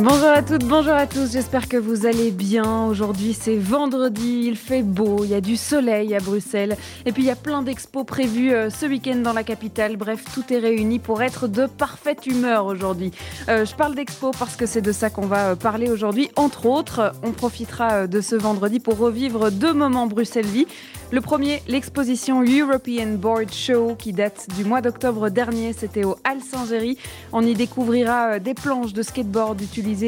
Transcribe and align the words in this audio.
Bonjour 0.00 0.28
à 0.28 0.42
toutes, 0.42 0.64
bonjour 0.64 0.92
à 0.92 1.08
tous, 1.08 1.32
j'espère 1.32 1.66
que 1.66 1.76
vous 1.76 2.06
allez 2.06 2.30
bien. 2.30 2.84
Aujourd'hui 2.84 3.32
c'est 3.32 3.56
vendredi, 3.56 4.44
il 4.46 4.56
fait 4.56 4.82
beau, 4.84 5.24
il 5.24 5.30
y 5.30 5.34
a 5.34 5.40
du 5.40 5.56
soleil 5.56 6.14
à 6.14 6.20
Bruxelles 6.20 6.76
et 7.04 7.10
puis 7.10 7.24
il 7.24 7.26
y 7.26 7.32
a 7.32 7.36
plein 7.36 7.62
d'expos 7.62 8.06
prévus 8.06 8.52
euh, 8.52 8.70
ce 8.70 8.86
week-end 8.86 9.16
dans 9.16 9.32
la 9.32 9.42
capitale. 9.42 9.96
Bref, 9.96 10.22
tout 10.32 10.52
est 10.52 10.58
réuni 10.58 11.00
pour 11.00 11.20
être 11.20 11.48
de 11.48 11.66
parfaite 11.66 12.26
humeur 12.26 12.66
aujourd'hui. 12.66 13.10
Euh, 13.48 13.64
je 13.64 13.74
parle 13.74 13.96
d'expo 13.96 14.30
parce 14.38 14.54
que 14.54 14.66
c'est 14.66 14.82
de 14.82 14.92
ça 14.92 15.10
qu'on 15.10 15.26
va 15.26 15.48
euh, 15.48 15.54
parler 15.56 15.90
aujourd'hui. 15.90 16.30
Entre 16.36 16.66
autres, 16.66 17.12
on 17.24 17.32
profitera 17.32 18.06
de 18.06 18.20
ce 18.20 18.36
vendredi 18.36 18.78
pour 18.78 18.98
revivre 18.98 19.50
deux 19.50 19.72
moments 19.72 20.06
Bruxelles-Vie. 20.06 20.68
Le 21.10 21.22
premier, 21.22 21.62
l'exposition 21.66 22.42
European 22.42 23.14
Board 23.16 23.50
Show 23.50 23.96
qui 23.98 24.12
date 24.12 24.46
du 24.56 24.64
mois 24.64 24.82
d'octobre 24.82 25.30
dernier, 25.30 25.72
c'était 25.72 26.04
au 26.04 26.16
Hall 26.24 26.40
Saint-Géry. 26.48 26.98
On 27.32 27.42
y 27.42 27.54
découvrira 27.54 28.38
des 28.38 28.54
planches 28.54 28.92
de 28.92 29.02
skateboard 29.02 29.58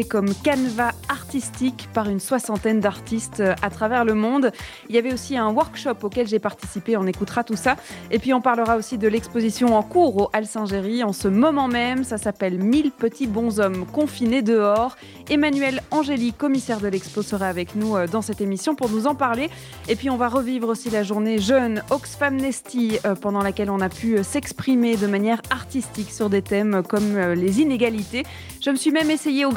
comme 0.09 0.35
canevas 0.35 0.93
artistique 1.09 1.89
par 1.95 2.09
une 2.09 2.21
soixantaine 2.21 2.81
d'artistes 2.81 3.41
euh, 3.41 3.55
à 3.63 3.71
travers 3.71 4.05
le 4.05 4.13
monde. 4.13 4.53
Il 4.91 4.95
y 4.95 4.99
avait 4.99 5.13
aussi 5.13 5.39
un 5.39 5.49
workshop 5.49 5.97
auquel 6.03 6.29
j'ai 6.29 6.39
participé, 6.39 6.99
on 6.99 7.07
écoutera 7.07 7.45
tout 7.45 7.57
ça. 7.57 7.77
Et 8.11 8.19
puis 8.19 8.35
on 8.35 8.43
parlera 8.43 8.77
aussi 8.77 8.99
de 8.99 9.09
l'exposition 9.09 9.75
en 9.77 9.83
cours 9.83 10.17
au 10.19 10.31
Alcingéry 10.35 11.03
en 11.03 11.15
ce 11.15 11.29
moment 11.29 11.67
même. 11.67 12.05
Ça 12.05 12.19
s'appelle 12.19 12.59
1000 12.59 12.91
petits 12.91 13.27
bonshommes 13.27 13.87
confinés 13.87 14.43
dehors. 14.43 14.97
Emmanuel 15.31 15.81
Angéli, 15.91 16.35
commissaire 16.35 16.81
de 16.81 16.89
l'expo, 16.89 17.23
sera 17.23 17.47
avec 17.47 17.75
nous 17.75 17.97
euh, 17.97 18.07
dans 18.07 18.23
cette 18.23 18.43
émission 18.43 18.75
pour 18.75 18.91
nous 18.91 19.07
en 19.07 19.15
parler. 19.15 19.49
Et 19.89 19.97
puis 19.97 20.11
on 20.11 20.19
va 20.19 20.29
revivre 20.29 20.69
aussi 20.69 20.91
la 20.91 21.03
journée 21.03 21.39
jeune 21.39 21.83
Oxfam 21.89 22.37
Nesty 22.37 22.99
euh, 23.07 23.15
pendant 23.15 23.43
laquelle 23.43 23.71
on 23.71 23.81
a 23.81 23.89
pu 23.89 24.23
s'exprimer 24.23 24.97
de 24.97 25.07
manière 25.07 25.41
artistique 25.49 26.11
sur 26.11 26.29
des 26.29 26.43
thèmes 26.43 26.83
comme 26.87 27.19
les 27.19 27.63
inégalités. 27.63 28.25
Je 28.61 28.69
me 28.69 28.77
suis 28.77 28.91
même 28.91 29.11
essayé 29.11 29.47
au 29.47 29.53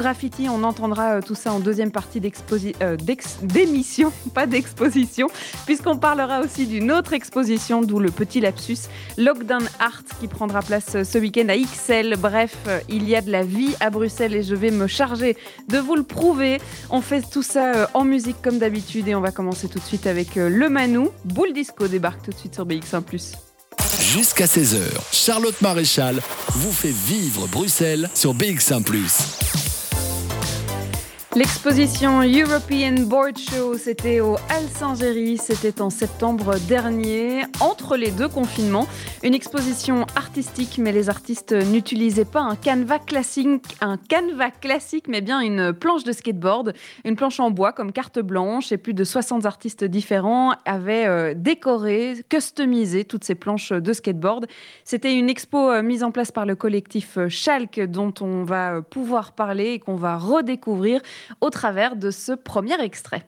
on 0.49 0.63
entendra 0.63 1.15
euh, 1.15 1.21
tout 1.21 1.35
ça 1.35 1.53
en 1.53 1.59
deuxième 1.59 1.91
partie 1.91 2.21
euh, 2.81 2.97
d'émission, 3.41 4.11
pas 4.33 4.45
d'exposition, 4.45 5.27
puisqu'on 5.65 5.97
parlera 5.97 6.41
aussi 6.41 6.65
d'une 6.65 6.91
autre 6.91 7.13
exposition, 7.13 7.81
d'où 7.81 7.99
le 7.99 8.11
petit 8.11 8.39
lapsus, 8.39 8.89
Lockdown 9.17 9.63
Art, 9.79 10.03
qui 10.19 10.27
prendra 10.27 10.61
place 10.61 10.95
euh, 10.95 11.03
ce 11.03 11.17
week-end 11.17 11.47
à 11.49 11.57
XL. 11.57 12.15
Bref, 12.17 12.55
il 12.89 13.07
y 13.07 13.15
a 13.15 13.21
de 13.21 13.31
la 13.31 13.43
vie 13.43 13.75
à 13.79 13.89
Bruxelles 13.89 14.35
et 14.35 14.43
je 14.43 14.55
vais 14.55 14.71
me 14.71 14.87
charger 14.87 15.37
de 15.69 15.77
vous 15.77 15.95
le 15.95 16.03
prouver. 16.03 16.59
On 16.89 17.01
fait 17.01 17.21
tout 17.21 17.43
ça 17.43 17.89
en 17.93 18.03
musique 18.03 18.41
comme 18.41 18.59
d'habitude 18.59 19.07
et 19.07 19.15
on 19.15 19.21
va 19.21 19.31
commencer 19.31 19.67
tout 19.67 19.79
de 19.79 19.83
suite 19.83 20.07
avec 20.07 20.35
le 20.35 20.69
Manou. 20.69 21.09
Boule 21.25 21.53
Disco 21.53 21.87
débarque 21.87 22.23
tout 22.23 22.31
de 22.31 22.37
suite 22.37 22.55
sur 22.55 22.65
BX1⁇ 22.65 23.03
Jusqu'à 23.99 24.45
16h, 24.45 24.79
Charlotte 25.11 25.59
Maréchal 25.61 26.21
vous 26.49 26.71
fait 26.71 26.93
vivre 26.93 27.47
Bruxelles 27.47 28.09
sur 28.13 28.33
BX1⁇ 28.33 28.83
L'exposition 31.35 32.21
European 32.21 33.07
Board 33.07 33.39
Show, 33.39 33.75
c'était 33.79 34.19
au 34.19 34.35
Alcingéry, 34.49 35.39
c'était 35.39 35.81
en 35.81 35.89
septembre 35.89 36.59
dernier, 36.67 37.41
entre 37.59 37.97
les 37.97 38.11
deux 38.11 38.27
confinements. 38.27 38.85
Une 39.23 39.33
exposition 39.33 40.05
artistique, 40.15 40.77
mais 40.77 40.91
les 40.91 41.09
artistes 41.09 41.51
n'utilisaient 41.51 42.23
pas 42.23 42.41
un 42.41 42.55
canevas 42.55 42.99
classique, 42.99 43.63
un 43.81 43.97
canevas 43.97 44.51
classique, 44.51 45.07
mais 45.07 45.21
bien 45.21 45.39
une 45.39 45.73
planche 45.73 46.03
de 46.03 46.11
skateboard, 46.11 46.73
une 47.03 47.15
planche 47.15 47.39
en 47.39 47.49
bois 47.49 47.71
comme 47.71 47.93
carte 47.93 48.19
blanche, 48.19 48.71
et 48.71 48.77
plus 48.77 48.93
de 48.93 49.03
60 49.03 49.47
artistes 49.47 49.83
différents 49.83 50.53
avaient 50.65 51.07
euh, 51.07 51.33
décoré, 51.35 52.13
customisé 52.29 53.05
toutes 53.05 53.23
ces 53.23 53.33
planches 53.33 53.71
de 53.71 53.93
skateboard. 53.93 54.45
C'était 54.83 55.15
une 55.15 55.31
expo 55.31 55.71
euh, 55.71 55.81
mise 55.81 56.03
en 56.03 56.11
place 56.11 56.31
par 56.31 56.45
le 56.45 56.55
collectif 56.55 57.17
Schalk, 57.27 57.79
dont 57.79 58.13
on 58.21 58.43
va 58.43 58.83
pouvoir 58.83 59.31
parler 59.31 59.71
et 59.71 59.79
qu'on 59.79 59.95
va 59.95 60.19
redécouvrir 60.19 61.01
au 61.41 61.49
travers 61.49 61.95
de 61.95 62.11
ce 62.11 62.31
premier 62.31 62.81
extrait. 62.81 63.27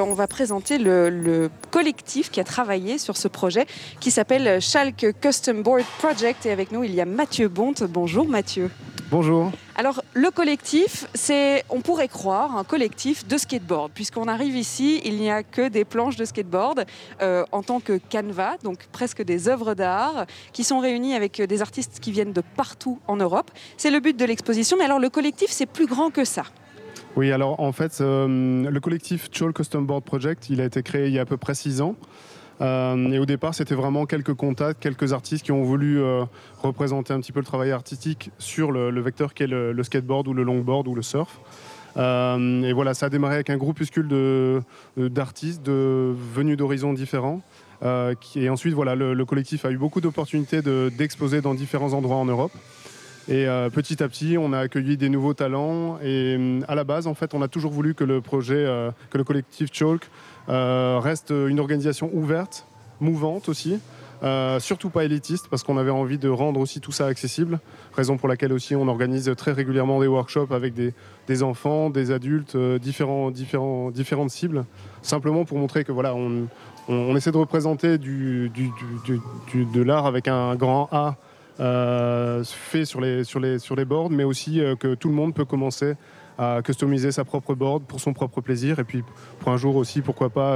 On 0.00 0.14
va 0.14 0.26
présenter 0.26 0.78
le, 0.78 1.50
collectif 1.70 2.30
qui 2.30 2.40
a 2.40 2.44
travaillé 2.44 2.98
sur 2.98 3.16
ce 3.16 3.28
projet 3.28 3.66
qui 4.00 4.10
s'appelle 4.10 4.60
Schalke 4.60 5.14
Custom 5.20 5.62
Board 5.62 5.84
Project. 5.98 6.46
Et 6.46 6.50
avec 6.50 6.72
nous, 6.72 6.82
il 6.84 6.94
y 6.94 7.00
a 7.00 7.04
Mathieu 7.04 7.48
Bonte. 7.48 7.82
Bonjour 7.84 8.26
Mathieu. 8.26 8.70
Bonjour. 9.10 9.50
Alors, 9.76 10.02
le 10.14 10.30
collectif, 10.30 11.06
c'est, 11.12 11.64
on 11.68 11.82
pourrait 11.82 12.08
croire, 12.08 12.56
un 12.56 12.64
collectif 12.64 13.26
de 13.26 13.36
skateboard. 13.36 13.92
Puisqu'on 13.92 14.28
arrive 14.28 14.56
ici, 14.56 15.02
il 15.04 15.16
n'y 15.16 15.30
a 15.30 15.42
que 15.42 15.68
des 15.68 15.84
planches 15.84 16.16
de 16.16 16.24
skateboard 16.24 16.86
euh, 17.20 17.44
en 17.52 17.62
tant 17.62 17.80
que 17.80 17.98
canevas, 17.98 18.56
donc 18.62 18.86
presque 18.92 19.22
des 19.22 19.48
œuvres 19.48 19.74
d'art, 19.74 20.24
qui 20.54 20.64
sont 20.64 20.78
réunies 20.78 21.14
avec 21.14 21.42
des 21.42 21.60
artistes 21.60 22.00
qui 22.00 22.12
viennent 22.12 22.32
de 22.32 22.42
partout 22.56 22.98
en 23.06 23.16
Europe. 23.16 23.50
C'est 23.76 23.90
le 23.90 24.00
but 24.00 24.16
de 24.16 24.24
l'exposition. 24.24 24.78
Mais 24.78 24.84
alors, 24.84 24.98
le 24.98 25.10
collectif, 25.10 25.50
c'est 25.50 25.66
plus 25.66 25.86
grand 25.86 26.10
que 26.10 26.24
ça. 26.24 26.44
Oui, 27.14 27.30
alors 27.30 27.60
en 27.60 27.72
fait, 27.72 28.00
euh, 28.00 28.70
le 28.70 28.80
collectif 28.80 29.28
Chol 29.30 29.52
Custom 29.52 29.84
Board 29.84 30.02
Project, 30.02 30.48
il 30.48 30.62
a 30.62 30.64
été 30.64 30.82
créé 30.82 31.08
il 31.08 31.12
y 31.12 31.18
a 31.18 31.22
à 31.22 31.26
peu 31.26 31.36
près 31.36 31.54
six 31.54 31.82
ans. 31.82 31.94
Euh, 32.62 33.10
et 33.10 33.18
au 33.18 33.26
départ, 33.26 33.54
c'était 33.54 33.74
vraiment 33.74 34.06
quelques 34.06 34.32
contacts, 34.32 34.82
quelques 34.82 35.12
artistes 35.12 35.44
qui 35.44 35.52
ont 35.52 35.62
voulu 35.62 36.00
euh, 36.00 36.24
représenter 36.62 37.12
un 37.12 37.20
petit 37.20 37.32
peu 37.32 37.40
le 37.40 37.44
travail 37.44 37.70
artistique 37.70 38.30
sur 38.38 38.72
le, 38.72 38.98
vecteur 39.00 39.34
qu'est 39.34 39.46
le, 39.46 39.82
skateboard 39.82 40.26
ou 40.28 40.32
le 40.32 40.42
longboard 40.42 40.88
ou 40.88 40.94
le 40.94 41.02
surf. 41.02 41.38
et 41.96 42.72
voilà, 42.72 42.94
ça 42.94 43.06
a 43.06 43.08
démarré 43.10 43.34
avec 43.34 43.50
un 43.50 43.58
groupuscule 43.58 44.08
d'artistes 44.96 45.62
de, 45.62 46.14
venus 46.34 46.56
d'horizons 46.56 46.94
différents. 46.94 47.42
et 47.82 48.48
ensuite, 48.48 48.74
voilà, 48.74 48.94
le, 48.94 49.24
collectif 49.24 49.66
a 49.66 49.70
eu 49.70 49.76
beaucoup 49.76 50.00
d'opportunités 50.00 50.62
d'exposer 50.62 51.42
dans 51.42 51.54
différents 51.54 51.92
endroits 51.92 52.16
en 52.16 52.26
Europe. 52.26 52.52
Et 53.28 53.46
euh, 53.46 53.70
petit 53.70 54.02
à 54.02 54.08
petit, 54.08 54.36
on 54.38 54.52
a 54.52 54.58
accueilli 54.58 54.96
des 54.96 55.08
nouveaux 55.08 55.34
talents. 55.34 55.98
Et 56.02 56.36
euh, 56.38 56.60
à 56.66 56.74
la 56.74 56.84
base, 56.84 57.06
en 57.06 57.14
fait, 57.14 57.34
on 57.34 57.42
a 57.42 57.48
toujours 57.48 57.70
voulu 57.70 57.94
que 57.94 58.04
le 58.04 58.20
projet, 58.20 58.56
euh, 58.56 58.90
que 59.10 59.18
le 59.18 59.24
collectif 59.24 59.70
Chalk 59.72 60.08
reste 60.48 61.30
une 61.30 61.60
organisation 61.60 62.10
ouverte, 62.12 62.66
mouvante 63.00 63.48
aussi. 63.48 63.78
surtout 64.58 64.90
pas 64.90 65.04
élitiste 65.04 65.46
parce 65.48 65.62
qu'on 65.62 65.78
avait 65.78 65.92
envie 65.92 66.18
de 66.18 66.28
rendre 66.28 66.58
aussi 66.58 66.80
tout 66.80 66.90
ça 66.90 67.06
accessible, 67.06 67.60
raison 67.94 68.16
pour 68.16 68.28
laquelle 68.28 68.52
aussi 68.52 68.74
on 68.74 68.88
organise 68.88 69.32
très 69.36 69.52
régulièrement 69.52 70.00
des 70.00 70.08
workshops 70.08 70.50
avec 70.50 70.74
des, 70.74 71.42
enfants, 71.44 71.90
des 71.90 72.10
adultes, 72.10 72.56
différents, 72.80 73.30
différentes 73.30 74.30
cibles, 74.30 74.64
simplement 75.00 75.44
pour 75.44 75.58
montrer 75.58 75.84
que 75.84 75.92
voilà, 75.92 76.12
on, 76.16 77.16
essaie 77.16 77.30
de 77.30 77.36
représenter 77.36 77.98
de 77.98 78.50
l'art 79.82 80.06
avec 80.06 80.26
un 80.26 80.56
grand 80.56 80.88
A 80.90 81.06
euh, 81.10 81.31
fait 81.58 82.84
sur 82.84 83.00
les, 83.00 83.24
sur, 83.24 83.40
les, 83.40 83.58
sur 83.58 83.76
les 83.76 83.84
boards, 83.84 84.10
mais 84.10 84.24
aussi 84.24 84.60
euh, 84.60 84.76
que 84.76 84.94
tout 84.94 85.08
le 85.08 85.14
monde 85.14 85.34
peut 85.34 85.44
commencer 85.44 85.94
à 86.38 86.60
customiser 86.64 87.12
sa 87.12 87.24
propre 87.24 87.54
board 87.54 87.84
pour 87.84 88.00
son 88.00 88.14
propre 88.14 88.40
plaisir 88.40 88.78
et 88.78 88.84
puis 88.84 89.04
pour 89.38 89.52
un 89.52 89.56
jour 89.56 89.76
aussi, 89.76 90.00
pourquoi 90.00 90.30
pas, 90.30 90.54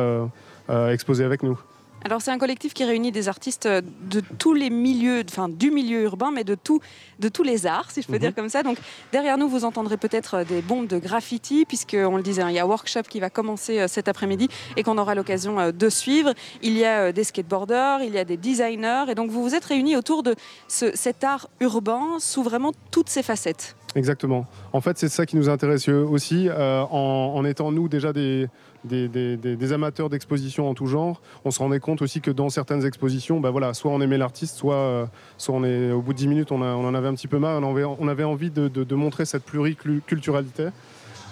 euh, 0.70 0.90
exposer 0.90 1.24
avec 1.24 1.42
nous. 1.42 1.58
Alors 2.06 2.22
c'est 2.22 2.30
un 2.30 2.38
collectif 2.38 2.72
qui 2.72 2.84
réunit 2.84 3.10
des 3.10 3.26
artistes 3.26 3.66
de 3.66 4.22
tous 4.38 4.54
les 4.54 4.70
milieux, 4.70 5.24
enfin 5.28 5.48
du 5.48 5.72
milieu 5.72 6.02
urbain, 6.02 6.30
mais 6.32 6.44
de, 6.44 6.54
tout, 6.54 6.80
de 7.18 7.28
tous 7.28 7.42
les 7.42 7.66
arts, 7.66 7.90
si 7.90 8.00
je 8.00 8.06
peux 8.06 8.12
mhm. 8.12 8.18
dire 8.20 8.34
comme 8.36 8.48
ça. 8.48 8.62
Donc 8.62 8.78
derrière 9.10 9.36
nous, 9.38 9.48
vous 9.48 9.64
entendrez 9.64 9.96
peut-être 9.96 10.44
des 10.44 10.62
bombes 10.62 10.86
de 10.86 11.00
graffiti, 11.00 11.64
puisqu'on 11.66 12.16
le 12.16 12.22
disait, 12.22 12.42
hein, 12.42 12.50
il 12.50 12.54
y 12.54 12.60
a 12.60 12.62
un 12.62 12.66
workshop 12.66 13.02
qui 13.10 13.18
va 13.18 13.28
commencer 13.28 13.80
euh, 13.80 13.88
cet 13.88 14.06
après-midi 14.06 14.46
et 14.76 14.84
qu'on 14.84 14.98
aura 14.98 15.16
l'occasion 15.16 15.58
euh, 15.58 15.72
de 15.72 15.88
suivre. 15.88 16.32
Il 16.62 16.78
y 16.78 16.84
a 16.84 17.06
euh, 17.06 17.12
des 17.12 17.24
skateboarders, 17.24 18.04
il 18.04 18.14
y 18.14 18.18
a 18.18 18.24
des 18.24 18.36
designers, 18.36 19.06
et 19.08 19.16
donc 19.16 19.32
vous 19.32 19.42
vous 19.42 19.56
êtes 19.56 19.64
réunis 19.64 19.96
autour 19.96 20.22
de 20.22 20.36
cet 20.68 21.24
art 21.24 21.48
urbain 21.58 22.20
sous 22.20 22.44
vraiment 22.44 22.70
toutes 22.92 23.08
ses 23.08 23.24
facettes. 23.24 23.74
Exactement. 23.96 24.46
En 24.72 24.80
fait, 24.80 24.96
c'est 24.96 25.08
ça 25.08 25.26
qui 25.26 25.36
nous 25.36 25.48
intéresse 25.48 25.88
aussi, 25.88 26.48
en, 26.50 27.44
étant 27.46 27.72
nous 27.72 27.88
déjà 27.88 28.12
des, 28.12 28.46
des, 28.86 29.72
amateurs 29.72 30.08
d'exposition 30.08 30.68
en 30.68 30.74
tout 30.74 30.86
genre, 30.86 31.20
on 31.44 31.50
se 31.50 31.58
rendait 31.58 31.80
compte 31.80 32.02
aussi 32.02 32.20
que 32.20 32.30
dans 32.30 32.48
certaines 32.48 32.84
expositions, 32.84 33.40
bah 33.40 33.50
voilà, 33.50 33.74
soit 33.74 33.90
on 33.90 34.00
aimait 34.00 34.18
l'artiste, 34.18 34.56
soit, 34.56 34.74
euh, 34.74 35.06
soit 35.38 35.54
on 35.54 35.64
est, 35.64 35.90
au 35.92 36.00
bout 36.00 36.12
de 36.12 36.18
10 36.18 36.28
minutes, 36.28 36.52
on, 36.52 36.62
en 36.62 36.94
avait 36.94 37.08
un 37.08 37.14
petit 37.14 37.28
peu 37.28 37.38
mal. 37.38 37.62
On 37.62 37.70
avait, 37.70 37.84
on 37.84 38.08
avait 38.08 38.24
envie 38.24 38.50
de, 38.50 38.94
montrer 38.94 39.24
cette 39.24 39.44
pluriculturalité. 39.44 40.68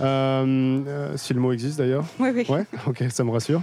Euh, 0.00 0.80
euh, 0.86 1.16
si 1.16 1.34
le 1.34 1.40
mot 1.40 1.52
existe 1.52 1.78
d'ailleurs. 1.78 2.04
Oui, 2.18 2.30
oui. 2.34 2.44
Ouais, 2.48 2.66
ok, 2.86 3.04
ça 3.10 3.24
me 3.24 3.30
rassure. 3.30 3.62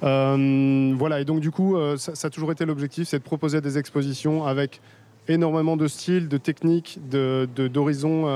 voilà, 0.00 1.20
et 1.20 1.24
donc 1.24 1.40
du 1.40 1.50
coup, 1.50 1.76
ça, 1.96 2.12
a 2.26 2.30
toujours 2.30 2.52
été 2.52 2.64
l'objectif, 2.64 3.08
c'est 3.08 3.18
de 3.18 3.24
proposer 3.24 3.60
des 3.60 3.78
expositions 3.78 4.46
avec 4.46 4.80
énormément 5.28 5.76
de 5.76 5.86
styles, 5.88 6.28
de 6.28 6.36
techniques, 6.36 6.98
d'horizons 7.08 8.26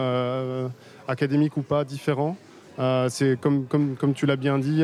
académiques 1.08 1.56
ou 1.56 1.62
pas 1.62 1.84
différents 1.84 2.36
c'est 3.08 3.40
comme, 3.40 3.66
comme, 3.66 3.96
comme, 3.96 4.14
tu 4.14 4.26
l'as 4.26 4.36
bien 4.36 4.58
dit, 4.58 4.82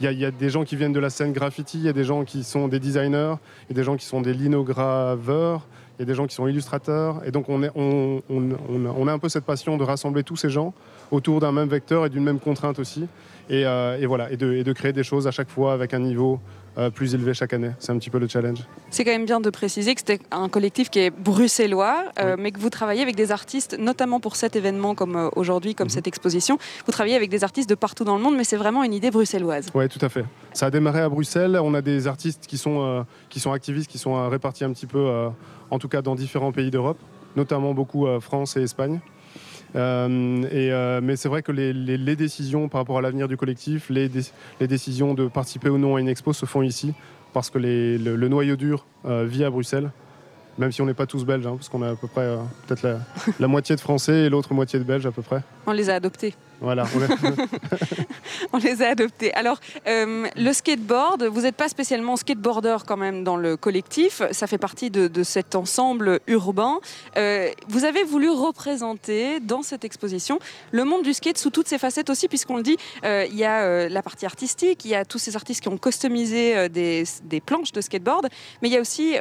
il 0.00 0.12
y, 0.12 0.24
a 0.24 0.30
des 0.30 0.50
gens 0.50 0.64
qui 0.64 0.76
viennent 0.76 0.92
de 0.92 1.00
la 1.00 1.10
scène 1.10 1.32
graffiti, 1.32 1.78
il 1.78 1.84
y 1.84 1.88
a 1.88 1.92
des 1.92 2.04
gens 2.04 2.24
qui 2.24 2.44
sont 2.44 2.68
des 2.68 2.80
designers, 2.80 3.34
il 3.68 3.70
y 3.70 3.72
a 3.72 3.76
des 3.76 3.84
gens 3.84 3.96
qui 3.96 4.06
sont 4.06 4.20
des 4.20 4.34
linograveurs, 4.34 5.66
il 5.98 6.02
y 6.02 6.02
a 6.02 6.06
des 6.06 6.14
gens 6.14 6.26
qui 6.26 6.34
sont 6.34 6.46
illustrateurs. 6.46 7.22
Et 7.24 7.30
donc 7.30 7.48
on, 7.48 7.62
est, 7.62 7.70
on, 7.74 8.22
on, 8.28 9.08
a 9.08 9.12
un 9.12 9.18
peu 9.18 9.28
cette 9.28 9.44
passion 9.44 9.76
de 9.76 9.84
rassembler 9.84 10.24
tous 10.24 10.36
ces 10.36 10.50
gens 10.50 10.74
autour 11.10 11.40
d'un 11.40 11.52
même 11.52 11.68
vecteur 11.68 12.06
et 12.06 12.08
d'une 12.08 12.24
même 12.24 12.40
contrainte 12.40 12.78
aussi. 12.78 13.06
Et, 13.50 13.62
et 13.62 14.06
voilà, 14.06 14.30
et 14.30 14.36
de, 14.36 14.52
et 14.54 14.64
de, 14.64 14.72
créer 14.72 14.92
des 14.92 15.04
choses 15.04 15.26
à 15.26 15.30
chaque 15.30 15.50
fois 15.50 15.72
avec 15.74 15.92
un 15.94 15.98
niveau 15.98 16.40
euh, 16.76 16.90
plus 16.90 17.14
élevé 17.14 17.34
chaque 17.34 17.52
année. 17.52 17.70
C'est 17.78 17.92
un 17.92 17.98
petit 17.98 18.10
peu 18.10 18.18
le 18.18 18.26
challenge. 18.26 18.58
C'est 18.90 19.04
quand 19.04 19.12
même 19.12 19.26
bien 19.26 19.40
de 19.40 19.48
préciser 19.48 19.94
que 19.94 20.00
c'était 20.00 20.18
un 20.32 20.48
collectif 20.48 20.90
qui 20.90 20.98
est 20.98 21.10
bruxellois, 21.10 22.06
euh, 22.18 22.34
mais 22.36 22.50
que 22.50 22.58
vous 22.58 22.68
travaillez 22.68 23.00
avec 23.00 23.14
des 23.14 23.30
artistes, 23.30 23.78
notamment 23.78 24.18
pour 24.18 24.34
cet 24.34 24.56
événement 24.56 24.96
comme 24.96 25.14
euh, 25.14 25.28
aujourd'hui, 25.36 25.76
comme 25.76 25.86
mhm. 25.86 25.92
cette 25.92 26.08
exposition. 26.08 26.58
Vous 26.84 26.90
travaillez 26.90 27.14
avec 27.14 27.30
des 27.30 27.44
artistes 27.44 27.70
de 27.70 27.76
partout 27.76 28.02
dans 28.02 28.16
le 28.16 28.22
monde, 28.24 28.36
mais 28.36 28.42
c'est 28.42 28.56
vraiment 28.56 28.82
une 28.82 28.92
idée 28.92 29.12
bruxelloise. 29.12 29.68
Oui, 29.72 29.88
tout 29.88 30.04
à 30.04 30.08
fait. 30.08 30.24
Ça 30.52 30.66
a 30.66 30.70
démarré 30.72 31.00
à 31.00 31.08
Bruxelles. 31.08 31.60
On 31.62 31.74
a 31.74 31.80
des 31.80 32.08
artistes 32.08 32.48
qui 32.48 32.58
sont, 32.58 33.06
qui 33.28 33.38
sont 33.38 33.52
activistes, 33.52 33.88
qui 33.88 33.98
sont 33.98 34.28
répartis 34.28 34.64
un 34.64 34.72
petit 34.72 34.86
peu, 34.86 35.28
en 35.74 35.78
tout 35.78 35.88
cas 35.88 36.02
dans 36.02 36.14
différents 36.14 36.52
pays 36.52 36.70
d'Europe, 36.70 36.98
notamment 37.36 37.74
beaucoup 37.74 38.06
France 38.20 38.56
et 38.56 38.62
Espagne. 38.62 39.00
Euh, 39.76 40.44
euh, 40.52 41.00
mais 41.02 41.16
c'est 41.16 41.28
vrai 41.28 41.42
que 41.42 41.52
les, 41.52 42.16
décisions 42.16 42.68
par 42.68 42.80
rapport 42.80 42.98
à 42.98 43.02
l'avenir 43.02 43.28
du 43.28 43.36
collectif, 43.36 43.90
les, 43.90 44.08
décisions 44.60 45.14
de 45.14 45.26
participer 45.26 45.68
ou 45.68 45.78
non 45.78 45.96
à 45.96 46.00
une 46.00 46.08
expo 46.08 46.32
se 46.32 46.46
font 46.46 46.62
ici 46.62 46.94
parce 47.32 47.50
que 47.50 47.58
le, 47.58 48.28
noyau 48.28 48.56
dur 48.56 48.86
euh, 49.04 49.24
vit 49.24 49.44
à 49.44 49.50
Bruxelles 49.50 49.90
même 50.56 50.70
si 50.70 50.80
on 50.80 50.86
n'est 50.86 50.94
pas 50.94 51.06
tous 51.06 51.24
belges, 51.24 51.48
hein, 51.48 51.56
parce 51.56 51.68
qu'on 51.68 51.82
a 51.82 51.90
à 51.90 51.96
peu 51.96 52.06
près 52.06 52.32
peut-être 52.68 52.84
la, 52.84 52.98
la, 53.40 53.48
moitié 53.48 53.74
de 53.74 53.80
Français 53.80 54.26
et 54.26 54.28
l'autre 54.28 54.54
moitié 54.54 54.78
de 54.78 54.84
Belges 54.84 55.04
à 55.04 55.10
peu 55.10 55.20
près. 55.20 55.42
On 55.66 55.72
les 55.72 55.90
a 55.90 55.96
adoptés. 55.96 56.32
Voilà. 56.64 56.86
On 58.52 58.58
les 58.58 58.82
a 58.82 58.88
adoptés. 58.88 59.32
Alors, 59.34 59.58
euh, 59.86 60.26
le 60.34 60.52
skateboard, 60.52 61.24
vous 61.24 61.42
n'êtes 61.42 61.56
pas 61.56 61.68
spécialement 61.68 62.16
skateboarder 62.16 62.78
quand 62.86 62.96
même 62.96 63.22
dans 63.22 63.36
le 63.36 63.56
collectif. 63.56 64.22
Ça 64.32 64.46
fait 64.46 64.58
partie 64.58 64.90
de, 64.90 65.22
cet 65.22 65.54
ensemble 65.54 66.20
urbain. 66.26 66.78
Euh, 67.16 67.50
vous 67.68 67.84
avez 67.84 68.02
voulu 68.02 68.30
représenter 68.30 69.40
dans 69.40 69.62
cette 69.62 69.84
exposition 69.84 70.38
le 70.72 70.84
monde 70.84 71.02
du 71.02 71.12
skate 71.12 71.38
sous 71.38 71.50
toutes 71.50 71.68
ses 71.68 71.78
facettes 71.78 72.10
aussi, 72.10 72.28
puisqu'on 72.28 72.56
le 72.56 72.62
dit, 72.62 72.76
euh, 73.04 73.26
il 73.30 73.36
y 73.36 73.44
a 73.44 73.88
la 73.88 74.02
partie 74.02 74.26
artistique, 74.26 74.84
il 74.84 74.90
y 74.90 74.94
a 74.94 75.04
tous 75.04 75.18
ces 75.18 75.36
artistes 75.36 75.60
qui 75.60 75.68
ont 75.68 75.78
customisé 75.78 76.68
des, 76.68 77.04
des 77.24 77.40
planches 77.40 77.72
de 77.72 77.80
skateboard, 77.80 78.28
mais 78.62 78.68
il 78.68 78.72
y 78.72 78.76
a 78.76 78.80
aussi 78.80 79.14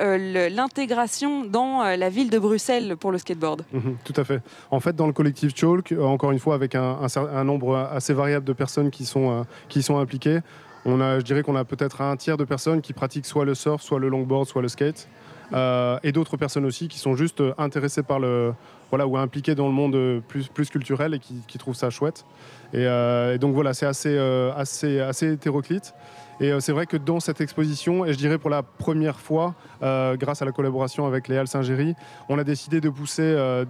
l'intégration 0.50 1.44
dans 1.44 1.84
la 1.84 2.10
ville 2.10 2.30
de 2.30 2.40
Bruxelles 2.40 2.96
pour 2.98 3.12
le 3.12 3.18
skateboard. 3.18 3.64
Mhm, 3.74 3.98
tout 4.04 4.14
à 4.16 4.24
fait. 4.24 4.42
En 4.72 4.80
fait, 4.80 4.96
dans 4.96 5.08
le 5.08 5.14
collectif 5.14 5.54
Chalk, 5.56 5.94
encore 6.00 6.32
une 6.32 6.40
fois, 6.40 6.56
avec 6.56 6.76
un, 6.76 7.00
un 7.02 7.08
un 7.34 7.44
nombre 7.44 7.76
assez 7.76 8.14
variable 8.14 8.46
de 8.46 8.54
personnes 8.54 8.92
qui 8.92 9.06
sont, 9.06 9.32
euh, 9.32 9.44
qui 9.70 9.82
sont 9.84 9.98
impliquées. 9.98 10.40
On 10.86 11.00
a, 11.02 11.20
je 11.20 11.24
dirais 11.24 11.44
qu'on 11.44 11.56
a 11.56 11.66
peut-être 11.66 12.02
un 12.02 12.16
tiers 12.18 12.38
de 12.38 12.44
personnes 12.44 12.82
qui 12.82 12.94
pratiquent 12.94 13.26
soit 13.26 13.46
le 13.46 13.56
surf, 13.56 13.82
soit 13.82 14.00
le 14.00 14.10
longboard, 14.10 14.48
soit 14.48 14.62
le 14.62 14.68
skate. 14.68 15.08
Euh, 15.52 16.00
et 16.04 16.12
d'autres 16.12 16.38
personnes 16.38 16.66
aussi 16.66 16.88
qui 16.88 16.98
sont 16.98 17.16
juste 17.16 17.44
intéressées 17.58 18.02
par 18.02 18.20
le 18.20 18.54
voilà 18.90 19.06
ou 19.06 19.18
impliquées 19.18 19.56
dans 19.56 19.68
le 19.68 19.74
monde 19.74 20.22
plus, 20.28 20.48
plus 20.48 20.70
culturel 20.70 21.14
et 21.14 21.20
qui, 21.20 21.58
trouvent 21.58 21.76
ça 21.76 21.90
chouette 21.90 22.26
et, 22.72 22.88
euh, 22.88 23.38
donc 23.38 23.54
voilà 23.54 23.74
c'est 23.74 23.86
assez, 23.86 24.18
assez 24.56 25.00
assez 25.02 25.34
hétéroclite 25.34 25.94
et 26.44 26.60
c'est 26.60 26.72
vrai 26.72 26.86
que 26.86 26.98
dans 26.98 27.20
cette 27.20 27.42
exposition 27.42 28.06
et 28.06 28.14
je 28.14 28.18
dirais 28.18 28.38
pour 28.38 28.50
la 28.50 28.64
première 28.64 29.20
fois 29.20 29.56
grâce 29.82 30.42
à 30.42 30.46
la 30.46 30.52
collaboration 30.52 31.06
avec 31.06 31.28
les 31.28 31.38
Halles 31.38 31.48
Saint-Géry 31.48 31.96
on 32.30 32.38
a 32.38 32.44
décidé 32.44 32.82
de 32.82 32.90
pousser 32.90 33.24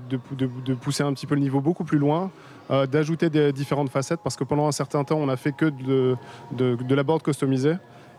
de, 0.09 0.73
pousser 0.73 1.03
un 1.03 1.13
petit 1.13 1.27
peu 1.27 1.35
le 1.35 1.41
niveau 1.41 1.61
beaucoup 1.61 1.83
plus 1.83 1.97
loin 1.97 2.31
euh, 2.71 2.87
d'ajouter 2.87 3.29
des 3.29 3.51
différentes 3.51 3.89
facettes 3.89 4.21
parce 4.23 4.37
que 4.37 4.45
pendant 4.45 4.67
un 4.67 4.71
certain 4.71 5.03
temps, 5.03 5.17
on 5.17 5.25
n'a 5.25 5.35
fait 5.35 5.51
que 5.51 5.65
de, 5.65 6.95
la 6.95 7.03
board 7.03 7.21
customisée. 7.21 7.75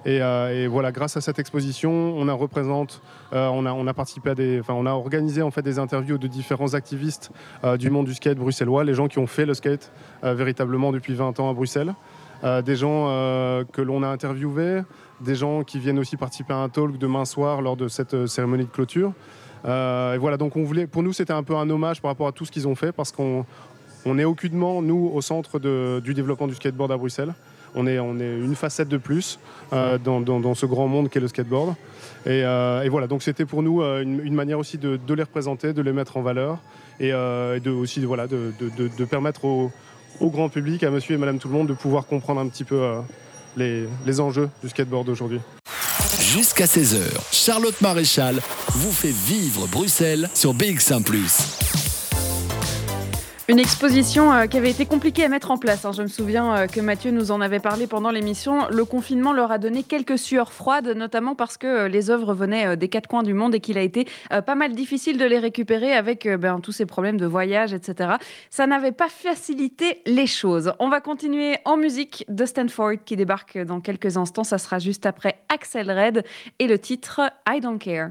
Euh, 0.07 0.65
et, 0.65 0.67
voilà, 0.67 0.93
grâce 0.93 1.17
à 1.17 1.23
cette 1.23 1.39
exposition, 1.39 1.91
on 1.91 2.29
a 2.29 2.33
représente, 2.35 3.01
euh, 3.33 3.49
on, 3.49 3.87
a, 3.87 3.95
participé 3.95 4.61
on 4.69 4.85
a 4.85 4.91
organisé 4.91 5.41
en 5.41 5.51
fait 5.51 5.63
des 5.63 5.79
interviews 5.79 6.19
de 6.19 6.27
différents 6.27 6.75
activistes 6.75 7.31
du 7.79 7.89
monde 7.89 8.05
du 8.05 8.13
skate 8.13 8.37
bruxellois, 8.37 8.85
les 8.85 8.93
gens 8.93 9.09
qui 9.09 9.19
ont 9.19 9.27
fait 9.27 9.47
le 9.47 9.55
skate 9.55 9.91
véritablement 10.23 10.93
depuis 10.93 11.15
20 11.15 11.41
ans 11.41 11.49
à 11.49 11.55
Bruxelles, 11.55 11.95
des 12.45 12.77
gens 12.77 13.07
que 13.73 13.81
l'on 13.81 14.03
a 14.03 14.09
interviewés, 14.09 14.83
des 15.21 15.35
gens 15.35 15.65
qui 15.65 15.79
viennent 15.79 15.99
aussi 15.99 16.17
participer 16.17 16.53
à 16.53 16.59
un 16.59 16.69
talk 16.69 16.99
demain 16.99 17.25
soir 17.25 17.63
lors 17.63 17.77
de 17.77 17.89
cette 17.89 18.27
cérémonie 18.27 18.65
de 18.65 18.71
clôture. 18.71 19.13
et 19.65 20.19
voilà, 20.19 20.37
donc 20.37 20.57
on 20.57 20.63
voulait, 20.63 20.87
pour 20.87 21.03
nous, 21.03 21.13
c'était 21.13 21.33
un 21.33 21.43
peu 21.43 21.57
un 21.57 21.69
hommage 21.71 22.03
par 22.03 22.11
rapport 22.11 22.29
à 22.29 22.33
tout 22.33 22.45
ce 22.45 22.53
qu'ils 22.53 22.69
ont 22.69 22.75
fait 22.75 22.93
parce 22.93 23.13
qu'on 23.13 23.47
on 24.07 24.19
est 24.19 24.25
aucunement, 24.25 24.83
nous, 24.83 25.11
au 25.13 25.21
centre 25.21 25.59
du 26.01 26.15
développement 26.15 26.47
du 26.47 26.55
skateboard 26.55 26.93
à 26.93 26.97
Bruxelles. 26.97 27.35
On 27.75 27.87
est, 27.87 27.99
on 27.99 28.21
est 28.21 28.37
une 28.37 28.55
facette 28.55 28.89
de 28.89 28.99
plus 28.99 29.39
euh, 29.73 29.99
dans, 29.99 30.55
ce 30.55 30.67
grand 30.67 30.87
monde 30.87 31.09
qu'est 31.09 31.21
le 31.21 31.29
skateboard. 31.29 31.75
Et, 32.25 32.43
euh, 32.45 32.87
voilà, 32.89 33.07
donc 33.07 33.23
c'était 33.23 33.47
pour 33.47 33.63
nous 33.63 33.83
euh, 33.83 34.03
une, 34.03 34.35
manière 34.35 34.59
aussi 34.59 34.79
de, 34.79 34.99
les 35.15 35.23
représenter, 35.23 35.73
de 35.73 35.83
les 35.83 35.93
mettre 35.93 36.17
en 36.17 36.23
valeur 36.23 36.59
et, 37.01 37.11
de, 37.11 37.71
aussi 37.71 38.05
voilà, 38.05 38.27
de, 38.29 39.05
permettre 39.11 39.71
au, 40.21 40.31
grand 40.31 40.49
public, 40.49 40.83
à 40.83 40.91
monsieur 40.91 41.15
et 41.15 41.19
madame 41.19 41.39
tout 41.39 41.49
le 41.49 41.55
monde, 41.55 41.69
de 41.69 41.75
pouvoir 41.75 42.07
comprendre 42.07 42.41
un 42.41 42.49
petit 42.49 42.65
peu 42.65 42.83
les, 43.57 43.87
les 44.07 44.21
enjeux 44.21 44.49
du 44.63 44.69
skateboard 44.69 45.09
aujourd'hui. 45.09 45.41
Jusqu'à 46.21 46.65
16h, 46.65 47.01
Charlotte 47.33 47.81
Maréchal 47.81 48.41
vous 48.71 48.93
fait 48.93 49.13
vivre 49.13 49.67
Bruxelles 49.69 50.29
sur 50.35 50.55
BX1⁇ 50.55 51.03
une 53.49 53.59
exposition 53.59 54.33
euh, 54.33 54.47
qui 54.47 54.57
avait 54.57 54.71
été 54.71 54.87
compliquée 54.87 55.25
à 55.25 55.29
mettre 55.29 55.51
en 55.51 55.59
place. 55.59 55.85
Hein. 55.85 55.93
Je 55.93 56.03
me 56.03 56.07
souviens 56.07 56.57
euh, 56.57 56.67
que 56.67 56.81
Mathieu 56.81 57.11
nous 57.11 57.31
en 57.31 57.43
avait 57.43 57.61
parlé 57.61 57.87
pendant 57.87 58.11
l'émission. 58.11 58.69
Le 58.71 58.85
confinement 58.87 59.35
leur 59.35 59.53
a 59.53 59.59
donné 59.59 59.83
quelques 59.83 60.19
sueurs 60.19 60.53
froides, 60.53 60.89
notamment 60.97 61.35
parce 61.35 61.59
que 61.59 61.67
euh, 61.67 61.89
les 61.89 62.09
œuvres 62.09 62.33
venaient 62.33 62.77
des 62.77 62.89
quatre 62.89 63.07
coins 63.07 63.23
du 63.23 63.35
monde 63.35 63.55
et 63.55 63.61
qu'il 63.61 63.77
a 63.77 63.83
été 63.83 64.07
pas 64.47 64.55
mal 64.55 64.73
difficile 64.73 65.19
de 65.19 65.25
les 65.25 65.39
récupérer 65.39 65.93
avec 65.93 66.27
ben, 66.27 66.61
tous 66.61 66.73
ces 66.73 66.87
problèmes 66.87 67.19
de 67.19 67.27
voyage, 67.27 67.75
etc. 67.75 68.15
Ça 68.51 68.67
n'avait 68.67 68.93
pas 68.93 69.09
facilité 69.09 70.01
les 70.07 70.27
choses. 70.27 70.73
On 70.79 70.89
va 70.89 71.01
continuer 71.01 71.59
en 71.65 71.77
musique 71.77 72.25
de 72.29 72.47
Stanford 72.47 73.05
qui 73.05 73.17
débarque 73.17 73.59
dans 73.59 73.81
quelques 73.81 74.17
instants. 74.17 74.45
Ça 74.45 74.59
sera 74.59 74.79
juste 74.79 75.07
après 75.07 75.37
Axel 75.49 75.91
Red 75.91 76.25
et 76.59 76.67
le 76.67 76.79
titre 76.79 77.21
I 77.49 77.61
Don't 77.61 77.79
Care. 77.79 78.11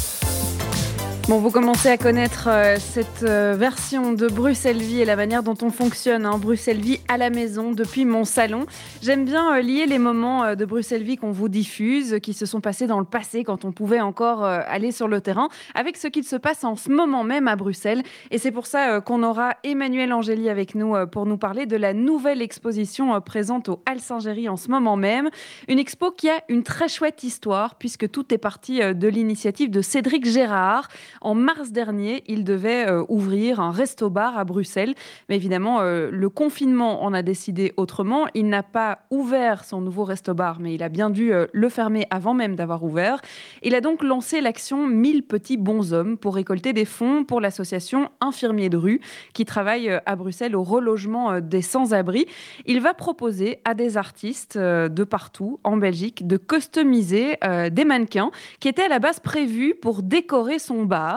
Bon, 1.29 1.37
vous 1.37 1.51
commencez 1.51 1.87
à 1.87 1.97
connaître 1.97 2.49
euh, 2.49 2.77
cette 2.79 3.23
euh, 3.23 3.55
version 3.55 4.11
de 4.11 4.27
Bruxelles 4.27 4.81
Vie 4.81 5.01
et 5.01 5.05
la 5.05 5.15
manière 5.15 5.43
dont 5.43 5.55
on 5.61 5.69
fonctionne. 5.69 6.25
Hein, 6.25 6.39
Bruxelles 6.39 6.81
Vie 6.81 6.99
à 7.07 7.15
la 7.15 7.29
maison 7.29 7.73
depuis 7.73 8.05
mon 8.05 8.25
salon. 8.25 8.65
J'aime 9.03 9.23
bien 9.23 9.55
euh, 9.55 9.61
lier 9.61 9.85
les 9.85 9.99
moments 9.99 10.55
de 10.55 10.65
Bruxelles 10.65 11.03
Vie 11.03 11.17
qu'on 11.17 11.31
vous 11.31 11.47
diffuse, 11.47 12.17
qui 12.23 12.33
se 12.33 12.47
sont 12.47 12.59
passés 12.59 12.87
dans 12.87 12.97
le 12.97 13.05
passé 13.05 13.43
quand 13.43 13.65
on 13.65 13.71
pouvait 13.71 14.01
encore 14.01 14.43
aller 14.43 14.91
sur 14.91 15.07
le 15.07 15.21
terrain, 15.21 15.49
avec 15.75 15.95
ce 15.95 16.07
qu'il 16.07 16.23
se 16.23 16.35
passe 16.35 16.63
en 16.63 16.75
ce 16.75 16.89
moment 16.89 17.23
même 17.23 17.47
à 17.47 17.55
Bruxelles. 17.55 18.01
Et 18.31 18.39
c'est 18.39 18.51
pour 18.51 18.65
ça 18.65 18.99
qu'on 18.99 19.21
aura 19.21 19.55
Emmanuel 19.63 20.13
Angéli 20.13 20.49
avec 20.49 20.73
nous 20.73 20.95
pour 21.07 21.25
nous 21.25 21.37
parler 21.37 21.65
de 21.67 21.77
la 21.77 21.93
nouvelle 21.93 22.41
exposition 22.41 23.19
présente 23.21 23.69
au 23.69 23.83
Hall 23.87 23.99
Saint-Géry 23.99 24.49
en 24.49 24.57
ce 24.57 24.69
moment 24.69 24.97
même. 24.97 25.29
Une 25.67 25.79
expo 25.79 26.11
qui 26.11 26.29
a 26.29 26.41
une 26.49 26.63
très 26.63 26.87
chouette 26.87 27.23
histoire, 27.23 27.75
puisque 27.75 28.09
tout 28.09 28.33
est 28.33 28.39
parti 28.39 28.79
de 28.79 29.07
l'initiative 29.07 29.69
de 29.69 29.81
Cédric 29.81 30.25
Gérard. 30.25 30.89
En 31.21 31.35
mars 31.35 31.71
dernier, 31.71 32.23
il 32.27 32.43
devait 32.43 32.89
euh, 32.89 33.03
ouvrir 33.07 33.59
un 33.59 33.69
resto-bar 33.69 34.39
à 34.39 34.43
Bruxelles. 34.43 34.95
Mais 35.29 35.35
évidemment, 35.35 35.81
euh, 35.81 36.09
le 36.11 36.29
confinement 36.29 37.03
en 37.03 37.13
a 37.13 37.21
décidé 37.21 37.73
autrement. 37.77 38.25
Il 38.33 38.49
n'a 38.49 38.63
pas 38.63 39.03
ouvert 39.11 39.63
son 39.63 39.81
nouveau 39.81 40.03
resto-bar, 40.03 40.59
mais 40.59 40.73
il 40.73 40.81
a 40.81 40.89
bien 40.89 41.11
dû 41.11 41.31
euh, 41.31 41.45
le 41.53 41.69
fermer 41.69 42.07
avant 42.09 42.33
même 42.33 42.55
d'avoir 42.55 42.83
ouvert. 42.83 43.21
Il 43.61 43.75
a 43.75 43.81
donc 43.81 44.01
lancé 44.01 44.41
l'action 44.41 44.87
1000 44.87 45.21
petits 45.21 45.57
bonshommes 45.57 46.17
pour 46.17 46.33
récolter 46.33 46.73
des 46.73 46.85
fonds 46.85 47.23
pour 47.23 47.39
l'association 47.39 48.09
Infirmiers 48.19 48.69
de 48.69 48.77
rue 48.77 48.99
qui 49.33 49.45
travaille 49.45 49.91
à 50.05 50.15
Bruxelles 50.15 50.55
au 50.55 50.63
relogement 50.63 51.39
des 51.39 51.61
sans-abri. 51.61 52.25
Il 52.65 52.81
va 52.81 52.95
proposer 52.95 53.59
à 53.63 53.75
des 53.75 53.97
artistes 53.97 54.57
de 54.57 55.03
partout 55.03 55.59
en 55.63 55.77
Belgique 55.77 56.25
de 56.25 56.37
customiser 56.37 57.37
des 57.71 57.85
mannequins 57.85 58.31
qui 58.59 58.67
étaient 58.67 58.83
à 58.83 58.87
la 58.87 58.99
base 58.99 59.19
prévus 59.19 59.75
pour 59.75 60.01
décorer 60.01 60.57
son 60.59 60.83
bar. 60.83 61.10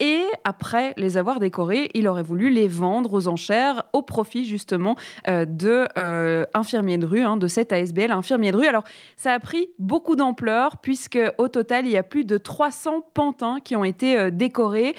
Et 0.00 0.22
après 0.44 0.94
les 0.96 1.16
avoir 1.16 1.40
décorés, 1.40 1.90
il 1.94 2.08
aurait 2.08 2.22
voulu 2.22 2.50
les 2.50 2.68
vendre 2.68 3.12
aux 3.12 3.28
enchères 3.28 3.84
au 3.92 4.02
profit 4.02 4.44
justement 4.44 4.96
euh, 5.28 5.44
de 5.44 5.86
euh, 5.98 6.44
infirmiers 6.54 6.98
de 6.98 7.06
rue, 7.06 7.22
hein, 7.22 7.36
de 7.36 7.48
cette 7.48 7.72
ASBL 7.72 8.10
infirmier 8.10 8.52
de 8.52 8.56
rue. 8.56 8.66
Alors 8.66 8.84
ça 9.16 9.32
a 9.32 9.40
pris 9.40 9.68
beaucoup 9.78 10.16
d'ampleur 10.16 10.78
puisque 10.78 11.18
au 11.38 11.48
total 11.48 11.86
il 11.86 11.92
y 11.92 11.96
a 11.96 12.02
plus 12.02 12.24
de 12.24 12.38
300 12.38 13.06
pantins 13.14 13.58
qui 13.62 13.76
ont 13.76 13.84
été 13.84 14.18
euh, 14.18 14.30
décorés, 14.30 14.94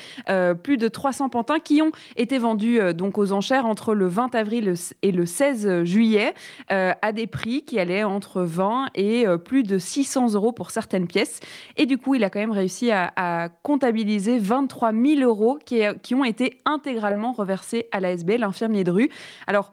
plus 0.64 0.78
de 0.78 0.88
300 0.88 1.30
pantins 1.30 1.60
qui 1.60 1.82
ont 1.82 1.92
été 2.16 2.38
vendus 2.38 2.80
donc 2.94 3.18
aux 3.18 3.32
enchères 3.32 3.66
entre 3.66 3.94
le 3.94 4.08
20 4.08 4.36
avril 4.36 4.74
et 5.02 5.12
le 5.12 5.26
16 5.26 5.84
juillet 5.84 6.34
à 6.70 7.12
des 7.12 7.28
prix 7.28 7.64
qui 7.64 7.80
allaient 7.80 8.04
entre 8.04 8.42
20 8.42 8.88
et 8.96 9.26
plus 9.44 9.64
de 9.64 9.78
600 9.78 10.34
euros 10.34 10.52
pour 10.52 10.72
certaines 10.72 11.08
pièces. 11.08 11.40
Et 11.78 11.86
du 11.86 11.98
coup 11.98 12.16
il 12.16 12.24
a 12.24 12.30
quand 12.30 12.40
même 12.40 12.52
réussi 12.52 12.92
à 12.92 13.50
comptabiliser 13.64 14.33
des 14.34 14.40
23 14.40 14.92
000 14.92 15.22
euros 15.22 15.60
qui, 15.64 16.16
ont 16.16 16.24
été 16.24 16.62
intégralement 16.66 17.34
reversés 17.34 17.88
à 17.92 18.00
l'ASB, 18.00 18.32
l'infirmier 18.40 18.84
de 18.84 18.92
rue. 18.92 19.10
Alors, 19.48 19.72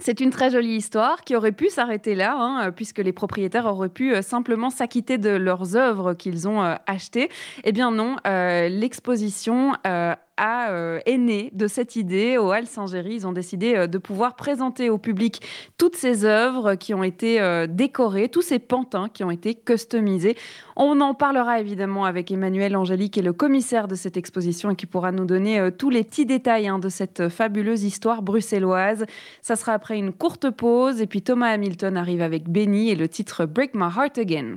c'est 0.00 0.20
une 0.20 0.30
très 0.30 0.50
jolie 0.50 0.76
histoire 0.76 1.22
qui 1.22 1.36
aurait 1.36 1.52
pu 1.52 1.68
s'arrêter 1.68 2.14
là, 2.14 2.34
hein, 2.36 2.72
puisque 2.72 2.98
les 2.98 3.12
propriétaires 3.12 3.66
auraient 3.66 3.88
pu 3.88 4.12
euh, 4.12 4.22
simplement 4.22 4.70
s'acquitter 4.70 5.18
de 5.18 5.30
leurs 5.30 5.76
œuvres 5.76 6.14
qu'ils 6.14 6.48
ont 6.48 6.62
euh, 6.62 6.74
achetées. 6.86 7.30
Eh 7.62 7.72
bien 7.72 7.90
non, 7.90 8.16
euh, 8.26 8.68
l'exposition 8.68 9.72
a, 10.36 10.70
euh, 10.70 11.00
de 11.52 11.66
cette 11.68 11.96
idée 11.96 12.38
au 12.38 12.52
Hall 12.52 12.66
Saint-Géry. 12.66 13.14
Ils 13.14 13.26
ont 13.26 13.32
décidé 13.32 13.74
euh, 13.74 13.86
de 13.86 13.98
pouvoir 13.98 14.36
présenter 14.36 14.90
au 14.90 14.98
public 14.98 15.40
toutes 15.78 15.96
ces 15.96 16.24
œuvres 16.24 16.74
qui 16.74 16.94
ont 16.94 17.02
été 17.02 17.40
euh, 17.40 17.66
décorées, 17.68 18.28
tous 18.28 18.42
ces 18.42 18.58
pantins 18.58 19.08
qui 19.08 19.24
ont 19.24 19.30
été 19.30 19.54
customisés. 19.54 20.36
On 20.76 21.00
en 21.00 21.14
parlera 21.14 21.60
évidemment 21.60 22.04
avec 22.04 22.30
Emmanuel 22.30 22.76
Angélique, 22.76 23.14
qui 23.14 23.20
est 23.20 23.22
le 23.22 23.32
commissaire 23.32 23.88
de 23.88 23.94
cette 23.94 24.16
exposition 24.16 24.70
et 24.70 24.76
qui 24.76 24.86
pourra 24.86 25.12
nous 25.12 25.24
donner 25.24 25.70
tous 25.78 25.90
les 25.90 26.02
petits 26.02 26.26
détails 26.26 26.68
hein, 26.68 26.78
de 26.78 26.88
cette 26.88 27.28
fabuleuse 27.28 27.84
histoire 27.84 28.22
bruxelloise. 28.22 29.06
Ça 29.42 29.56
sera 29.56 29.72
après 29.72 29.98
une 29.98 30.12
courte 30.12 30.50
pause 30.50 31.00
et 31.00 31.06
puis 31.06 31.22
Thomas 31.22 31.50
Hamilton 31.50 31.96
arrive 31.96 32.22
avec 32.22 32.48
Benny 32.48 32.90
et 32.90 32.96
le 32.96 33.08
titre 33.08 33.46
Break 33.46 33.74
My 33.74 33.88
Heart 33.96 34.18
Again. 34.18 34.56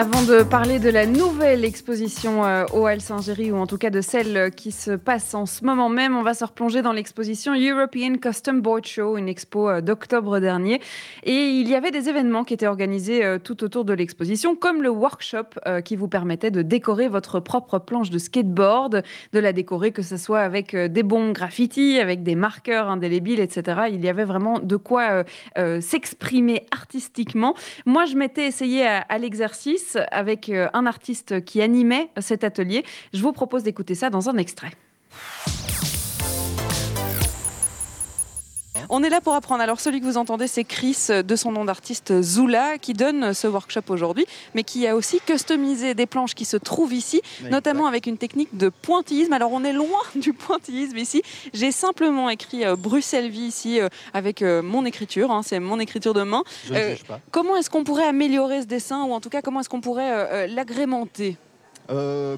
avant 0.00 0.22
de 0.22 0.42
parler 0.42 0.78
de 0.78 0.88
la 0.88 1.04
nouvelle 1.04 1.62
exposition 1.62 2.46
euh, 2.46 2.64
au 2.72 2.88
Hall 2.88 3.02
Saint-Géry, 3.02 3.52
ou 3.52 3.56
en 3.58 3.66
tout 3.66 3.76
cas 3.76 3.90
de 3.90 4.00
celle 4.00 4.50
qui 4.50 4.72
se 4.72 4.92
passe 4.92 5.34
en 5.34 5.44
ce 5.44 5.62
moment 5.62 5.90
même, 5.90 6.16
on 6.16 6.22
va 6.22 6.32
se 6.32 6.42
replonger 6.42 6.80
dans 6.80 6.94
l'exposition 6.94 7.52
European 7.52 8.14
Custom 8.14 8.62
Board 8.62 8.86
Show, 8.86 9.18
une 9.18 9.28
expo 9.28 9.68
euh, 9.68 9.82
d'octobre 9.82 10.40
dernier. 10.40 10.80
Et 11.22 11.50
il 11.50 11.68
y 11.68 11.74
avait 11.74 11.90
des 11.90 12.08
événements 12.08 12.44
qui 12.44 12.54
étaient 12.54 12.66
organisés 12.66 13.22
euh, 13.22 13.38
tout 13.38 13.62
autour 13.62 13.84
de 13.84 13.92
l'exposition, 13.92 14.56
comme 14.56 14.82
le 14.82 14.88
workshop 14.88 15.60
qui 15.84 15.96
vous 15.96 16.08
permettait 16.08 16.50
de 16.50 16.62
décorer 16.62 17.08
votre 17.08 17.38
propre 17.38 17.78
planche 17.78 18.08
de 18.08 18.18
skateboard, 18.18 19.02
de 19.32 19.38
la 19.38 19.52
décorer 19.52 19.92
que 19.92 20.02
ce 20.02 20.16
soit 20.16 20.40
avec 20.40 20.74
des 20.74 21.02
bons 21.02 21.32
graffitis, 21.32 21.98
avec 21.98 22.22
des 22.22 22.34
marqueurs 22.34 22.88
indélébiles, 22.88 23.40
etc. 23.40 23.82
Il 23.92 24.02
y 24.02 24.08
avait 24.08 24.24
vraiment 24.24 24.58
de 24.60 24.76
quoi 24.76 25.24
s'exprimer 25.80 26.66
artistiquement. 26.70 27.54
Moi, 27.84 28.04
je 28.06 28.16
m'étais 28.16 28.46
essayé 28.46 28.86
à 28.86 29.18
l'exercice 29.18 29.89
avec 30.10 30.48
euh, 30.48 30.68
un 30.72 30.86
artiste 30.86 31.44
qui 31.44 31.62
animait 31.62 32.10
cet 32.18 32.44
atelier. 32.44 32.84
Je 33.12 33.22
vous 33.22 33.32
propose 33.32 33.62
d'écouter 33.62 33.94
ça 33.94 34.10
dans 34.10 34.28
un 34.28 34.36
extrait. 34.36 34.70
On 38.92 39.04
est 39.04 39.08
là 39.08 39.20
pour 39.20 39.34
apprendre. 39.34 39.62
Alors 39.62 39.78
celui 39.78 40.00
que 40.00 40.04
vous 40.04 40.16
entendez, 40.16 40.48
c'est 40.48 40.64
Chris 40.64 41.06
de 41.10 41.36
son 41.36 41.52
nom 41.52 41.64
d'artiste 41.64 42.22
Zula 42.22 42.76
qui 42.76 42.92
donne 42.92 43.32
ce 43.34 43.46
workshop 43.46 43.82
aujourd'hui, 43.88 44.26
mais 44.56 44.64
qui 44.64 44.84
a 44.88 44.96
aussi 44.96 45.20
customisé 45.24 45.94
des 45.94 46.06
planches 46.06 46.34
qui 46.34 46.44
se 46.44 46.56
trouvent 46.56 46.92
ici, 46.92 47.22
notamment 47.52 47.86
avec 47.86 48.08
une 48.08 48.18
technique 48.18 48.56
de 48.56 48.68
pointillisme. 48.68 49.32
Alors 49.32 49.52
on 49.52 49.62
est 49.62 49.72
loin 49.72 50.00
du 50.16 50.32
pointillisme 50.32 50.96
ici. 50.98 51.22
J'ai 51.54 51.70
simplement 51.70 52.30
écrit 52.30 52.64
euh, 52.64 52.74
Bruxelles 52.74 53.30
Vie 53.30 53.42
ici 53.42 53.80
euh, 53.80 53.88
avec 54.12 54.42
euh, 54.42 54.60
mon 54.60 54.84
écriture. 54.84 55.30
Hein, 55.30 55.42
c'est 55.44 55.60
mon 55.60 55.78
écriture 55.78 56.12
de 56.12 56.24
main. 56.24 56.42
Comment 57.30 57.56
est-ce 57.56 57.70
qu'on 57.70 57.84
pourrait 57.84 58.06
améliorer 58.06 58.62
ce 58.62 58.66
dessin 58.66 59.04
ou 59.04 59.12
en 59.12 59.20
tout 59.20 59.30
cas 59.30 59.40
comment 59.40 59.60
est-ce 59.60 59.68
qu'on 59.68 59.80
pourrait 59.80 60.48
l'agrémenter? 60.48 61.36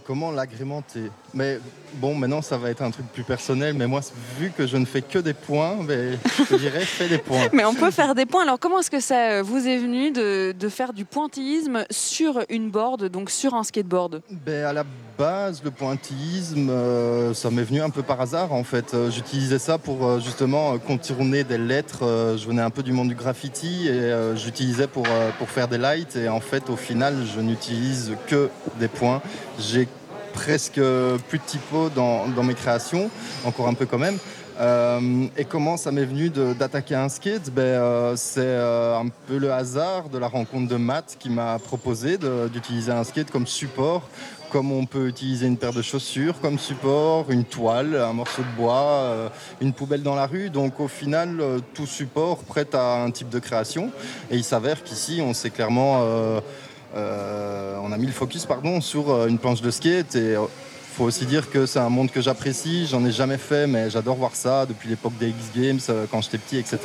Comment 0.05 0.31
l'agrémenter? 0.31 1.11
Mais 1.35 1.59
bon, 1.95 2.15
maintenant 2.15 2.43
ça 2.43 2.57
va 2.57 2.71
être 2.71 2.83
un 2.83 2.91
truc 2.91 3.07
plus 3.13 3.23
personnel, 3.23 3.75
mais 3.75 3.87
moi, 3.87 4.01
vu 4.39 4.53
que 4.57 4.67
je 4.67 4.77
ne 4.77 4.85
fais 4.85 5.03
que 5.03 5.19
des 5.19 5.35
points, 5.35 5.77
ben, 5.83 6.19
je 6.51 6.57
dirais 6.57 6.81
fais 6.81 7.09
des 7.09 7.19
points. 7.19 7.49
mais 7.53 7.65
on 7.65 7.75
peut 7.75 7.91
faire 7.91 8.15
des 8.15 8.27
points. 8.27 8.43
Alors, 8.43 8.59
comment 8.59 8.81
est-ce 8.81 8.91
que 8.91 9.01
ça 9.01 9.31
euh, 9.31 9.43
vous 9.43 9.67
est 9.67 9.79
venu 9.79 10.11
de, 10.11 10.53
de, 10.53 10.69
faire 10.69 10.93
du 10.93 11.05
pointillisme 11.05 11.85
sur 11.91 12.41
une 12.49 12.71
board, 12.71 13.07
donc 13.07 13.31
sur 13.31 13.55
un 13.55 13.63
skateboard? 13.63 14.23
Ben, 14.31 14.65
À 14.65 14.73
la 14.73 14.85
base, 15.19 15.63
le 15.65 15.71
pointillisme, 15.71 16.69
euh, 16.71 17.35
ça 17.35 17.51
m'est 17.51 17.63
venu 17.63 17.81
un 17.81 17.91
peu 17.91 18.03
par 18.03 18.21
hasard 18.21 18.53
en 18.53 18.65
fait. 18.65 18.95
Euh, 18.95 19.11
j'utilisais 19.11 19.59
ça 19.59 19.79
pour 19.79 20.21
justement 20.21 20.79
contourner 20.79 21.45
des 21.45 21.59
lettres. 21.59 22.37
je 22.37 22.47
venais 22.47 22.63
un 22.63 22.71
peu 22.71 22.83
du 22.83 22.93
monde 22.93 23.09
du 23.09 23.15
graffiti 23.15 23.89
et 23.89 24.13
j'utilisais 24.37 24.87
pour, 24.87 25.07
pour 25.39 25.49
faire 25.49 25.69
des 25.69 25.79
lights. 25.79 26.17
Et 26.17 26.29
en 26.29 26.41
fait, 26.41 26.69
au 26.71 26.77
final, 26.77 27.15
je 27.35 27.41
n'utilise 27.41 28.13
que 28.27 28.51
des 28.79 28.89
points. 28.89 29.23
J'ai 29.59 29.89
presque 30.33 30.81
plus 31.29 31.39
de 31.39 31.45
typo 31.47 31.89
dans, 31.91 32.43
mes 32.43 32.55
créations, 32.55 33.11
encore 33.45 33.69
un 33.69 33.75
peu 33.75 33.87
quand 33.87 33.99
même. 33.99 34.19
Euh, 34.61 35.27
et 35.37 35.45
comment 35.45 35.77
ça 35.77 35.91
m'est 35.91 36.05
venu 36.05 36.29
d'attaquer 36.31 36.95
un 36.95 37.09
skate 37.09 37.51
ben, 37.51 37.63
euh, 37.63 38.17
C'est 38.17 38.41
euh, 38.41 38.99
un 38.99 39.09
peu 39.27 39.39
le 39.39 39.51
hasard 39.51 40.09
de 40.11 40.19
la 40.19 40.29
rencontre 40.29 40.69
de 40.69 40.77
Matt 40.77 41.17
qui 41.19 41.31
m'a 41.31 41.59
proposé 41.59 42.19
d'utiliser 42.53 42.93
un 42.93 43.03
skate 43.03 43.31
comme 43.31 43.47
support, 43.47 44.09
comme 44.51 44.71
on 44.71 44.85
peut 44.85 45.09
utiliser 45.09 45.47
une 45.47 45.57
paire 45.57 45.73
de 45.73 45.81
chaussures 45.81 46.39
comme 46.41 46.59
support, 46.59 47.31
une 47.31 47.45
toile, 47.45 47.97
un 47.97 48.13
morceau 48.13 48.43
de 48.43 48.57
bois, 48.61 49.31
une 49.63 49.73
poubelle 49.73 50.03
dans 50.03 50.15
la 50.15 50.27
rue. 50.27 50.51
Donc 50.51 50.79
au 50.81 50.89
final, 50.89 51.43
tout 51.73 51.87
support 51.87 52.39
prête 52.39 52.75
à 52.75 53.03
un 53.03 53.11
type 53.11 53.31
de 53.31 53.39
création. 53.39 53.91
Et 54.31 54.37
il 54.37 54.45
s'avère 54.45 54.83
qu'ici, 54.83 55.23
on 55.25 55.33
s'est 55.33 55.51
clairement 55.51 56.01
euh, 56.03 56.41
on 56.95 57.93
a 57.93 57.99
mis 57.99 58.07
le 58.07 58.13
focus 58.13 58.47
pardon, 58.47 58.81
sur 58.81 59.11
euh, 59.11 59.27
une 59.27 59.39
planche 59.39 59.61
de 59.61 59.71
skate 59.71 60.15
et 60.15 60.37
euh, 60.37 60.47
faut 60.95 61.05
aussi 61.05 61.25
dire 61.27 61.51
que 61.51 61.65
c'est 61.65 61.79
un 61.79 61.89
monde 61.89 62.11
que 62.11 62.21
j'apprécie. 62.21 62.87
J'en 62.87 63.05
ai 63.07 63.13
jamais 63.13 63.39
fait, 63.39 63.67
mais 63.67 63.89
j'adore 63.89 64.17
voir 64.17 64.35
ça 64.35 64.67
depuis 64.67 64.91
l'époque 64.91 65.15
des 65.19 65.29
X 65.29 65.37
Games, 65.57 65.81
quand 66.11 66.21
j'étais 66.21 66.37
petit, 66.37 66.59
etc. 66.59 66.79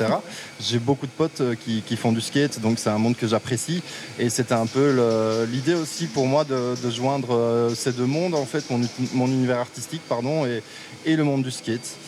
J'ai 0.58 0.78
beaucoup 0.78 1.04
de 1.04 1.10
potes 1.10 1.42
qui, 1.60 1.96
font 1.96 2.12
du 2.12 2.22
skate, 2.22 2.58
donc 2.58 2.78
c'est 2.78 2.88
un 2.88 2.96
monde 2.96 3.16
que 3.16 3.26
j'apprécie. 3.26 3.82
Et 4.18 4.30
c'était 4.30 4.54
un 4.54 4.64
peu 4.64 5.44
l'idée 5.52 5.74
aussi 5.74 6.06
pour 6.06 6.26
moi 6.26 6.44
de, 6.44 6.74
joindre 6.90 7.70
ces 7.74 7.92
deux 7.92 8.06
mondes, 8.06 8.34
en 8.34 8.46
fait, 8.46 8.64
mon, 9.12 9.26
univers 9.26 9.58
artistique, 9.58 10.00
pardon, 10.08 10.46
et 10.46 11.16
le 11.16 11.22
monde 11.22 11.42
du 11.42 11.50
skate. 11.50 11.98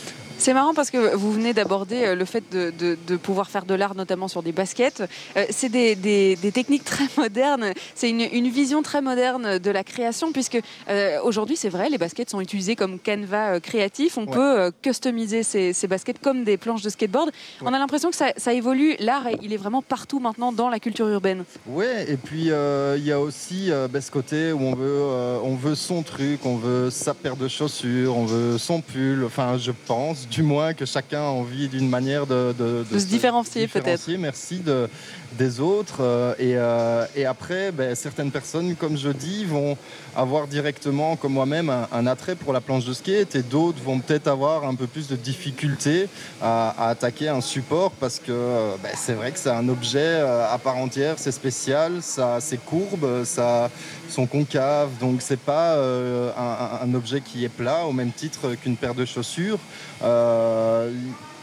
C'est 0.41 0.55
marrant 0.55 0.73
parce 0.73 0.91
que 0.91 1.15
vous 1.17 1.33
venez 1.33 1.53
d'aborder 1.53 2.03
euh, 2.03 2.15
le 2.15 2.25
fait 2.25 2.43
de, 2.51 3.17
pouvoir 3.19 3.51
faire 3.51 3.67
de 3.67 3.75
l'art, 3.75 3.95
notamment 3.95 4.27
sur 4.27 4.43
des 4.43 4.53
baskets. 4.53 5.03
Euh, 5.37 5.45
c'est 5.51 5.69
des, 5.69 6.39
techniques 6.55 6.85
très 6.85 7.05
modernes. 7.19 7.75
C'est 7.95 8.09
une, 8.09 8.49
vision 8.49 8.83
très 8.83 9.03
moderne 9.03 9.59
de 9.59 9.71
la 9.71 9.85
création, 9.85 10.33
puisque 10.33 10.59
euh, 10.89 11.19
aujourd'hui, 11.23 11.57
c'est 11.57 11.69
vrai, 11.69 11.91
les 11.91 11.99
baskets 11.99 12.31
sont 12.31 12.41
utilisées 12.41 12.75
comme 12.75 12.99
canevas 12.99 13.61
créatif. 13.61 14.17
On 14.17 14.25
peut 14.25 14.73
customiser 14.81 15.43
ces, 15.43 15.87
baskets 15.87 16.21
comme 16.21 16.43
des 16.43 16.57
planches 16.57 16.83
de 16.83 16.89
skateboard. 16.89 17.31
On 17.61 17.75
a 17.75 17.79
l'impression 17.79 18.11
que 18.11 18.17
ça, 18.17 18.53
évolue. 18.55 18.97
L'art, 18.99 19.27
il 19.43 19.53
est 19.53 19.59
vraiment 19.59 19.83
partout 19.83 20.21
maintenant 20.21 20.53
dans 20.53 20.71
la 20.71 20.81
culture 20.81 21.07
urbaine. 21.07 21.45
Oui, 21.67 21.85
et 22.09 22.17
puis 22.17 22.45
il 22.47 23.05
y 23.05 23.13
a 23.13 23.21
aussi 23.21 23.71
ben, 23.91 24.01
ce 24.01 24.11
côté 24.11 24.53
où 24.53 24.61
on 24.63 24.75
veut, 24.75 25.03
on 25.45 25.55
veut 25.55 25.75
son 25.75 26.03
truc, 26.03 26.47
on 26.47 26.57
veut 26.57 26.89
sa 26.89 27.13
paire 27.13 27.37
de 27.37 27.47
chaussures, 27.47 28.17
on 28.17 28.25
veut 28.25 28.57
son 28.57 28.81
pull. 28.81 29.25
Enfin, 29.27 29.59
je 29.59 29.73
pense 29.87 30.30
du 30.31 30.43
moins 30.43 30.75
que 30.75 30.85
chacun 30.85 31.21
a 31.21 31.31
envie 31.31 31.69
d'une 31.69 31.89
manière 31.89 32.27
de, 32.27 32.55
se, 32.91 33.05
différencier, 33.07 33.67
peut-être. 33.67 34.09
Merci 34.19 34.59
de, 34.59 34.89
des 35.33 35.61
autres. 35.61 35.99
Euh, 36.01 36.35
et, 36.39 36.55
euh, 36.57 37.07
et 37.15 37.27
après, 37.27 37.73
ben, 37.73 37.95
certaines 37.95 38.31
personnes, 38.31 38.75
comme 38.75 38.97
je 38.97 39.11
dis, 39.11 39.45
vont 39.45 39.77
avoir 40.17 40.47
directement, 40.47 41.17
comme 41.17 41.33
moi-même, 41.33 41.71
un, 41.93 42.07
attrait 42.07 42.35
pour 42.35 42.53
la 42.53 42.61
planche 42.61 42.85
de 42.85 42.93
skate 42.93 43.37
et 43.37 43.43
d'autres 43.43 43.81
vont 43.83 44.01
peut-être 44.01 44.27
avoir 44.27 44.65
un 44.65 44.75
peu 44.75 44.87
plus 44.87 45.09
de 45.09 45.17
difficulté 45.17 46.09
à, 46.43 46.89
attaquer 46.89 47.29
un 47.29 47.41
support 47.41 47.93
parce 47.93 48.19
que 48.19 48.77
ben, 48.83 48.91
c'est 48.97 49.13
vrai 49.13 49.31
que 49.31 49.39
c'est 49.39 49.51
un 49.51 49.69
objet 49.69 49.99
euh, 50.01 50.53
à 50.53 50.59
part 50.59 50.77
entière, 50.77 51.15
c'est 51.19 51.33
spécial, 51.33 51.99
ça 52.01 52.37
a 52.37 52.41
ses 52.41 52.57
courbes, 52.57 53.25
ça 53.25 53.71
son 54.09 54.27
concave, 54.27 54.89
donc 55.01 55.23
c'est 55.23 55.39
pas 55.39 55.77
un, 55.77 56.95
objet 56.95 57.21
qui 57.21 57.45
est 57.45 57.49
plat 57.49 57.85
au 57.87 57.93
même 57.93 58.11
titre 58.11 58.57
qu'une 58.61 58.77
paire 58.77 58.95
de 58.95 59.05
chaussures. 59.05 59.61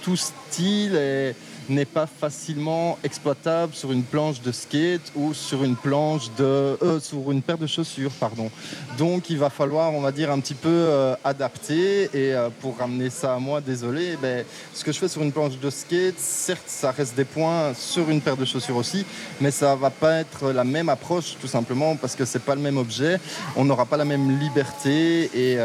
Tout 0.02 0.16
style 0.16 0.96
est 0.96 1.36
n'est 1.70 1.86
pas 1.86 2.08
facilement 2.08 2.98
exploitable 3.04 3.74
sur 3.74 3.92
une 3.92 4.04
planche 4.04 4.42
de 4.42 4.52
skate 4.52 5.12
ou 5.16 5.34
sur 5.34 5.64
une 5.64 5.76
planche 5.76 6.30
de 6.38 6.44
euh, 6.44 7.00
sur 7.00 7.32
une 7.32 7.42
paire 7.42 7.58
de 7.58 7.68
chaussures 7.68 8.12
pardon. 8.12 8.50
Donc 8.98 9.30
il 9.30 9.38
va 9.38 9.50
falloir 9.50 9.94
on 9.94 10.02
va 10.02 10.12
dire 10.12 10.32
un 10.32 10.40
petit 10.40 10.54
peu 10.54 10.70
euh, 10.70 11.16
adapter 11.24 12.04
et 12.14 12.34
euh, 12.34 12.50
pour 12.62 12.78
ramener 12.78 13.10
ça 13.10 13.36
à 13.36 13.40
moi 13.40 13.62
désolé 13.62 14.18
ben, 14.22 14.46
ce 14.74 14.84
que 14.84 14.92
je 14.92 15.00
fais 15.00 15.08
sur 15.08 15.22
une 15.22 15.32
planche 15.32 15.60
de 15.60 15.70
skate 15.70 16.18
certes 16.18 16.68
ça 16.68 16.92
reste 16.92 17.16
des 17.16 17.26
points 17.26 17.74
sur 17.74 18.10
une 18.10 18.22
paire 18.22 18.38
de 18.38 18.46
chaussures 18.46 18.78
aussi 18.78 19.06
mais 19.42 19.52
ça 19.52 19.76
va 19.76 19.90
pas 19.90 20.20
être 20.20 20.52
la 20.52 20.64
même 20.64 20.90
approche 20.90 21.38
tout 21.40 21.48
simplement 21.48 21.96
parce 21.96 22.16
que 22.16 22.26
c'est 22.26 22.44
pas 22.44 22.56
le 22.56 22.62
même 22.62 22.78
objet 22.78 23.20
on 23.56 23.66
n'aura 23.66 23.86
pas 23.86 23.98
la 23.98 24.06
même 24.06 24.40
liberté 24.40 25.30
et 25.34 25.58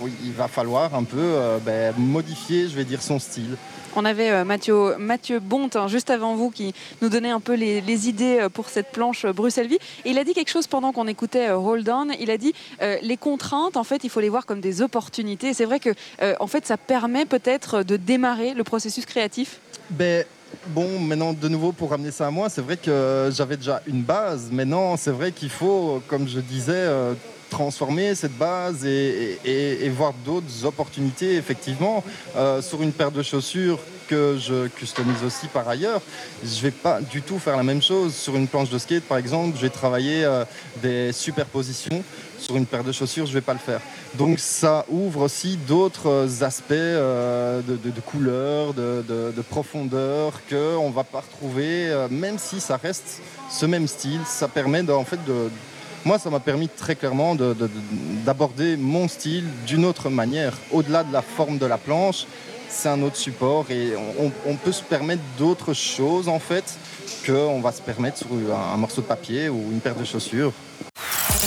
oui, 0.00 0.12
il 0.24 0.32
va 0.32 0.48
falloir 0.48 0.94
un 0.94 1.04
peu 1.04 1.36
ben, 1.64 1.94
modifier 1.96 2.68
je 2.68 2.74
vais 2.74 2.84
dire 2.84 3.02
son 3.02 3.18
style 3.18 3.56
on 3.96 4.04
avait 4.04 4.30
euh, 4.30 4.44
Mathieu, 4.44 4.96
Mathieu 4.98 5.40
hein, 5.74 5.88
juste 5.88 6.10
avant 6.10 6.34
vous, 6.34 6.50
qui 6.50 6.74
nous 7.02 7.08
donnait 7.08 7.30
un 7.30 7.40
peu 7.40 7.54
les, 7.54 8.08
idées 8.08 8.38
euh, 8.40 8.48
pour 8.48 8.68
cette 8.68 8.92
planche 8.92 9.24
euh, 9.24 9.32
Bruxelles-Vie. 9.32 9.78
Il 10.04 10.18
a 10.18 10.24
dit 10.24 10.32
quelque 10.32 10.50
chose 10.50 10.66
pendant 10.66 10.92
qu'on 10.92 11.06
écoutait 11.06 11.50
Hold 11.50 11.88
On. 11.88 12.08
Il 12.18 12.30
a 12.30 12.38
dit 12.38 12.54
les 13.02 13.16
contraintes, 13.16 13.76
en 13.76 13.84
fait, 13.84 14.04
il 14.04 14.10
faut 14.10 14.20
les 14.20 14.28
voir 14.28 14.46
comme 14.46 14.60
des 14.60 14.82
opportunités. 14.82 15.54
C'est 15.54 15.64
vrai 15.64 15.80
que, 15.80 15.90
en 16.38 16.46
fait, 16.46 16.66
ça 16.66 16.76
permet 16.76 17.24
peut-être 17.24 17.82
de 17.82 17.96
démarrer 17.96 18.54
le 18.54 18.64
processus 18.64 19.06
créatif. 19.06 19.60
Ben, 19.90 20.24
bon, 20.68 20.98
maintenant, 21.00 21.32
de 21.32 21.48
nouveau, 21.48 21.72
pour 21.72 21.90
ramener 21.90 22.10
ça 22.10 22.26
à 22.26 22.30
moi, 22.30 22.48
c'est 22.48 22.60
vrai 22.60 22.76
que 22.76 23.30
j'avais 23.32 23.56
déjà 23.56 23.82
une 23.86 24.02
base. 24.02 24.50
Maintenant, 24.50 24.96
c'est 24.96 25.10
vrai 25.10 25.32
qu'il 25.32 25.50
faut, 25.50 26.02
comme 26.08 26.28
je 26.28 26.40
disais, 26.40 26.72
euh, 26.74 27.14
transformer 27.50 28.14
cette 28.14 28.36
base 28.38 28.86
et, 28.86 29.88
voir 29.90 30.14
d'autres 30.24 30.64
opportunités, 30.64 31.34
effectivement, 31.34 32.02
euh, 32.36 32.62
sur 32.62 32.80
une 32.80 32.92
paire 32.92 33.10
de 33.10 33.22
chaussures 33.22 33.78
que 34.08 34.38
je 34.40 34.68
customise 34.68 35.22
aussi 35.24 35.46
par 35.48 35.68
ailleurs. 35.68 36.00
Je 36.42 36.56
ne 36.56 36.62
vais 36.62 36.70
pas 36.70 37.00
du 37.00 37.22
tout 37.22 37.38
faire 37.38 37.56
la 37.56 37.62
même 37.62 37.82
chose 37.82 38.14
sur 38.14 38.34
une 38.36 38.48
planche 38.48 38.70
de 38.70 38.78
skate, 38.78 39.04
par 39.04 39.18
exemple. 39.18 39.56
Je 39.56 39.62
vais 39.62 39.70
travailler 39.70 40.24
euh, 40.24 40.44
des 40.82 41.12
superpositions 41.12 42.02
sur 42.38 42.56
une 42.56 42.66
paire 42.66 42.82
de 42.82 42.92
chaussures, 42.92 43.26
je 43.26 43.32
ne 43.32 43.34
vais 43.34 43.42
pas 43.42 43.52
le 43.52 43.58
faire. 43.58 43.80
Donc 44.14 44.38
ça 44.38 44.86
ouvre 44.88 45.22
aussi 45.22 45.58
d'autres 45.68 46.42
aspects 46.42 46.72
euh, 46.72 47.60
de, 47.60 47.76
de, 47.76 47.90
de, 47.90 48.00
couleur, 48.00 48.72
de 48.72 49.42
profondeur 49.50 50.40
qu'on 50.48 50.88
ne 50.88 50.94
va 50.94 51.04
pas 51.04 51.20
retrouver, 51.20 52.06
même 52.10 52.38
si 52.38 52.60
ça 52.60 52.78
reste 52.78 53.20
ce 53.50 53.66
même 53.66 53.86
style. 53.86 54.20
Ça 54.24 54.48
permet 54.48 54.88
en 54.90 55.04
fait 55.04 55.22
de 55.26 55.50
moi, 56.04 56.18
ça 56.18 56.30
m'a 56.30 56.40
permis 56.40 56.68
très 56.68 56.96
clairement 56.96 57.36
d'aborder 58.24 58.76
mon 58.76 59.08
style 59.08 59.44
d'une 59.66 59.84
autre 59.84 60.08
manière. 60.10 60.56
Au-delà 60.72 61.04
de 61.04 61.12
la 61.12 61.22
forme 61.22 61.58
de 61.58 61.66
la 61.66 61.78
planche, 61.78 62.26
c'est 62.68 62.88
un 62.88 63.02
autre 63.02 63.16
support 63.16 63.66
et 63.70 63.92
on, 64.46 64.54
peut 64.56 64.72
se 64.72 64.82
permettre 64.82 65.22
d'autres 65.38 65.74
choses 65.74 66.28
en 66.28 66.38
fait 66.38 66.64
qu'on 67.26 67.60
va 67.60 67.72
se 67.72 67.82
permettre 67.82 68.18
sur 68.18 68.28
un, 68.32 68.74
un 68.74 68.76
morceau 68.76 69.02
de 69.02 69.06
papier 69.06 69.48
ou 69.48 69.56
une 69.72 69.80
paire 69.80 69.96
de 69.96 70.04
chaussures. 70.04 70.52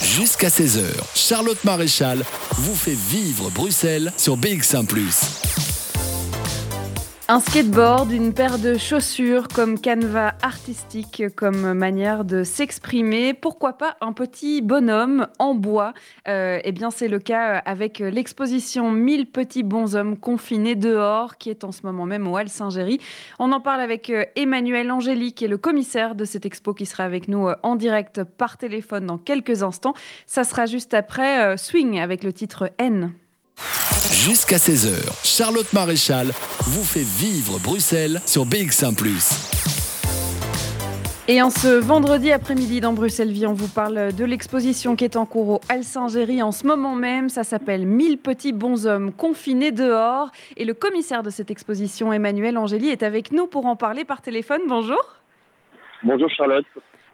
Jusqu'à 0.04 0.50
16h, 0.50 0.84
Charlotte 1.16 1.64
Maréchal 1.64 2.24
vous 2.58 2.76
fait 2.76 2.96
vivre 2.96 3.50
Bruxelles 3.50 4.12
sur 4.18 4.38
BX1⁇ 4.38 4.86
un 7.34 7.40
skateboard, 7.40 8.12
une 8.12 8.32
paire 8.32 8.60
de 8.60 8.78
chaussures 8.78 9.48
comme 9.48 9.80
canevas 9.80 10.36
artistique, 10.44 11.24
comme 11.36 11.74
manière 11.74 12.26
de 12.26 12.44
s'exprimer. 12.44 13.34
Pourquoi 13.34 13.74
pas 13.74 13.98
un 14.02 14.14
petit 14.14 14.62
bonhomme 14.62 15.26
en 15.40 15.56
bois? 15.56 15.96
Euh, 16.28 16.60
Eh 16.64 16.72
bien, 16.72 16.92
c'est 16.92 17.08
le 17.08 17.18
cas 17.18 17.58
avec 17.58 17.98
l'exposition 17.98 18.92
1000 18.92 19.32
petits 19.32 19.64
bonshommes 19.64 20.16
confinés 20.16 20.76
dehors, 20.76 21.40
qui 21.40 21.50
est 21.50 21.64
en 21.64 21.72
ce 21.72 21.82
moment 21.84 22.06
même 22.06 22.28
au 22.28 22.38
Hall 22.38 22.50
Saint-Géry. 22.50 23.00
On 23.40 23.52
en 23.52 23.60
parle 23.60 23.82
avec 23.82 24.12
euh, 24.12 24.26
Emmanuel 24.36 24.92
Angéli, 24.92 25.34
qui 25.34 25.46
est 25.46 25.48
le 25.48 25.58
commissaire 25.58 26.14
de 26.14 26.26
cette 26.26 26.46
expo, 26.46 26.76
qui 26.76 26.86
sera 26.86 27.04
avec 27.04 27.28
nous 27.28 27.48
euh, 27.48 27.56
en 27.64 27.76
direct 27.76 28.24
par 28.24 28.60
téléphone 28.60 29.08
dans 29.08 29.18
quelques 29.18 29.64
instants. 29.64 29.96
Ça 30.28 30.44
sera 30.44 30.68
juste 30.68 30.94
après 30.94 31.58
Swing 31.58 32.00
avec 32.00 32.24
le 32.24 32.32
titre 32.32 32.70
N. 32.78 33.12
Jusqu'à 34.12 34.58
16h, 34.58 34.94
Charlotte 35.24 35.72
Maréchal 35.74 36.28
vous 36.62 36.84
fait 36.84 37.04
vivre 37.04 37.60
Bruxelles 37.60 38.22
sur 38.26 38.46
BX1⁇ 38.46 38.96
et 41.30 41.42
en 41.42 41.50
ce 41.50 41.70
vendredi 41.70 42.34
après-midi 42.34 42.82
dans 42.82 42.92
Bruxelles 42.92 43.32
Vie, 43.32 43.48
on 43.48 43.54
vous 43.54 43.70
parle 43.70 44.14
de 44.14 44.26
l'exposition 44.26 44.98
qui 44.98 45.06
est 45.06 45.16
en 45.16 45.26
cours 45.26 45.50
au 45.50 45.62
Alsingéry 45.70 46.44
en 46.44 46.52
ce 46.52 46.68
moment 46.68 46.96
même. 46.96 47.30
Ça 47.30 47.46
s'appelle 47.46 47.88
1000 47.88 48.18
petits 48.18 48.52
bonshommes 48.52 49.14
confinés 49.14 49.72
dehors. 49.72 50.32
Et 50.58 50.66
le 50.66 50.74
commissaire 50.74 51.24
de 51.24 51.30
cette 51.30 51.50
exposition, 51.50 52.12
Emmanuel 52.12 52.58
Angéli, 52.58 52.90
est 52.90 53.04
avec 53.04 53.32
nous 53.32 53.48
pour 53.48 53.68
en 53.68 53.78
parler 53.78 54.04
par 54.04 54.22
téléphone. 54.22 54.64
Bonjour. 54.68 55.02
Bonjour 56.04 56.30
Charlotte. 56.30 56.66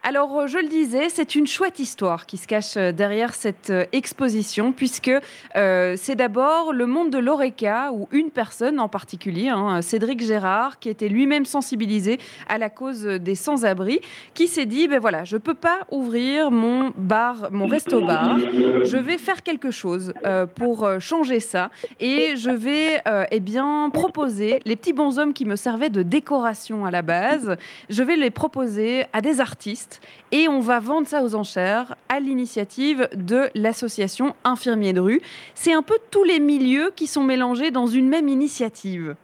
Alors, 0.02 0.40
euh, 0.40 0.48
je 0.48 0.58
le 0.58 0.68
disais, 0.70 1.10
c'est 1.10 1.36
une 1.36 1.46
chouette 1.46 1.78
histoire 1.80 2.26
qui 2.26 2.38
se 2.38 2.48
cache 2.48 2.78
euh, 2.78 2.94
derrière 2.94 3.34
cette 3.34 3.70
euh, 3.70 3.86
exposition, 3.92 4.72
puisque 4.72 5.12
c'est 5.54 6.16
d'abord 6.16 6.74
le 6.74 6.86
monde 6.86 7.10
de 7.10 7.18
l'ORECA, 7.18 7.92
ou 7.92 8.08
une 8.12 8.30
personne 8.30 8.80
en 8.80 8.88
particulier, 8.88 9.50
hein, 9.50 9.82
Cédric 9.82 10.24
Gérard, 10.24 10.80
qui 10.80 10.90
était 10.90 11.10
lui-même 11.10 11.46
sensibilisé 11.46 12.18
à 12.48 12.58
la 12.58 12.70
cause 12.70 13.04
des 13.04 13.36
sans-abri, 13.36 14.00
qui 14.34 14.48
s'est 14.48 14.66
dit, 14.66 14.88
ben 14.88 15.00
voilà, 15.00 15.26
je 15.26 15.36
ne 15.36 15.42
peux 15.42 15.54
pas 15.54 15.80
ouvrir 15.92 16.52
mon 16.52 16.94
bar, 16.96 17.50
mon 17.52 17.68
resto-bar, 17.68 18.38
je 18.40 18.98
vais 18.98 19.18
faire 19.18 19.44
quelque 19.44 19.72
chose 19.72 20.14
pour 20.56 20.90
changer 21.00 21.40
ça, 21.40 21.72
et 22.00 22.36
je 22.38 22.52
vais 22.52 23.02
eh 23.32 23.40
bien, 23.40 23.90
proposer 23.92 24.62
les 24.66 24.76
petits 24.76 24.94
bonshommes 24.94 25.34
qui 25.34 25.46
me 25.46 25.56
servaient 25.56 25.90
de 25.90 26.04
décoration 26.04 26.86
à 26.86 26.92
la 26.92 27.02
base, 27.02 27.58
je 27.90 28.04
vais 28.04 28.16
les 28.16 28.32
proposer 28.32 29.06
à 29.14 29.22
des 29.22 29.40
artistes 29.40 29.89
et 30.32 30.48
on 30.48 30.60
va 30.60 30.80
vendre 30.80 31.08
ça 31.08 31.24
aux 31.24 31.36
enchères 31.36 31.96
à 32.10 32.20
l'initiative 32.20 33.10
de 33.14 33.50
l'association 33.56 34.36
Infirmiers 34.44 34.94
de 34.94 35.00
rue. 35.00 35.22
C'est 35.54 35.74
un 35.74 35.82
peu 35.82 35.96
tous 36.12 36.24
les 36.24 36.40
milieux 36.40 36.92
qui 36.96 37.08
sont 37.08 37.24
mélangés 37.24 37.72
dans 37.72 37.88
une 37.88 38.10
même 38.10 38.28
initiative. 38.28 39.16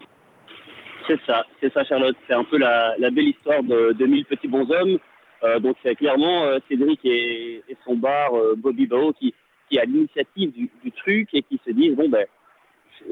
C'est 1.07 1.19
ça, 1.25 1.45
c'est 1.61 1.71
ça 1.73 1.83
Charlotte. 1.83 2.15
C'est 2.27 2.33
un 2.33 2.43
peu 2.43 2.57
la, 2.57 2.95
belle 2.99 3.29
histoire 3.29 3.63
de, 3.63 3.93
de 3.93 4.05
1000 4.05 4.25
petits 4.25 4.47
bonshommes. 4.47 4.97
Euh, 5.43 5.59
donc 5.59 5.75
c'est 5.83 5.95
clairement 5.95 6.45
euh, 6.45 6.59
Cédric 6.69 6.99
et, 7.03 7.63
son 7.85 7.95
bar 7.95 8.35
euh, 8.35 8.55
Bobby 8.57 8.87
Bao 8.87 9.13
qui, 9.13 9.33
qui 9.69 9.77
a 9.77 9.85
l'initiative 9.85 10.51
du, 10.53 10.69
du, 10.83 10.91
truc 10.91 11.29
et 11.33 11.43
qui 11.43 11.59
se 11.65 11.71
disent 11.71 11.95
bon 11.95 12.09
ben 12.09 12.25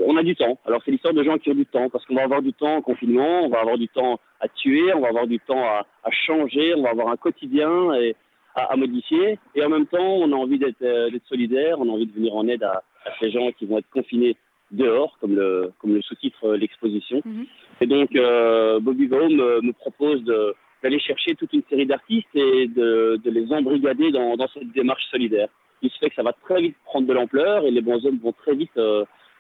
on 0.06 0.18
a 0.18 0.24
du 0.24 0.36
temps. 0.36 0.60
Alors 0.66 0.82
c'est 0.84 0.92
l'histoire 0.92 1.14
de 1.14 1.24
gens 1.24 1.38
qui 1.38 1.50
ont 1.50 1.56
du 1.56 1.66
temps, 1.66 1.90
parce 1.90 2.06
qu'on 2.06 2.16
va 2.16 2.24
avoir 2.24 2.42
du 2.42 2.54
temps 2.54 2.76
en 2.76 2.82
confinement, 2.82 3.42
on 3.44 3.50
va 3.50 3.60
avoir 3.60 3.78
du 3.78 3.88
temps 3.88 4.20
à 4.40 4.48
tuer, 4.48 4.94
on 4.94 5.00
va 5.00 5.10
avoir 5.10 5.28
du 5.28 5.40
temps 5.40 5.64
à, 5.64 5.86
changer, 6.12 6.74
on 6.76 6.82
va 6.82 6.90
avoir 6.90 7.10
un 7.10 7.18
quotidien 7.18 7.94
et, 7.96 8.16
à, 8.56 8.76
modifier. 8.76 9.40
Et 9.56 9.64
en 9.64 9.70
même 9.70 9.88
temps, 9.88 10.16
on 10.16 10.32
a 10.32 10.36
envie 10.36 10.60
d'être 10.60 10.82
euh, 10.82 11.10
solidaire, 11.28 11.80
on 11.80 11.90
a 11.90 11.92
envie 11.92 12.06
de 12.06 12.14
venir 12.14 12.36
en 12.36 12.48
aide 12.48 12.64
à, 12.64 12.84
ces 13.20 13.32
gens 13.32 13.52
qui 13.52 13.66
vont 13.66 13.80
être 13.80 13.90
confinés 13.90 14.38
dehors, 14.72 15.18
comme 15.20 15.36
le, 15.36 15.72
comme 15.80 15.94
le 15.94 16.02
sous-titre 16.02 16.46
euh, 16.46 16.58
l'exposition. 16.58 17.22
Mhm. 17.26 17.46
Et 17.82 17.88
donc, 17.88 18.16
euh, 18.16 18.80
Bobby 18.80 19.08
Vaux 19.08 19.30
me, 19.30 19.72
propose 19.74 20.24
d'aller 20.24 21.00
chercher 21.00 21.36
toute 21.36 21.54
une 21.54 21.64
série 21.70 21.86
d'artistes 21.86 22.36
et 22.36 22.68
de, 22.68 23.20
les 23.26 23.52
embrigader 23.52 24.12
dans, 24.12 24.36
cette 24.54 24.72
démarche 24.72 25.06
solidaire. 25.12 25.50
Il 25.82 25.90
se 25.90 25.98
fait 25.98 26.10
que 26.10 26.16
ça 26.16 26.24
va 26.24 26.34
très 26.34 26.62
vite 26.62 26.78
prendre 26.86 27.08
de 27.08 27.14
l'ampleur 27.14 27.66
et 27.66 27.72
les 27.72 27.82
bons 27.82 28.06
hommes 28.06 28.20
vont 28.24 28.32
très 28.32 28.56
vite 28.56 28.72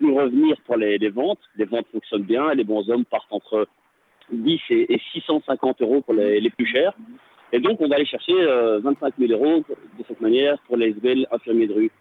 nous 0.01 0.15
revenir 0.15 0.55
pour 0.65 0.77
les, 0.77 0.97
ventes. 1.09 1.39
Les 1.55 1.65
ventes 1.65 1.87
fonctionnent 1.91 2.23
bien 2.23 2.51
et 2.51 2.55
les 2.55 2.63
bons 2.63 2.89
hommes 2.89 3.05
partent 3.05 3.31
entre 3.31 3.67
10 4.31 4.59
et, 4.69 4.99
650 5.13 5.81
euros 5.81 6.01
pour 6.01 6.13
les, 6.13 6.49
plus 6.49 6.65
chers. 6.65 6.93
Et 7.51 7.59
donc, 7.59 7.79
on 7.81 7.87
va 7.87 7.95
aller 7.95 8.05
chercher 8.05 8.33
25 8.33 9.13
euh, 9.19 9.27
000 9.27 9.33
euros 9.33 9.63
de 9.69 10.03
cette 10.07 10.21
manière 10.21 10.57
pour 10.67 10.77
les 10.77 10.91
belles 10.91 11.27
infirmiers 11.31 11.67
de 11.67 11.73
rue. 11.73 11.91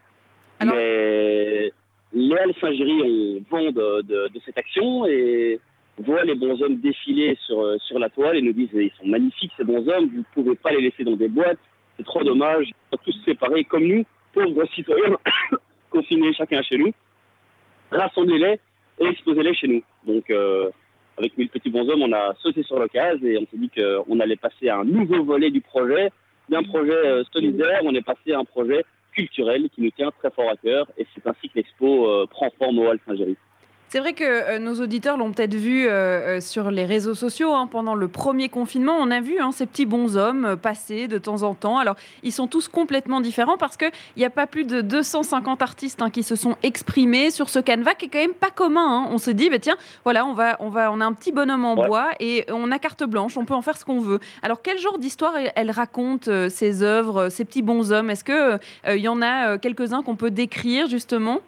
Mais 0.64 1.72
Léal 2.12 2.52
Saint-Géry 2.60 3.02
ont 3.02 3.44
vent 3.50 3.72
de, 3.72 4.02
de, 4.28 4.40
cette 4.44 4.56
action 4.56 5.06
et 5.06 5.60
voit 5.98 6.24
les 6.24 6.34
bons 6.34 6.60
hommes 6.62 6.76
défiler 6.76 7.36
sur, 7.44 7.80
sur 7.82 7.98
la 7.98 8.08
toile 8.08 8.36
et 8.36 8.42
nous 8.42 8.52
disent 8.52 8.70
ils 8.72 8.92
sont 8.98 9.06
magnifiques 9.06 9.52
ces 9.56 9.64
bons 9.64 9.86
hommes, 9.88 10.08
vous 10.08 10.18
ne 10.18 10.24
pouvez 10.34 10.56
pas 10.56 10.70
les 10.72 10.80
laisser 10.80 11.04
dans 11.04 11.16
des 11.16 11.28
boîtes, 11.28 11.58
c'est 11.96 12.04
trop 12.04 12.22
dommage, 12.22 12.68
ils 12.68 12.74
sont 12.90 13.02
tous 13.04 13.24
séparés 13.24 13.64
comme 13.64 13.84
nous, 13.84 14.04
pauvres 14.32 14.64
citoyens, 14.74 15.16
confinés 15.90 16.32
chacun 16.32 16.62
chez 16.62 16.78
nous 16.78 16.92
rassemblez-les 17.92 18.58
et 19.00 19.06
exposez-les 19.06 19.54
chez 19.54 19.68
nous. 19.68 19.82
Donc, 20.06 20.30
euh, 20.30 20.70
avec 21.18 21.36
mille 21.36 21.48
petits 21.48 21.70
bonshommes, 21.70 22.02
on 22.02 22.12
a 22.12 22.34
sauté 22.40 22.62
sur 22.62 22.78
l'occasion 22.78 23.26
et 23.26 23.38
on 23.38 23.46
s'est 23.46 23.58
dit 23.58 23.70
qu'on 23.70 24.20
allait 24.20 24.36
passer 24.36 24.68
à 24.68 24.78
un 24.78 24.84
nouveau 24.84 25.24
volet 25.24 25.50
du 25.50 25.60
projet. 25.60 26.10
D'un 26.48 26.62
projet 26.62 26.92
euh, 26.92 27.22
solidaire, 27.32 27.80
on 27.84 27.94
est 27.94 28.02
passé 28.02 28.32
à 28.32 28.38
un 28.38 28.44
projet 28.44 28.84
culturel 29.12 29.68
qui 29.74 29.82
nous 29.82 29.90
tient 29.90 30.10
très 30.18 30.30
fort 30.30 30.50
à 30.50 30.56
cœur 30.56 30.90
et 30.98 31.06
c'est 31.14 31.26
ainsi 31.26 31.48
que 31.48 31.56
l'expo 31.56 32.08
euh, 32.08 32.26
prend 32.26 32.50
forme 32.58 32.78
au 32.78 32.88
Hall 32.88 32.98
Saint-Géry. 33.06 33.36
C'est 33.92 34.00
vrai 34.00 34.14
que 34.14 34.24
euh, 34.24 34.58
nos 34.58 34.80
auditeurs 34.80 35.18
l'ont 35.18 35.32
peut-être 35.32 35.54
vu 35.54 35.86
euh, 35.86 35.90
euh, 35.90 36.40
sur 36.40 36.70
les 36.70 36.86
réseaux 36.86 37.14
sociaux 37.14 37.52
hein, 37.52 37.66
pendant 37.70 37.94
le 37.94 38.08
premier 38.08 38.48
confinement. 38.48 38.96
On 38.98 39.10
a 39.10 39.20
vu 39.20 39.38
hein, 39.38 39.50
ces 39.52 39.66
petits 39.66 39.84
bonshommes 39.84 40.56
passer 40.56 41.08
de 41.08 41.18
temps 41.18 41.42
en 41.42 41.52
temps. 41.52 41.76
Alors, 41.76 41.96
ils 42.22 42.32
sont 42.32 42.46
tous 42.46 42.68
complètement 42.68 43.20
différents 43.20 43.58
parce 43.58 43.76
qu'il 43.76 43.90
n'y 44.16 44.24
a 44.24 44.30
pas 44.30 44.46
plus 44.46 44.64
de 44.64 44.80
250 44.80 45.60
artistes 45.60 46.00
hein, 46.00 46.08
qui 46.08 46.22
se 46.22 46.36
sont 46.36 46.56
exprimés 46.62 47.30
sur 47.30 47.50
ce 47.50 47.58
canevas 47.58 47.92
qui 47.92 48.06
est 48.06 48.08
quand 48.08 48.18
même 48.18 48.32
pas 48.32 48.48
commun. 48.48 49.08
On 49.10 49.18
se 49.18 49.30
dit, 49.30 49.50
bah, 49.50 49.58
tiens, 49.58 49.76
voilà, 50.04 50.24
on, 50.24 50.32
va, 50.32 50.56
on, 50.60 50.70
va, 50.70 50.90
on 50.90 50.98
a 51.02 51.04
un 51.04 51.12
petit 51.12 51.30
bonhomme 51.30 51.66
en 51.66 51.74
bois 51.74 52.12
et 52.18 52.46
on 52.48 52.72
a 52.72 52.78
carte 52.78 53.04
blanche, 53.04 53.36
on 53.36 53.44
peut 53.44 53.52
en 53.52 53.60
faire 53.60 53.76
ce 53.76 53.84
qu'on 53.84 54.00
veut. 54.00 54.20
Alors, 54.42 54.62
quel 54.62 54.78
genre 54.78 54.96
d'histoire 54.96 55.34
elle 55.54 55.70
raconte 55.70 56.30
ces 56.48 56.82
œuvres, 56.82 57.28
ces 57.28 57.44
petits 57.44 57.60
bonshommes 57.60 58.08
Est-ce 58.08 58.24
qu'il 58.24 59.02
y 59.02 59.08
en 59.08 59.20
a 59.20 59.58
quelques-uns 59.58 60.02
qu'on 60.02 60.16
peut 60.16 60.30
décrire 60.30 60.88
justement? 60.88 61.42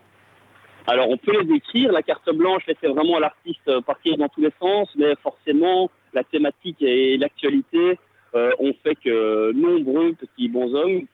Alors 0.86 1.08
on 1.08 1.16
peut 1.16 1.32
les 1.32 1.44
décrire, 1.44 1.92
la 1.92 2.02
carte 2.02 2.30
blanche 2.34 2.66
laissait 2.66 2.88
vraiment 2.88 3.18
l'artiste 3.18 3.68
euh, 3.68 3.80
partir 3.80 4.16
dans 4.18 4.28
tous 4.28 4.42
les 4.42 4.52
sens, 4.60 4.88
mais 4.96 5.14
forcément 5.22 5.90
la 6.12 6.24
thématique 6.24 6.80
et 6.82 7.16
l'actualité 7.16 7.98
euh, 8.34 8.50
ont 8.58 8.74
fait 8.82 8.94
que 8.96 9.52
nombreux 9.52 10.12
petits 10.14 10.48
bonshommes 10.48 11.06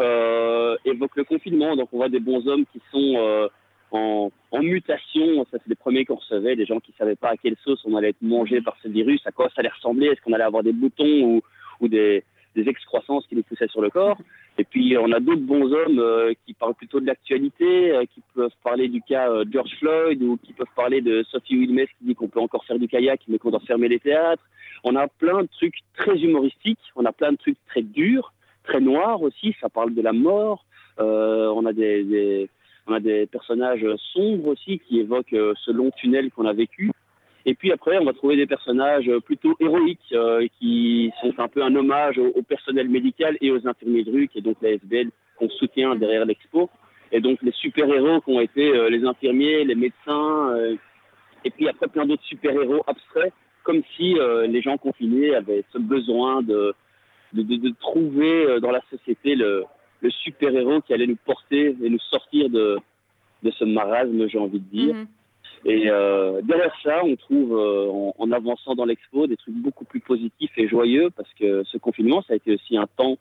euh, 0.00 0.76
évoquent 0.84 1.16
le 1.16 1.24
confinement. 1.24 1.76
Donc 1.76 1.88
on 1.92 1.98
voit 1.98 2.08
des 2.08 2.20
bonshommes 2.20 2.64
qui 2.72 2.80
sont 2.90 3.14
euh, 3.16 3.48
en, 3.90 4.30
mutation, 4.62 5.44
ça 5.50 5.58
c'est 5.58 5.68
les 5.68 5.74
premiers 5.74 6.04
qu'on 6.04 6.14
recevait, 6.14 6.56
des 6.56 6.64
gens 6.64 6.80
qui 6.80 6.94
savaient 6.96 7.16
pas 7.16 7.30
à 7.30 7.36
quelle 7.36 7.56
sauce 7.64 7.82
on 7.84 7.96
allait 7.96 8.10
être 8.10 8.22
mangé 8.22 8.62
par 8.62 8.76
ce 8.82 8.88
virus, 8.88 9.20
à 9.26 9.32
quoi 9.32 9.48
ça 9.48 9.56
allait 9.56 9.68
ressembler, 9.68 10.06
est-ce 10.06 10.22
qu'on 10.22 10.32
allait 10.32 10.44
avoir 10.44 10.62
des 10.62 10.72
boutons 10.72 11.04
ou, 11.04 11.42
ou 11.80 11.88
des, 11.88 12.24
des 12.54 12.68
excroissances 12.68 13.26
qui 13.26 13.36
nous 13.36 13.42
poussaient 13.42 13.68
sur 13.68 13.80
le 13.80 13.90
corps. 13.90 14.18
Et 14.58 14.64
puis 14.64 14.96
on 14.98 15.10
a 15.12 15.20
d'autres 15.20 15.42
bons 15.42 15.72
hommes 15.72 16.34
qui 16.44 16.52
parlent 16.52 16.74
plutôt 16.74 17.00
de 17.00 17.06
l'actualité, 17.06 17.94
qui 18.12 18.22
peuvent 18.34 18.52
parler 18.62 18.88
du 18.88 19.00
cas 19.00 19.28
George 19.50 19.70
Floyd 19.78 20.22
ou 20.22 20.36
qui 20.42 20.52
peuvent 20.52 20.66
parler 20.76 21.00
de 21.00 21.24
Sophie 21.30 21.56
Wilmès 21.56 21.88
qui 21.98 22.04
dit 22.04 22.14
qu'on 22.14 22.28
peut 22.28 22.40
encore 22.40 22.64
faire 22.66 22.78
du 22.78 22.86
kayak 22.86 23.22
mais 23.28 23.38
qu'on 23.38 23.50
doit 23.50 23.60
fermer 23.60 23.88
les 23.88 23.98
théâtres. 23.98 24.42
On 24.84 24.94
a 24.96 25.08
plein 25.08 25.42
de 25.42 25.48
trucs 25.48 25.76
très 25.96 26.18
humoristiques, 26.18 26.80
on 26.96 27.06
a 27.06 27.12
plein 27.12 27.32
de 27.32 27.38
trucs 27.38 27.56
très 27.66 27.80
durs, 27.80 28.34
très 28.64 28.80
noirs 28.80 29.22
aussi, 29.22 29.56
ça 29.60 29.70
parle 29.70 29.94
de 29.94 30.02
la 30.02 30.12
mort. 30.12 30.66
on 30.98 31.64
a 31.64 31.72
des, 31.72 32.48
on 32.86 32.92
a 32.92 33.00
des 33.00 33.26
personnages 33.26 33.86
sombres 34.12 34.48
aussi 34.48 34.80
qui 34.80 35.00
évoquent 35.00 35.36
ce 35.64 35.70
long 35.70 35.90
tunnel 35.92 36.30
qu'on 36.30 36.46
a 36.46 36.52
vécu. 36.52 36.90
Et 37.44 37.54
puis 37.54 37.72
après, 37.72 37.98
on 37.98 38.04
va 38.04 38.12
trouver 38.12 38.36
des 38.36 38.46
personnages 38.46 39.10
plutôt 39.24 39.56
héroïques 39.58 40.12
euh, 40.12 40.46
qui 40.58 41.12
sont 41.20 41.34
un 41.38 41.48
peu 41.48 41.62
un 41.62 41.74
hommage 41.74 42.18
au, 42.18 42.42
personnel 42.42 42.88
médical 42.88 43.36
et 43.40 43.50
aux 43.50 43.66
infirmiers 43.66 44.04
de 44.04 44.12
rue, 44.12 44.28
qui 44.28 44.38
est 44.38 44.42
donc 44.42 44.56
la 44.62 44.70
SBL 44.70 45.10
qu'on 45.36 45.48
soutient 45.48 45.96
derrière 45.96 46.24
l'expo. 46.24 46.70
Et 47.10 47.20
donc 47.20 47.42
les 47.42 47.52
super-héros 47.52 48.20
qui 48.20 48.30
ont 48.30 48.40
été 48.40 48.70
euh, 48.70 48.88
les 48.88 49.04
infirmiers, 49.04 49.64
les 49.64 49.74
médecins, 49.74 50.50
euh, 50.50 50.76
et 51.44 51.50
puis 51.50 51.68
après 51.68 51.88
plein 51.88 52.06
d'autres 52.06 52.22
super-héros 52.24 52.84
abstraits, 52.86 53.32
comme 53.64 53.82
si 53.96 54.16
les 54.48 54.60
gens 54.60 54.76
confinés 54.76 55.36
avaient 55.36 55.64
ce 55.72 55.78
besoin 55.78 56.42
de, 56.42 56.74
de, 57.32 57.42
de, 57.42 57.56
de 57.56 57.74
trouver 57.80 58.58
dans 58.60 58.72
la 58.72 58.80
société 58.90 59.36
le, 59.36 59.62
le 60.00 60.10
super-héros 60.10 60.80
qui 60.80 60.92
allait 60.92 61.06
nous 61.06 61.18
porter 61.24 61.76
et 61.80 61.88
nous 61.88 62.00
sortir 62.00 62.50
de, 62.50 62.78
de 63.44 63.50
ce 63.52 63.64
marasme, 63.64 64.28
j'ai 64.28 64.38
envie 64.38 64.58
de 64.58 64.68
dire. 64.70 64.94
Mhm. 64.94 65.06
Et 65.64 65.88
euh, 65.88 66.40
derrière 66.42 66.74
ça, 66.82 67.04
on 67.04 67.14
trouve, 67.16 67.56
euh, 67.56 68.10
en, 68.18 68.32
avançant 68.32 68.74
dans 68.74 68.84
l'expo, 68.84 69.26
des 69.26 69.36
trucs 69.36 69.54
beaucoup 69.54 69.84
plus 69.84 70.00
positifs 70.00 70.50
et 70.56 70.66
joyeux, 70.66 71.10
parce 71.16 71.32
que 71.34 71.62
ce 71.64 71.78
confinement, 71.78 72.22
ça 72.22 72.32
a 72.32 72.36
été 72.36 72.54
aussi 72.54 72.76
un 72.76 72.88
temps, 72.96 73.16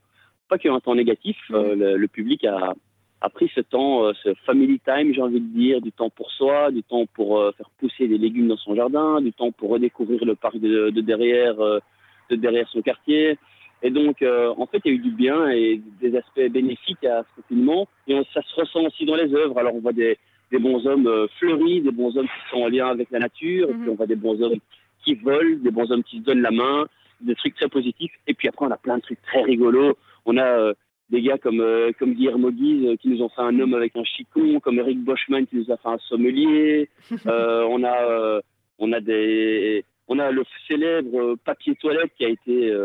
pas 0.49 0.57
qu'un 0.57 0.79
temps 0.79 0.95
négatif, 0.95 1.37
euh, 1.51 1.75
mhm. 1.75 1.97
le, 1.97 2.07
public 2.07 2.43
a, 2.45 2.73
a, 3.21 3.29
pris 3.29 3.51
ce 3.53 3.61
temps, 3.61 4.11
ce 4.23 4.33
family 4.45 4.79
time, 4.79 5.13
j'ai 5.13 5.21
envie 5.21 5.39
de 5.39 5.53
dire, 5.53 5.81
du 5.81 5.91
temps 5.91 6.09
pour 6.09 6.31
soi, 6.31 6.71
du 6.71 6.81
temps 6.81 7.05
pour 7.13 7.39
faire 7.55 7.69
pousser 7.77 8.07
des 8.07 8.17
légumes 8.17 8.47
dans 8.47 8.57
son 8.57 8.75
jardin, 8.75 9.21
du 9.21 9.33
temps 9.33 9.51
pour 9.51 9.69
redécouvrir 9.69 10.25
le 10.25 10.35
parc 10.35 10.57
de, 10.57 10.89
de 10.89 11.01
derrière, 11.01 11.55
de 11.57 12.35
derrière 12.35 12.67
son 12.69 12.81
quartier. 12.81 13.37
Et 13.83 13.91
donc, 13.91 14.23
en 14.23 14.65
fait, 14.65 14.81
il 14.85 14.91
y 14.91 14.95
a 14.95 14.97
eu 14.97 15.01
du 15.01 15.11
bien 15.11 15.49
et 15.49 15.79
des 16.01 16.15
aspects 16.15 16.47
bénéfiques 16.49 17.03
à 17.03 17.23
ce 17.23 17.41
confinement. 17.41 17.87
Et 18.07 18.19
ça 18.33 18.41
se 18.41 18.59
ressent 18.59 18.81
aussi 18.81 19.05
dans 19.05 19.15
les 19.15 19.33
œuvres. 19.33 19.57
Alors, 19.59 19.75
on 19.75 19.79
voit 19.79 19.93
des, 19.93 20.17
des 20.51 20.59
bons 20.59 20.85
hommes 20.85 21.07
euh, 21.07 21.27
fleuris, 21.39 21.81
des 21.81 21.91
bons 21.91 22.15
hommes 22.17 22.27
qui 22.27 22.49
sont 22.51 22.63
en 22.63 22.67
lien 22.67 22.87
avec 22.87 23.09
la 23.11 23.19
nature, 23.19 23.69
et 23.69 23.73
puis 23.73 23.83
mhm. 23.83 23.89
on 23.89 23.95
voit 23.95 24.05
des 24.05 24.15
bons 24.15 24.41
hommes 24.41 24.59
qui 25.03 25.15
volent, 25.15 25.57
des 25.63 25.71
bons 25.71 25.91
hommes 25.91 26.03
qui 26.03 26.17
se 26.17 26.23
donnent 26.23 26.41
la 26.41 26.51
main, 26.51 26.85
des 27.21 27.35
trucs 27.35 27.55
très 27.55 27.69
positifs. 27.69 28.11
Et 28.27 28.33
puis 28.33 28.47
après, 28.47 28.65
on 28.65 28.71
a 28.71 28.77
plein 28.77 28.97
de 28.97 29.01
trucs 29.01 29.21
très 29.21 29.41
rigolos. 29.41 29.97
On 30.25 30.37
a 30.37 30.45
euh, 30.45 30.73
des 31.09 31.21
gars 31.21 31.37
comme, 31.37 31.61
euh, 31.61 31.91
comme 31.97 32.13
Guillermo 32.13 32.51
Guise 32.51 32.97
qui 32.99 33.09
nous 33.09 33.21
ont 33.21 33.29
fait 33.29 33.41
un 33.41 33.57
homme 33.59 33.73
avec 33.73 33.95
un 33.95 34.03
chicon, 34.03 34.59
comme 34.59 34.77
Eric 34.79 34.99
Boschman 34.99 35.47
qui 35.47 35.55
nous 35.55 35.71
a 35.71 35.77
fait 35.77 35.89
un 35.89 35.97
sommelier. 35.97 36.89
on 37.25 37.83
a, 37.83 38.41
on 38.77 38.91
a 38.91 38.99
des, 38.99 39.83
on 40.07 40.19
a 40.19 40.31
le 40.31 40.43
célèbre 40.67 41.35
papier 41.43 41.75
toilette 41.75 42.11
qui 42.17 42.25
a 42.25 42.29
été, 42.29 42.75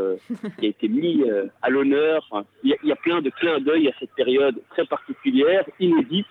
qui 0.59 0.66
a 0.66 0.68
été 0.68 0.88
mis 0.88 1.24
à 1.62 1.70
l'honneur. 1.70 2.26
Il 2.64 2.74
y, 2.83 2.87
y, 2.87 2.92
a 2.92 2.96
plein 2.96 3.20
de 3.20 3.31
clins 3.31 3.61
d'œil 3.61 3.88
à 3.88 3.92
cette 4.00 4.14
période 4.14 4.61
très 4.70 4.87
particulière, 4.87 5.64
inédite, 5.81 6.26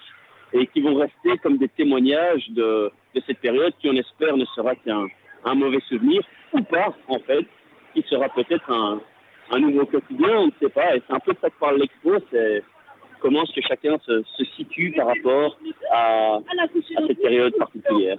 et 0.55 0.67
qui 0.67 0.81
vont 0.81 0.95
rester 0.95 1.37
comme 1.43 1.57
des 1.57 1.67
témoignages 1.67 2.49
de, 2.49 2.91
de 3.13 3.21
cette 3.27 3.39
période 3.39 3.73
qui, 3.79 3.89
on 3.89 3.93
espère, 3.93 4.37
ne 4.37 4.45
sera 4.45 4.75
qu'un 4.75 5.07
un 5.43 5.55
mauvais 5.55 5.81
souvenir, 5.87 6.21
ou 6.53 6.61
pas, 6.61 6.95
en 7.07 7.19
fait, 7.19 7.45
qui 7.93 8.03
sera 8.09 8.29
peut-être 8.29 8.71
un, 8.71 8.99
un 9.51 9.59
nouveau 9.59 9.85
quotidien, 9.85 10.29
on 10.37 10.45
ne 10.47 10.51
sait 10.59 10.69
pas. 10.69 10.95
Et 10.95 11.03
c'est 11.07 11.13
un 11.13 11.19
peu 11.19 11.33
ça 11.41 11.49
que 11.49 11.59
parle 11.59 11.79
l'expo, 11.79 12.15
c'est 12.31 12.63
comment 13.19 13.43
est-ce 13.43 13.53
que 13.53 13.61
chacun 13.67 13.97
se, 14.05 14.23
situe 14.55 14.93
par 14.95 15.07
rapport 15.07 15.57
à, 15.91 16.39
cette 17.07 17.21
période 17.21 17.53
particulière. 17.57 18.17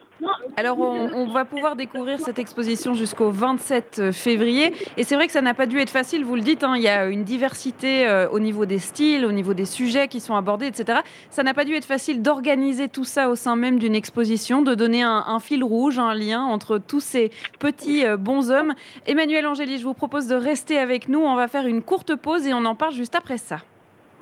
Alors, 0.57 0.79
on, 0.79 1.27
va 1.27 1.45
pouvoir 1.45 1.77
découvrir 1.77 2.19
cette 2.21 2.39
exposition 2.39 2.95
jusqu'au 2.95 3.31
27 3.31 4.13
février. 4.13 4.73
Et 4.97 5.05
c'est 5.05 5.15
vrai 5.15 5.27
que 5.27 5.33
ça 5.33 5.43
n'a 5.43 5.55
pas 5.55 5.67
dû 5.67 5.79
être 5.79 5.91
facile, 5.91 6.25
vous 6.25 6.37
le 6.37 6.43
dites, 6.43 6.65
hein, 6.65 6.75
il 6.77 6.83
y 6.83 6.89
a 6.89 7.07
une 7.07 7.25
diversité 7.25 8.07
euh, 8.07 8.29
au 8.29 8.41
niveau 8.41 8.67
des 8.67 8.79
styles, 8.79 9.25
au 9.25 9.33
niveau 9.33 9.55
des 9.55 9.65
sujets 9.65 10.09
qui 10.09 10.21
sont 10.21 10.35
abordés, 10.35 10.67
etc. 10.67 11.01
Ça 11.31 11.43
n'a 11.43 11.55
pas 11.55 11.65
dû 11.65 11.75
être 11.75 11.85
facile 11.85 12.23
d'organiser 12.23 12.89
tout 12.89 13.05
ça 13.05 13.29
au 13.29 13.35
sein 13.35 13.57
même 13.57 13.79
d'une 13.79 13.95
exposition, 13.95 14.63
de 14.63 14.75
donner 14.75 15.03
un, 15.03 15.39
fil 15.41 15.63
rouge, 15.63 15.99
un 15.99 16.15
lien 16.15 16.43
entre 16.43 16.79
tous 16.79 17.01
ces 17.01 17.31
petits 17.59 18.05
euh, 18.05 18.17
bons 18.17 18.51
hommes. 18.51 18.75
Emmanuel 19.07 19.47
Angéli, 19.47 19.79
je 19.79 19.85
vous 19.85 19.95
propose 19.95 20.27
de 20.27 20.35
rester 20.35 20.79
avec 20.79 21.09
nous. 21.09 21.21
On 21.21 21.37
va 21.37 21.49
faire 21.49 21.67
une 21.67 21.83
courte 21.83 22.17
pause 22.17 22.47
et 22.47 22.55
on 22.55 22.65
en 22.65 22.75
parle 22.75 22.95
juste 22.95 23.15
après 23.15 23.39
ça. 23.39 23.59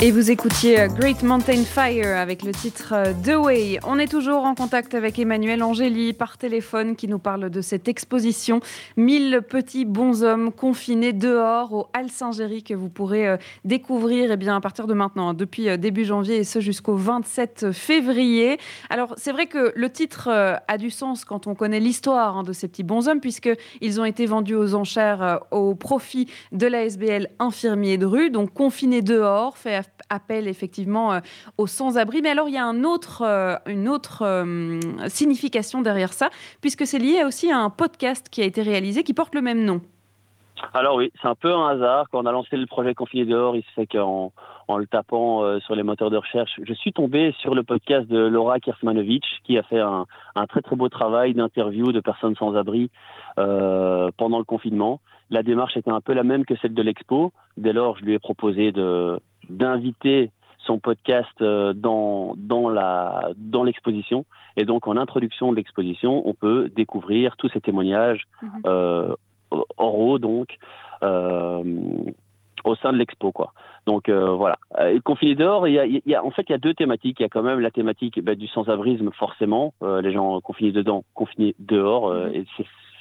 et 0.00 0.10
vous 0.10 0.30
écoutiez 0.30 0.80
euh, 0.80 0.88
Great 0.88 1.22
Mountain 1.22 1.64
Fire 1.64 2.16
avec 2.16 2.42
le 2.42 2.52
titre 2.52 2.94
euh, 2.94 3.12
The 3.12 3.36
Way. 3.36 3.78
On 3.86 3.98
est 3.98 4.10
toujours 4.10 4.44
en 4.44 4.54
contact 4.54 4.94
avec 4.94 5.18
Emmanuel 5.18 5.62
Angéli 5.62 6.12
par 6.12 6.38
téléphone 6.38 6.96
qui 6.96 7.06
nous 7.06 7.18
parle 7.18 7.50
de 7.50 7.60
cette 7.60 7.86
exposition 7.86 8.60
1000 8.96 9.42
petits 9.48 9.84
bons 9.84 10.24
hommes 10.24 10.52
confinés 10.52 11.12
dehors 11.12 11.72
au 11.72 11.86
Hall 11.96 12.10
Saint-Géry 12.10 12.62
que 12.62 12.74
vous 12.74 12.88
pourrez 12.88 13.28
euh, 13.28 13.36
découvrir 13.64 14.32
eh 14.32 14.36
bien, 14.36 14.56
à 14.56 14.60
partir 14.60 14.86
de 14.86 14.94
maintenant, 14.94 15.30
hein, 15.30 15.34
depuis 15.34 15.76
début 15.78 16.04
janvier 16.04 16.36
et 16.38 16.44
ce 16.44 16.60
jusqu'au 16.60 16.96
27 16.96 17.72
février. 17.72 18.58
Alors 18.90 19.14
c'est 19.16 19.32
vrai 19.32 19.46
que 19.46 19.72
le 19.74 19.90
titre 19.90 20.28
a 20.28 20.78
du 20.78 20.90
sens 20.90 21.24
quand 21.24 21.46
on 21.46 21.54
connaît 21.54 21.80
l'histoire 21.80 22.38
hein, 22.38 22.42
de 22.42 22.52
ces 22.52 22.68
petits 22.68 22.82
bons 22.82 23.08
hommes 23.08 23.20
puisqu'ils 23.20 24.00
ont 24.00 24.04
été 24.04 24.26
vendus 24.26 24.56
aux 24.56 24.74
enchères 24.74 25.40
au 25.50 25.74
profit 25.74 26.28
de 26.52 26.66
la 26.66 26.84
SBL 26.84 27.28
infirmier 27.38 27.98
de 27.98 28.06
rue, 28.06 28.30
donc 28.30 28.52
confinés 28.52 29.02
dehors, 29.02 29.56
fait 29.56 29.83
appelle 30.10 30.48
effectivement 30.48 31.12
euh, 31.12 31.20
aux 31.58 31.66
sans-abri. 31.66 32.22
Mais 32.22 32.30
alors, 32.30 32.48
il 32.48 32.54
y 32.54 32.58
a 32.58 32.68
euh, 32.68 33.56
une 33.66 33.88
autre 33.88 34.22
euh, 34.22 34.80
signification 35.08 35.82
derrière 35.82 36.12
ça, 36.12 36.30
puisque 36.60 36.86
c'est 36.86 36.98
lié 36.98 37.24
aussi 37.24 37.50
à 37.50 37.58
un 37.58 37.70
podcast 37.70 38.28
qui 38.28 38.42
a 38.42 38.44
été 38.44 38.62
réalisé 38.62 39.02
qui 39.02 39.14
porte 39.14 39.34
le 39.34 39.42
même 39.42 39.64
nom. 39.64 39.80
Alors 40.72 40.96
oui, 40.96 41.12
c'est 41.20 41.28
un 41.28 41.34
peu 41.34 41.52
un 41.52 41.68
hasard. 41.68 42.06
Quand 42.10 42.22
on 42.22 42.26
a 42.26 42.32
lancé 42.32 42.56
le 42.56 42.66
projet 42.66 42.94
Confiné 42.94 43.24
dehors, 43.24 43.56
il 43.56 43.62
se 43.62 43.70
fait 43.74 43.86
qu'en 43.86 44.32
en 44.66 44.78
le 44.78 44.86
tapant 44.86 45.60
sur 45.60 45.74
les 45.74 45.82
moteurs 45.82 46.08
de 46.08 46.16
recherche, 46.16 46.52
je 46.62 46.72
suis 46.72 46.92
tombé 46.92 47.34
sur 47.40 47.54
le 47.54 47.64
podcast 47.64 48.06
de 48.08 48.18
Laura 48.18 48.60
Kirsmanovic, 48.60 49.24
qui 49.44 49.58
a 49.58 49.62
fait 49.62 49.80
un, 49.80 50.06
un 50.36 50.46
très 50.46 50.62
très 50.62 50.74
beau 50.74 50.88
travail 50.88 51.34
d'interview 51.34 51.92
de 51.92 52.00
personnes 52.00 52.34
sans 52.36 52.54
abri 52.56 52.90
pendant 53.36 54.38
le 54.38 54.44
confinement. 54.44 55.00
La 55.30 55.42
démarche 55.42 55.76
était 55.76 55.90
un 55.90 56.00
peu 56.00 56.12
la 56.12 56.22
même 56.22 56.44
que 56.44 56.56
celle 56.56 56.74
de 56.74 56.82
l'expo. 56.82 57.32
Dès 57.56 57.72
lors, 57.72 57.96
je 57.98 58.04
lui 58.04 58.14
ai 58.14 58.18
proposé 58.18 58.72
de, 58.72 59.18
d'inviter 59.48 60.30
son 60.58 60.78
podcast 60.78 61.30
euh, 61.40 61.72
dans, 61.72 62.34
dans, 62.36 62.68
la, 62.68 63.30
dans 63.36 63.64
l'exposition. 63.64 64.24
Et 64.56 64.64
donc, 64.64 64.86
en 64.86 64.96
introduction 64.96 65.50
de 65.50 65.56
l'exposition, 65.56 66.26
on 66.26 66.34
peut 66.34 66.70
découvrir 66.74 67.36
tous 67.36 67.48
ces 67.50 67.60
témoignages 67.60 68.24
mhm. 68.42 68.50
euh, 68.66 69.14
oraux, 69.76 70.18
donc, 70.18 70.56
euh, 71.02 71.62
au 72.64 72.74
sein 72.76 72.92
de 72.92 72.98
l'expo, 72.98 73.30
quoi. 73.30 73.52
Donc 73.86 74.08
voilà. 74.08 74.56
Et 74.88 74.98
confiné 75.00 75.34
dehors, 75.34 75.68
il 75.68 75.74
y, 75.74 75.78
a, 75.78 75.84
il 75.84 76.00
y 76.06 76.14
a, 76.14 76.24
en 76.24 76.30
fait, 76.30 76.46
il 76.48 76.52
y 76.52 76.54
a 76.54 76.58
deux 76.58 76.72
thématiques. 76.72 77.20
Il 77.20 77.24
y 77.24 77.26
a 77.26 77.28
quand 77.28 77.42
même 77.42 77.60
la 77.60 77.70
thématique 77.70 78.18
bah, 78.24 78.34
du 78.34 78.46
sans-abrisme, 78.46 79.10
forcément. 79.12 79.74
les 79.82 80.10
gens 80.10 80.40
confinés 80.40 80.72
dedans, 80.72 81.04
confinés 81.12 81.54
dehors. 81.58 82.10
Mhm. 82.10 82.34
et 82.34 82.46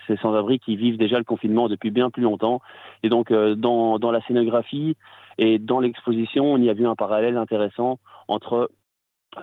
ces 0.08 0.18
sans-abri 0.18 0.60
qui 0.60 0.76
vivent 0.76 0.98
déjà 0.98 1.18
le 1.18 1.24
confinement 1.24 1.70
depuis 1.70 1.92
bien 1.92 2.10
plus 2.10 2.24
longtemps. 2.24 2.62
Et 3.04 3.10
donc, 3.10 3.32
dans, 3.32 4.00
dans 4.00 4.12
la 4.12 4.22
scénographie, 4.22 4.96
et 5.38 5.60
dans 5.60 5.80
l'exposition, 5.80 6.54
on 6.54 6.58
y 6.58 6.70
a 6.70 6.74
vu 6.74 6.88
un 6.88 6.96
parallèle 6.96 7.38
intéressant 7.38 8.00
entre 8.28 8.70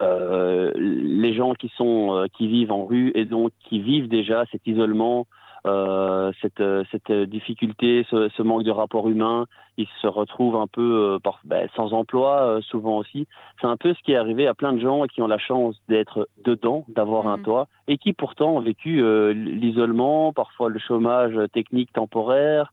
euh, 0.00 0.72
les 0.76 1.34
gens 1.34 1.54
qui 1.54 1.68
sont 1.76 2.14
euh, 2.14 2.26
qui 2.32 2.46
vivent 2.46 2.70
en 2.70 2.86
rue 2.86 3.10
et 3.16 3.24
donc 3.24 3.50
qui 3.68 3.80
vivent 3.80 4.08
déjà 4.08 4.44
cet 4.52 4.64
isolement, 4.66 5.20
euh, 5.20 5.24
cette, 5.64 6.62
cette 6.90 7.12
difficulté, 7.12 8.06
ce, 8.10 8.42
manque 8.42 8.64
de 8.64 8.70
rapport 8.70 9.08
humain, 9.08 9.46
ils 9.76 9.88
se 10.00 10.06
retrouvent 10.06 10.56
un 10.56 10.66
peu 10.66 11.18
ben, 11.44 11.68
sans 11.76 11.92
emploi 11.92 12.60
souvent 12.62 12.98
aussi. 12.98 13.26
C'est 13.60 13.66
un 13.66 13.76
peu 13.76 13.94
ce 13.94 14.02
qui 14.02 14.12
est 14.12 14.16
arrivé 14.16 14.46
à 14.46 14.54
plein 14.54 14.72
de 14.72 14.80
gens 14.80 15.04
qui 15.06 15.22
ont 15.22 15.26
la 15.26 15.38
chance 15.38 15.76
d'être 15.88 16.28
dedans, 16.44 16.84
d'avoir 16.88 17.26
un 17.26 17.36
mmh. 17.36 17.42
toit, 17.42 17.68
et 17.88 17.98
qui 17.98 18.12
pourtant 18.12 18.56
ont 18.56 18.60
vécu 18.60 19.02
l'isolement, 19.34 20.32
parfois 20.32 20.68
le 20.68 20.78
chômage 20.78 21.36
technique 21.52 21.92
temporaire, 21.92 22.72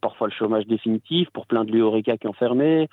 parfois 0.00 0.28
le 0.28 0.32
chômage 0.32 0.66
définitif 0.66 1.28
pour 1.30 1.46
plein 1.46 1.64
de 1.64 1.72
lieux 1.72 1.88
qui 2.00 2.28
ont 2.28 2.32
fermé. 2.32 2.88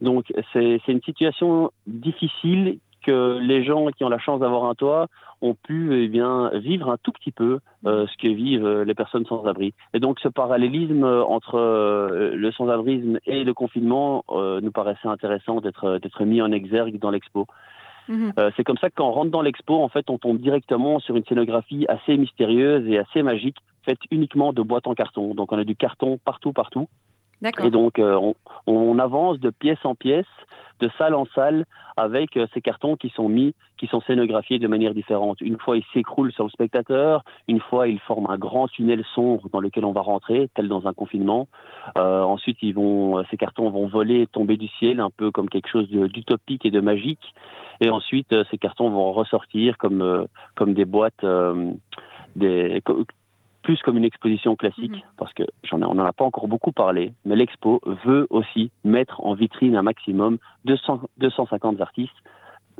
Donc 0.00 0.32
c'est 0.52 0.80
une 0.88 1.02
situation 1.02 1.70
difficile 1.86 2.78
que 3.06 3.38
les 3.40 3.64
gens 3.64 3.86
qui 3.88 4.04
ont 4.04 4.08
la 4.08 4.18
chance 4.18 4.40
d'avoir 4.40 4.64
un 4.64 4.74
toit 4.74 5.06
ont 5.42 5.54
pu 5.54 6.02
eh 6.02 6.08
bien 6.08 6.50
vivre 6.54 6.90
un 6.90 6.96
tout 7.02 7.12
petit 7.12 7.30
peu 7.30 7.60
euh, 7.86 8.06
ce 8.06 8.16
que 8.16 8.28
vivent 8.28 8.82
les 8.82 8.94
personnes 8.94 9.26
sans 9.26 9.44
abri. 9.46 9.74
Et 9.94 10.00
donc 10.00 10.18
ce 10.20 10.28
parallélisme 10.28 11.04
entre 11.04 11.56
euh, 11.56 12.34
le 12.34 12.52
sans-abrisme 12.52 13.18
et 13.26 13.44
le 13.44 13.54
confinement 13.54 14.24
euh, 14.30 14.60
nous 14.60 14.72
paraissait 14.72 15.08
intéressant 15.08 15.60
d'être 15.60 16.24
mis 16.24 16.42
en 16.42 16.50
exergue 16.52 16.98
dans 16.98 17.10
l'expo. 17.10 17.46
Mhm. 18.08 18.32
Euh, 18.38 18.50
c'est 18.56 18.64
comme 18.64 18.78
ça 18.78 18.88
que 18.88 18.94
quand 18.96 19.08
on 19.08 19.12
rentre 19.12 19.30
dans 19.30 19.42
l'expo, 19.42 19.82
en 19.82 19.88
fait, 19.88 20.08
on 20.10 20.18
tombe 20.18 20.38
directement 20.38 21.00
sur 21.00 21.16
une 21.16 21.24
scénographie 21.24 21.86
assez 21.88 22.16
mystérieuse 22.16 22.86
et 22.88 22.98
assez 22.98 23.22
magique, 23.22 23.56
faite 23.84 23.98
uniquement 24.10 24.52
de 24.52 24.62
boîtes 24.62 24.86
en 24.86 24.94
carton. 24.94 25.34
Donc 25.34 25.52
on 25.52 25.58
a 25.58 25.64
du 25.64 25.76
carton 25.76 26.18
partout, 26.24 26.52
partout. 26.52 26.88
Et 27.42 27.70
donc, 27.70 27.98
euh, 27.98 28.32
on, 28.66 28.98
avance 28.98 29.38
de 29.40 29.50
pièce 29.50 29.84
en 29.84 29.94
pièce, 29.94 30.26
de 30.80 30.90
salle 30.96 31.14
en 31.14 31.26
salle, 31.34 31.66
avec 31.96 32.36
euh, 32.36 32.46
ces 32.54 32.60
cartons 32.60 32.96
qui 32.96 33.10
sont 33.10 33.28
mis, 33.28 33.54
qui 33.76 33.86
sont 33.86 34.00
scénographiés 34.00 34.58
de 34.58 34.68
manière 34.68 34.94
différente. 34.94 35.40
Une 35.42 35.58
fois, 35.58 35.76
ils 35.76 35.84
s'écroulent 35.92 36.32
sur 36.32 36.44
le 36.44 36.50
spectateur. 36.50 37.24
Une 37.46 37.60
fois, 37.60 37.88
ils 37.88 38.00
forment 38.00 38.30
un 38.30 38.38
grand 38.38 38.68
tunnel 38.68 39.04
sombre 39.14 39.48
dans 39.50 39.60
lequel 39.60 39.84
on 39.84 39.92
va 39.92 40.00
rentrer, 40.00 40.48
tel 40.54 40.68
dans 40.68 40.86
un 40.86 40.94
confinement. 40.94 41.48
Euh, 41.98 42.22
ensuite, 42.22 42.58
ces 42.60 43.36
cartons 43.36 43.70
vont 43.70 43.86
voler 43.86 44.26
tomber 44.26 44.56
du 44.56 44.68
ciel, 44.78 45.00
un 45.00 45.10
peu 45.10 45.30
comme 45.30 45.50
quelque 45.50 45.68
chose 45.68 45.88
d'utopique 45.88 46.64
et 46.64 46.70
de 46.70 46.80
magique. 46.80 47.34
Et 47.80 47.90
ensuite, 47.90 48.34
ces 48.50 48.58
cartons 48.58 48.88
vont 48.88 49.12
ressortir 49.12 49.76
comme, 49.76 50.26
comme 50.54 50.72
des 50.72 50.86
boîtes, 50.86 51.24
des, 52.34 52.82
plus 53.66 53.82
comme 53.82 53.96
une 53.96 54.04
exposition 54.04 54.54
classique, 54.54 54.92
mhm. 54.92 55.02
parce 55.16 55.32
que 55.32 55.42
j'en 55.64 55.82
on 55.82 55.96
n'en 55.96 56.04
a 56.04 56.12
pas 56.12 56.24
encore 56.24 56.46
beaucoup 56.46 56.70
parlé, 56.70 57.12
mais 57.24 57.34
l'expo 57.34 57.80
veut 58.04 58.28
aussi 58.30 58.70
mettre 58.84 59.20
en 59.26 59.34
vitrine 59.34 59.74
un 59.74 59.82
maximum 59.82 60.38
200, 60.66 61.00
250 61.18 61.80
artistes 61.80 62.14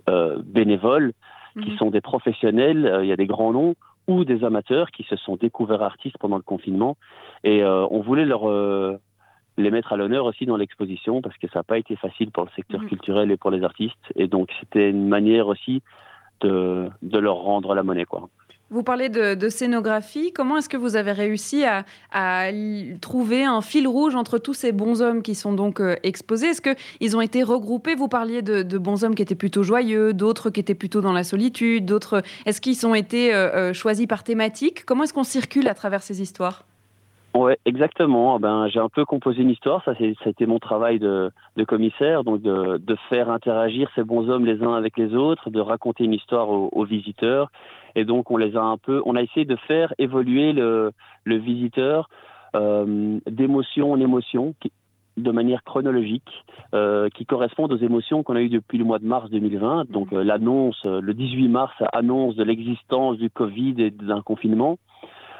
euh, 0.08 0.40
bénévoles, 0.44 1.12
qui 1.60 1.72
mhm. 1.72 1.78
sont 1.78 1.90
des 1.90 2.00
professionnels, 2.00 2.86
euh, 2.86 3.04
il 3.04 3.08
y 3.08 3.12
a 3.12 3.16
des 3.16 3.26
grands 3.26 3.52
noms, 3.52 3.74
ou 4.06 4.24
des 4.24 4.44
amateurs 4.44 4.92
qui 4.92 5.02
se 5.02 5.16
sont 5.16 5.34
découverts 5.34 5.82
artistes 5.82 6.18
pendant 6.20 6.36
le 6.36 6.44
confinement. 6.44 6.96
Et 7.42 7.64
euh, 7.64 7.84
on 7.90 8.00
voulait 8.00 8.24
leur 8.24 8.42
les 9.58 9.70
mettre 9.72 9.92
à 9.92 9.96
l'honneur 9.96 10.24
aussi 10.26 10.46
dans 10.46 10.56
l'exposition, 10.56 11.20
parce 11.20 11.36
que 11.38 11.48
ça 11.48 11.58
n'a 11.58 11.64
pas 11.64 11.78
été 11.78 11.96
facile 11.96 12.30
pour 12.30 12.44
le 12.44 12.50
secteur 12.54 12.80
mhm. 12.82 12.88
culturel 12.90 13.32
et 13.32 13.36
pour 13.36 13.50
les 13.50 13.64
artistes. 13.64 14.06
Et 14.14 14.28
donc 14.28 14.50
c'était 14.60 14.88
une 14.90 15.08
manière 15.08 15.48
aussi 15.48 15.82
de, 16.42 16.88
de 17.02 17.18
leur 17.18 17.38
rendre 17.38 17.74
la 17.74 17.82
monnaie. 17.82 18.04
quoi. 18.04 18.28
Vous 18.68 18.82
parlez 18.82 19.08
de, 19.08 19.48
scénographie. 19.48 20.32
Comment 20.32 20.56
est-ce 20.56 20.68
que 20.68 20.76
vous 20.76 20.96
avez 20.96 21.12
réussi 21.12 21.64
à, 21.64 22.50
trouver 23.00 23.44
un 23.44 23.60
fil 23.60 23.86
rouge 23.86 24.16
entre 24.16 24.38
tous 24.38 24.54
ces 24.54 24.72
bons 24.72 25.02
hommes 25.02 25.22
qui 25.22 25.36
sont 25.36 25.52
donc 25.52 25.80
euh, 25.80 25.94
exposés? 26.02 26.48
Est-ce 26.48 26.62
qu'ils 26.62 27.16
ont 27.16 27.20
été 27.20 27.44
regroupés? 27.44 27.94
Vous 27.94 28.08
parliez 28.08 28.42
de, 28.42 28.62
de, 28.62 28.78
bons 28.78 29.04
hommes 29.04 29.14
qui 29.14 29.22
étaient 29.22 29.36
plutôt 29.36 29.62
joyeux, 29.62 30.12
d'autres 30.12 30.50
qui 30.50 30.58
étaient 30.58 30.74
plutôt 30.74 31.00
dans 31.00 31.12
la 31.12 31.22
solitude, 31.22 31.86
d'autres. 31.86 32.22
Est-ce 32.44 32.60
qu'ils 32.60 32.84
ont 32.88 32.96
été 32.96 33.32
euh, 33.32 33.70
euh, 33.70 33.72
choisis 33.72 34.06
par 34.06 34.24
thématique? 34.24 34.84
Comment 34.84 35.04
est-ce 35.04 35.14
qu'on 35.14 35.22
circule 35.22 35.68
à 35.68 35.74
travers 35.74 36.02
ces 36.02 36.20
histoires? 36.20 36.64
Ouais, 37.36 37.58
exactement. 37.66 38.38
Ben, 38.40 38.66
j'ai 38.68 38.80
un 38.80 38.88
peu 38.88 39.04
composé 39.04 39.42
une 39.42 39.50
histoire. 39.50 39.84
Ça, 39.84 39.94
ça 39.94 40.04
a 40.04 40.28
été 40.28 40.46
mon 40.46 40.58
travail 40.58 40.98
de, 40.98 41.30
commissaire, 41.68 42.24
donc 42.24 42.40
de, 42.40 42.96
faire 43.10 43.30
interagir 43.30 43.90
ces 43.94 44.04
bons 44.04 44.28
hommes 44.30 44.46
les 44.46 44.62
uns 44.62 44.74
avec 44.74 44.96
les 44.96 45.14
autres, 45.14 45.50
de 45.50 45.60
raconter 45.60 46.04
une 46.04 46.14
histoire 46.14 46.48
aux, 46.48 46.84
visiteurs. 46.84 47.50
Et 47.96 48.04
donc, 48.04 48.30
on 48.30 48.36
les 48.36 48.56
a 48.56 48.62
un 48.62 48.76
peu, 48.76 49.02
on 49.06 49.16
a 49.16 49.22
essayé 49.22 49.46
de 49.46 49.56
faire 49.56 49.92
évoluer 49.98 50.52
le, 50.52 50.92
visiteur 51.26 52.08
euh, 52.54 53.18
d'émotion 53.26 53.90
en 53.90 53.98
émotion, 53.98 54.54
de 55.16 55.30
manière 55.30 55.64
chronologique, 55.64 56.44
euh, 56.74 57.08
qui 57.08 57.24
correspondent 57.24 57.72
aux 57.72 57.78
émotions 57.78 58.22
qu'on 58.22 58.36
a 58.36 58.42
eues 58.42 58.50
depuis 58.50 58.76
le 58.76 58.84
mois 58.84 58.98
de 58.98 59.06
mars 59.06 59.30
2020. 59.30 59.90
Donc, 59.90 60.12
euh, 60.12 60.22
l'annonce, 60.22 60.84
le 60.84 61.14
18 61.14 61.48
mars, 61.48 61.74
annonce 61.94 62.36
de 62.36 62.44
l'existence 62.44 63.16
du 63.16 63.30
Covid 63.30 63.74
et 63.78 63.90
d'un 63.90 64.20
confinement. 64.20 64.78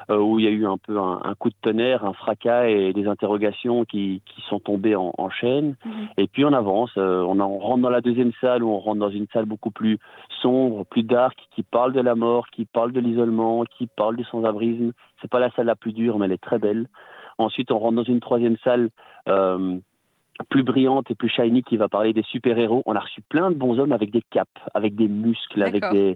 Euh, 0.09 0.19
où 0.19 0.39
il 0.39 0.45
y 0.45 0.47
a 0.47 0.51
eu 0.51 0.65
un 0.65 0.77
peu 0.77 0.97
un, 0.97 1.35
coup 1.37 1.49
de 1.49 1.55
tonnerre, 1.61 2.05
un 2.05 2.13
fracas 2.13 2.69
et 2.69 2.93
des 2.93 3.07
interrogations 3.07 3.83
qui, 3.83 4.21
qui 4.25 4.41
sont 4.47 4.59
tombées 4.59 4.95
en, 4.95 5.13
en 5.17 5.29
chaîne. 5.29 5.75
Mhm. 5.83 6.07
Et 6.15 6.27
puis 6.27 6.45
on 6.45 6.53
avance, 6.53 6.91
euh, 6.97 7.23
on, 7.23 7.41
on, 7.41 7.59
rentre 7.59 7.81
dans 7.81 7.89
la 7.89 7.99
deuxième 7.99 8.31
salle 8.39 8.63
où 8.63 8.69
on 8.69 8.79
rentre 8.79 8.99
dans 8.99 9.09
une 9.09 9.27
salle 9.33 9.43
beaucoup 9.43 9.69
plus 9.69 9.99
sombre, 10.41 10.85
plus 10.85 11.03
dark, 11.03 11.37
qui 11.53 11.61
parle 11.61 11.91
de 11.91 11.99
la 11.99 12.15
mort, 12.15 12.47
qui 12.51 12.63
parle 12.63 12.93
de 12.93 13.01
l'isolement, 13.01 13.65
qui 13.65 13.87
parle 13.87 14.15
du 14.15 14.23
sans-abrisme. 14.23 14.93
C'est 15.21 15.29
pas 15.29 15.41
la 15.41 15.51
salle 15.51 15.65
la 15.65 15.75
plus 15.75 15.91
dure, 15.91 16.17
mais 16.19 16.27
elle 16.27 16.31
est 16.31 16.37
très 16.37 16.59
belle. 16.59 16.87
Ensuite, 17.37 17.69
on 17.71 17.79
rentre 17.79 17.97
dans 17.97 18.03
une 18.03 18.21
troisième 18.21 18.55
salle. 18.63 18.89
Euh, 19.27 19.77
plus 20.49 20.61
brillante 20.61 21.09
et 21.09 21.15
plus 21.15 21.29
shiny 21.29 21.63
qui 21.63 21.77
va 21.77 21.89
parler 21.89 22.13
des 22.13 22.21
super-héros. 22.21 22.83
On 22.85 22.95
a 22.95 22.99
reçu 22.99 23.21
plein 23.21 23.49
de 23.49 23.55
bons 23.55 23.79
hommes 23.79 23.91
avec 23.91 24.11
des 24.11 24.21
capes, 24.29 24.47
avec 24.75 24.95
des 24.95 25.07
muscles, 25.07 25.63
avec 25.63 25.83
des, 25.91 26.15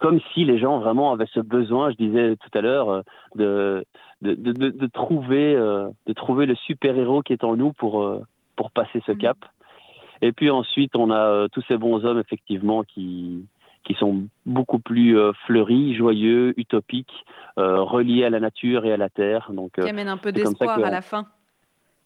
comme 0.00 0.18
si 0.32 0.44
les 0.44 0.58
gens 0.58 0.78
vraiment 0.78 1.12
avaient 1.12 1.28
ce 1.32 1.40
besoin, 1.40 1.90
je 1.90 1.96
disais 1.96 2.36
tout 2.36 2.58
à 2.58 2.62
l'heure, 2.62 2.90
euh, 2.90 3.02
de, 3.36 3.84
de, 4.22 4.34
de, 4.34 4.70
de, 4.70 4.86
trouver, 4.86 5.54
euh, 5.54 5.88
de 6.06 6.12
trouver 6.14 6.46
le 6.46 6.56
super-héros 6.56 7.22
qui 7.22 7.34
est 7.34 7.44
en 7.44 7.54
nous 7.54 7.72
pour, 7.74 8.02
euh, 8.02 8.22
pour 8.56 8.70
passer 8.70 9.02
ce 9.06 9.12
mhm. 9.12 9.18
cap. 9.18 9.36
Et 10.22 10.32
puis 10.32 10.50
ensuite, 10.50 10.96
on 10.96 11.10
a 11.10 11.48
tous 11.50 11.62
ces 11.68 11.76
bons 11.76 12.04
hommes, 12.04 12.18
effectivement, 12.18 12.82
qui, 12.82 13.46
qui 13.84 13.94
sont 13.94 14.24
beaucoup 14.44 14.78
plus 14.78 15.16
fleuris, 15.46 15.94
joyeux, 15.94 16.52
utopiques, 16.58 17.24
reliés 17.56 18.24
à 18.24 18.30
la 18.30 18.38
nature 18.38 18.84
et 18.84 18.92
à 18.92 18.98
la 18.98 19.08
terre. 19.08 19.50
Donc, 19.50 19.80
qui 19.80 19.88
amènent 19.88 20.08
un 20.08 20.18
peu 20.18 20.30
d'espoir 20.30 20.78
à 20.78 20.90
la 20.90 21.00
fin. 21.00 21.24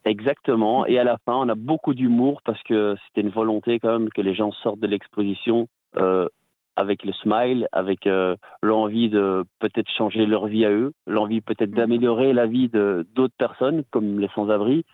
Exactement. 0.05 0.87
Et 0.87 0.97
à 1.01 1.03
la 1.03 1.19
fin, 1.27 1.35
on 1.35 1.49
a 1.49 1.57
beaucoup 1.57 1.93
d'humour 1.93 2.41
parce 2.45 2.63
que 2.63 2.95
c'était 3.09 3.23
une 3.27 3.33
volonté 3.33 3.81
quand 3.81 3.99
même 3.99 4.11
que 4.11 4.21
les 4.21 4.37
gens 4.37 4.53
sortent 4.53 4.79
de 4.79 4.87
l'exposition 4.87 5.67
avec 6.77 7.05
le 7.05 7.13
smile, 7.13 7.69
avec 7.73 8.07
euh, 8.07 8.37
l'envie 8.63 9.09
de 9.09 9.45
peut-être 9.61 9.91
changer 9.91 10.27
leur 10.27 10.47
vie 10.47 10.65
à 10.65 10.71
eux, 10.71 10.93
l'envie 11.07 11.41
peut-être 11.41 11.71
mhm. 11.71 11.77
d'améliorer 11.77 12.33
la 12.33 12.47
vie 12.47 12.69
de 12.69 13.07
d'autres 13.15 13.35
personnes 13.39 13.85
comme 13.91 14.19
les 14.19 14.29
sans-abri, 14.35 14.85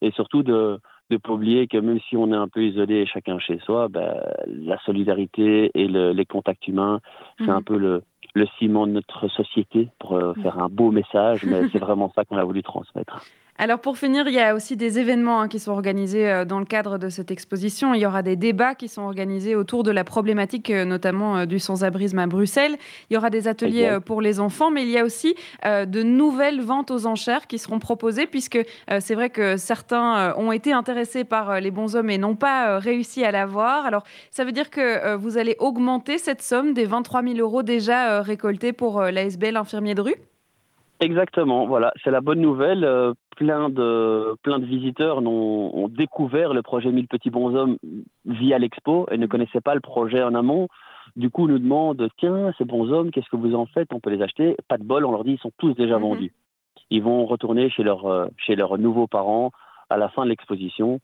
et 0.00 0.10
surtout 0.12 0.42
de 0.42 0.78
ne 1.10 1.16
pas 1.16 1.32
oublier 1.32 1.66
que 1.66 1.78
même 1.78 2.00
si 2.08 2.16
on 2.16 2.32
est 2.32 2.36
un 2.36 2.48
peu 2.48 2.62
isolé 2.62 3.06
chacun 3.06 3.38
chez 3.38 3.58
soi, 3.60 3.88
ben, 3.88 4.14
la 4.46 4.78
solidarité 4.80 5.70
et 5.74 5.88
le, 5.88 6.12
les 6.12 6.26
contacts 6.26 6.68
humains, 6.68 7.00
c'est 7.38 7.50
un 7.50 7.58
mhm. 7.58 7.64
peu 7.64 7.78
le, 7.78 8.02
le 8.34 8.46
ciment 8.58 8.86
de 8.86 8.92
notre 8.92 9.28
société 9.28 9.88
pour 9.98 10.14
euh, 10.14 10.32
mhm. 10.36 10.42
faire 10.42 10.58
un 10.58 10.68
beau 10.68 10.90
message, 10.90 11.44
mais 11.44 11.68
c'est 11.72 11.78
vraiment 11.78 12.12
ça 12.14 12.24
qu'on 12.24 12.36
a 12.36 12.44
voulu 12.44 12.62
transmettre. 12.62 13.24
Alors 13.60 13.80
pour 13.80 13.98
finir, 13.98 14.28
il 14.28 14.34
y 14.34 14.38
a 14.38 14.54
aussi 14.54 14.76
des 14.76 15.00
événements 15.00 15.40
hein, 15.40 15.48
qui 15.48 15.58
sont 15.58 15.72
organisés 15.72 16.30
euh, 16.30 16.44
dans 16.44 16.60
le 16.60 16.64
cadre 16.64 16.96
de 16.96 17.08
cette 17.08 17.32
exposition. 17.32 17.92
Il 17.92 18.00
y 18.00 18.06
aura 18.06 18.22
des 18.22 18.36
débats 18.36 18.76
qui 18.76 18.86
sont 18.86 19.02
organisés 19.02 19.56
autour 19.56 19.82
de 19.82 19.90
la 19.90 20.04
problématique 20.04 20.70
euh, 20.70 20.84
notamment 20.84 21.38
euh, 21.38 21.44
du 21.44 21.58
sans-abrisme 21.58 22.20
à 22.20 22.28
Bruxelles. 22.28 22.76
Il 23.10 23.14
y 23.14 23.16
aura 23.16 23.30
des 23.30 23.48
ateliers 23.48 23.98
pour 24.06 24.22
les 24.22 24.38
enfants, 24.38 24.70
mais 24.70 24.84
il 24.84 24.90
y 24.90 24.98
a 24.98 25.04
aussi 25.04 25.34
de 25.64 26.02
nouvelles 26.02 26.60
ventes 26.60 26.90
aux 26.90 27.06
enchères 27.06 27.46
qui 27.46 27.58
seront 27.58 27.78
proposées 27.78 28.26
puisque 28.26 28.58
c'est 29.00 29.14
vrai 29.14 29.30
que 29.30 29.56
certains 29.56 30.34
ont 30.36 30.52
été 30.52 30.72
intéressés 30.72 31.24
par 31.24 31.60
les 31.60 31.70
bons 31.70 31.96
hommes 31.96 32.10
et 32.10 32.18
n'ont 32.18 32.36
pas 32.36 32.78
réussi 32.78 33.24
à 33.24 33.32
l'avoir. 33.32 33.86
Alors 33.86 34.04
ça 34.30 34.44
veut 34.44 34.52
dire 34.52 34.70
que 34.70 35.16
vous 35.16 35.38
allez 35.38 35.56
augmenter 35.58 36.18
cette 36.18 36.42
somme 36.42 36.74
des 36.74 36.84
23 36.84 37.22
000 37.22 37.38
euros 37.38 37.62
déjà 37.62 38.20
récoltés 38.22 38.72
pour 38.72 39.00
l'ASBL 39.02 39.56
infirmier 39.56 39.94
de 39.94 40.02
rue? 40.02 40.16
Exactement, 41.00 41.66
voilà, 41.66 41.92
c'est 42.02 42.10
la 42.10 42.20
bonne 42.20 42.40
nouvelle. 42.40 42.84
Euh, 42.84 43.14
plein 43.36 43.68
de 43.68 44.34
plein 44.42 44.58
de 44.58 44.64
visiteurs 44.64 45.18
ont, 45.18 45.88
découvert 45.88 46.52
le 46.52 46.62
projet 46.62 46.90
1000 46.90 47.06
petits 47.06 47.30
bonshommes 47.30 47.78
via 48.24 48.58
l'expo 48.58 49.06
et 49.12 49.16
ne 49.16 49.26
connaissaient 49.26 49.60
pas 49.60 49.76
le 49.76 49.80
projet 49.80 50.22
en 50.22 50.34
amont. 50.34 50.66
Du 51.14 51.30
coup, 51.30 51.46
nous 51.46 51.60
demandent 51.60 52.08
tiens, 52.18 52.52
ces 52.58 52.64
bonshommes, 52.64 53.12
qu'est-ce 53.12 53.28
que 53.30 53.36
vous 53.36 53.54
en 53.54 53.66
faites? 53.66 53.92
On 53.92 54.00
peut 54.00 54.10
les 54.10 54.22
acheter 54.22 54.56
Pas 54.66 54.76
de 54.76 54.82
bol, 54.82 55.04
on 55.04 55.12
leur 55.12 55.22
dit 55.22 55.32
ils 55.32 55.38
sont 55.38 55.52
tous 55.58 55.72
déjà 55.74 55.98
mmh 55.98 56.02
vendus. 56.02 56.32
Ils 56.90 57.02
vont 57.02 57.26
retourner 57.26 57.70
chez 57.70 57.84
leurs 57.84 58.06
euh, 58.06 58.26
chez 58.36 58.56
leurs 58.56 58.76
nouveaux 58.76 59.06
parents 59.06 59.52
à 59.90 59.96
la 59.96 60.08
fin 60.08 60.24
de 60.24 60.30
l'exposition. 60.30 61.00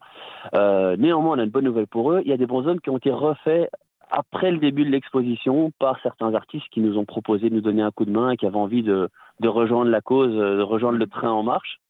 Euh, 0.55 0.97
néanmoins, 0.97 1.37
on 1.37 1.39
a 1.39 1.45
une 1.45 1.51
bonne 1.51 1.65
nouvelle 1.65 1.87
pour 1.87 2.13
eux. 2.13 2.21
Il 2.25 2.31
y 2.31 2.33
a 2.33 2.37
des 2.37 2.47
bonshommes 2.47 2.81
qui 2.81 2.91
ont 2.91 2.99
été 2.99 3.13
refaits 3.13 3.71
après 4.11 4.51
le 4.51 4.59
début 4.59 4.85
de 4.85 4.91
l'exposition 4.91 5.73
par 5.79 5.99
certains 6.03 6.35
artistes 6.35 6.69
qui 6.71 6.81
nous 6.81 6.99
ont 6.99 7.05
proposé 7.05 7.51
de 7.51 7.55
nous 7.55 7.61
donner 7.61 7.83
un 7.83 7.91
coup 7.91 8.05
de 8.05 8.11
main 8.11 8.31
et 8.31 8.37
qui 8.37 8.47
avaient 8.47 8.57
envie 8.57 8.83
de, 8.83 9.09
de 9.41 9.49
rejoindre 9.49 9.91
la 9.91 10.01
cause, 10.01 10.35
de 10.35 10.63
rejoindre 10.63 10.99
le 10.99 11.07
train 11.07 11.31
en 11.31 11.43
marche. 11.43 11.81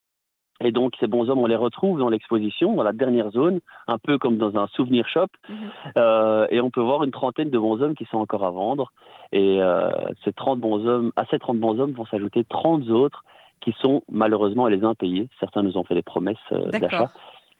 Et 0.61 0.70
donc 0.70 0.94
ces 1.00 1.07
bons 1.07 1.29
hommes, 1.29 1.40
on 1.40 1.46
les 1.46 1.57
retrouve 1.57 1.98
dans 1.98 2.09
l'exposition, 2.09 2.74
dans 2.74 2.85
la 2.85 2.92
dernière 2.92 3.31
zone, 3.31 3.61
un 3.88 3.98
peu 3.98 4.18
comme 4.18 4.38
dans 4.38 4.57
un 4.57 4.66
souvenir 4.68 5.09
shop. 5.09 5.27
Mhm. 5.48 5.57
Euh, 5.96 6.46
et 6.50 6.61
on 6.61 6.70
peut 6.70 6.81
voir 6.81 7.03
une 7.03 7.11
trentaine 7.11 7.50
de 7.50 7.59
bons 7.59 7.83
hommes 7.83 7.94
qui 7.94 8.05
sont 8.07 8.18
encore 8.18 8.44
à 8.44 8.50
vendre. 8.50 8.92
Et 9.33 9.61
euh, 9.61 9.90
ces 10.24 10.33
30 10.33 10.61
bons 10.61 10.87
hommes, 10.87 11.12
à 11.16 11.24
ces 11.27 11.38
30 11.38 11.59
bons 11.59 11.81
hommes 11.81 11.92
vont 11.92 12.07
s'ajouter 12.07 12.44
30 12.44 12.88
autres 12.90 13.24
qui 13.61 13.74
sont 13.81 14.03
malheureusement 14.11 14.68
les 14.68 14.85
impayés. 14.85 15.29
Certains 15.40 15.62
nous 15.62 15.77
ont 15.77 15.85
fait 15.85 15.94
des 15.94 16.03
promesses 16.03 16.37
euh, 16.53 16.70
d'achat 16.70 17.11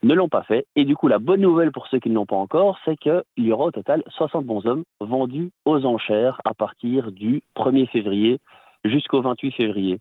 ne 0.05 0.15
l'ont 0.15 0.29
pas 0.29 0.43
fait. 0.43 0.67
Et 0.77 0.85
du 0.85 0.95
coup, 0.97 1.09
la 1.09 1.19
bonne 1.19 1.41
nouvelle 1.41 1.73
pour 1.73 1.89
ceux 1.89 1.99
qui 1.99 2.11
ne 2.11 2.15
l'ont 2.15 2.27
pas 2.27 2.37
encore, 2.37 2.79
c'est 2.85 2.97
qu'il 2.97 3.25
y 3.39 3.51
aura 3.53 3.65
au 3.67 3.71
total 3.71 4.03
60 4.09 4.45
bons 4.45 4.67
hommes 4.67 4.85
vendus 5.01 5.51
aux 5.65 5.87
enchères 5.87 6.43
à 6.45 6.53
partir 6.55 7.11
du 7.11 7.43
1er 7.57 7.89
février 7.89 8.39
jusqu'au 8.85 9.23
28 9.23 9.53
février. 9.53 9.99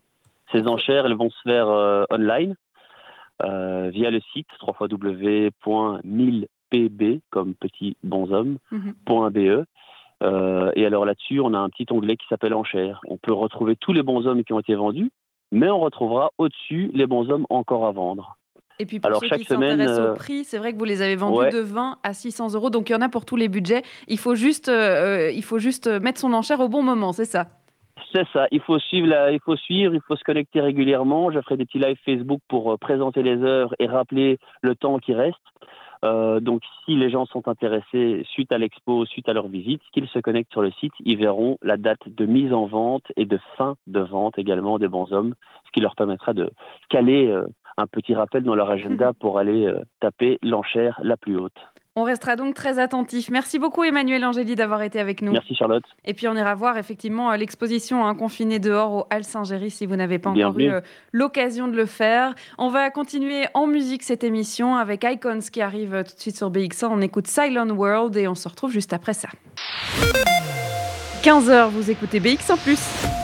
Ces 0.52 0.68
enchères, 0.68 1.06
elles 1.06 1.14
vont 1.14 1.30
se 1.30 1.40
faire 1.42 1.68
euh, 1.68 2.04
online 2.10 2.54
euh, 3.42 3.88
via 3.92 4.10
le 4.10 4.20
site 4.32 4.46
www.1000pb 4.62 7.20
comme 7.30 7.54
petit 7.54 7.96
bonhomme.be. 8.04 8.58
Mhm. 8.72 9.64
Euh, 10.22 10.70
et 10.76 10.86
alors 10.86 11.06
là-dessus, 11.06 11.40
on 11.40 11.54
a 11.54 11.58
un 11.58 11.70
petit 11.70 11.86
onglet 11.90 12.16
qui 12.16 12.26
s'appelle 12.28 12.54
enchères. 12.54 13.00
On 13.08 13.16
peut 13.16 13.32
retrouver 13.32 13.74
tous 13.76 13.92
les 13.92 14.02
bons 14.02 14.26
hommes 14.26 14.44
qui 14.44 14.52
ont 14.52 14.60
été 14.60 14.74
vendus, 14.74 15.10
mais 15.50 15.70
on 15.70 15.80
retrouvera 15.80 16.30
au-dessus 16.38 16.90
les 16.94 17.06
bons 17.06 17.30
hommes 17.30 17.46
encore 17.50 17.86
à 17.86 17.92
vendre. 17.92 18.36
Et 18.78 18.86
puis 18.86 19.00
pour 19.00 19.08
Alors, 19.08 19.20
ceux 19.20 19.28
chaque 19.28 19.38
qui 19.38 19.44
s'intéressent 19.44 20.10
au 20.10 20.14
prix, 20.14 20.44
c'est 20.44 20.58
vrai 20.58 20.72
que 20.72 20.78
vous 20.78 20.84
les 20.84 21.02
avez 21.02 21.16
vendus 21.16 21.50
de 21.50 21.60
20 21.60 21.98
à 22.02 22.12
600 22.12 22.54
euros, 22.54 22.70
donc 22.70 22.90
il 22.90 22.92
y 22.92 22.96
en 22.96 23.00
a 23.00 23.08
pour 23.08 23.24
tous 23.24 23.36
les 23.36 23.48
budgets. 23.48 23.82
Il 24.08 24.18
faut 24.18 24.34
juste, 24.34 24.68
il 24.68 25.44
faut 25.44 25.58
juste 25.58 25.86
mettre 25.86 26.20
son 26.20 26.32
enchère 26.32 26.60
au 26.60 26.68
bon 26.68 26.82
moment, 26.82 27.12
c'est 27.12 27.24
ça? 27.24 27.46
C'est 28.14 28.26
ça. 28.32 28.46
Il 28.52 28.60
faut 28.60 28.78
suivre, 28.78 29.12
il 29.32 29.40
faut 29.40 29.56
suivre, 29.56 29.92
il 29.92 30.00
faut 30.06 30.14
se 30.14 30.22
connecter 30.22 30.60
régulièrement. 30.60 31.32
Je 31.32 31.40
ferai 31.40 31.56
des 31.56 31.64
petits 31.64 31.80
lives 31.80 31.98
Facebook 32.04 32.40
pour 32.48 32.72
euh, 32.72 32.76
présenter 32.76 33.24
les 33.24 33.42
heures 33.42 33.74
et 33.80 33.86
rappeler 33.86 34.38
le 34.62 34.76
temps 34.76 34.98
qui 34.98 35.14
reste. 35.14 35.36
Euh, 36.04 36.38
donc, 36.38 36.62
si 36.84 36.94
les 36.94 37.10
gens 37.10 37.26
sont 37.26 37.48
intéressés 37.48 38.24
suite 38.30 38.52
à 38.52 38.58
l'expo, 38.58 39.04
suite 39.04 39.28
à 39.28 39.32
leur 39.32 39.48
visite, 39.48 39.82
qu'ils 39.92 40.06
se 40.08 40.20
connectent 40.20 40.52
sur 40.52 40.62
le 40.62 40.70
site, 40.72 40.92
ils 41.00 41.16
verront 41.16 41.58
la 41.62 41.76
date 41.76 42.06
de 42.06 42.24
mise 42.24 42.52
en 42.52 42.66
vente 42.66 43.04
et 43.16 43.24
de 43.24 43.38
fin 43.56 43.74
de 43.88 44.00
vente 44.00 44.38
également 44.38 44.78
des 44.78 44.88
bons 44.88 45.12
hommes, 45.12 45.34
ce 45.66 45.72
qui 45.72 45.80
leur 45.80 45.96
permettra 45.96 46.34
de 46.34 46.50
caler 46.90 47.26
euh, 47.26 47.46
un 47.76 47.86
petit 47.86 48.14
rappel 48.14 48.42
dans 48.42 48.54
leur 48.54 48.70
agenda 48.70 49.12
pour 49.20 49.38
aller 49.38 49.72
taper 50.00 50.38
l'enchère 50.42 51.00
la 51.02 51.16
plus 51.16 51.36
haute. 51.36 51.58
On 51.96 52.02
restera 52.02 52.34
donc 52.34 52.54
très 52.54 52.80
attentif. 52.80 53.30
Merci 53.30 53.60
beaucoup 53.60 53.84
Emmanuel 53.84 54.24
Angéli 54.24 54.56
d'avoir 54.56 54.82
été 54.82 54.98
avec 54.98 55.22
nous. 55.22 55.30
Merci 55.30 55.54
Charlotte. 55.54 55.84
Et 56.04 56.12
puis 56.12 56.26
on 56.26 56.34
ira 56.34 56.52
voir 56.56 56.76
effectivement 56.76 57.30
euh, 57.30 57.36
l'exposition 57.36 58.04
hein, 58.04 58.16
confinée 58.16 58.58
dehors 58.58 58.92
au 58.92 59.06
Hall 59.14 59.22
Saint-Géry 59.22 59.70
si 59.70 59.86
vous 59.86 59.94
n'avez 59.94 60.18
pas 60.18 60.30
encore 60.30 60.58
eu 60.58 60.70
euh, 60.70 60.80
l'occasion 61.12 61.68
de 61.68 61.76
le 61.76 61.86
faire. 61.86 62.34
On 62.58 62.68
va 62.68 62.90
continuer 62.90 63.44
en 63.54 63.68
musique 63.68 64.02
cette 64.02 64.24
émission 64.24 64.74
avec 64.74 65.04
Icons 65.04 65.38
qui 65.52 65.62
arrive 65.62 65.94
euh, 65.94 66.02
tout 66.02 66.16
de 66.16 66.20
suite 66.20 66.36
sur 66.36 66.50
BX1. 66.50 66.86
On 66.86 67.00
écoute 67.00 67.28
Silent 67.28 67.70
World 67.70 68.16
et 68.16 68.26
on 68.26 68.34
se 68.34 68.48
retrouve 68.48 68.72
juste 68.72 68.92
après 68.92 69.14
ça. 69.14 69.28
15h, 71.22 71.68
vous 71.68 71.92
écoutez 71.92 72.18
BX 72.18 72.50
en 72.50 72.56
plus. 72.56 73.23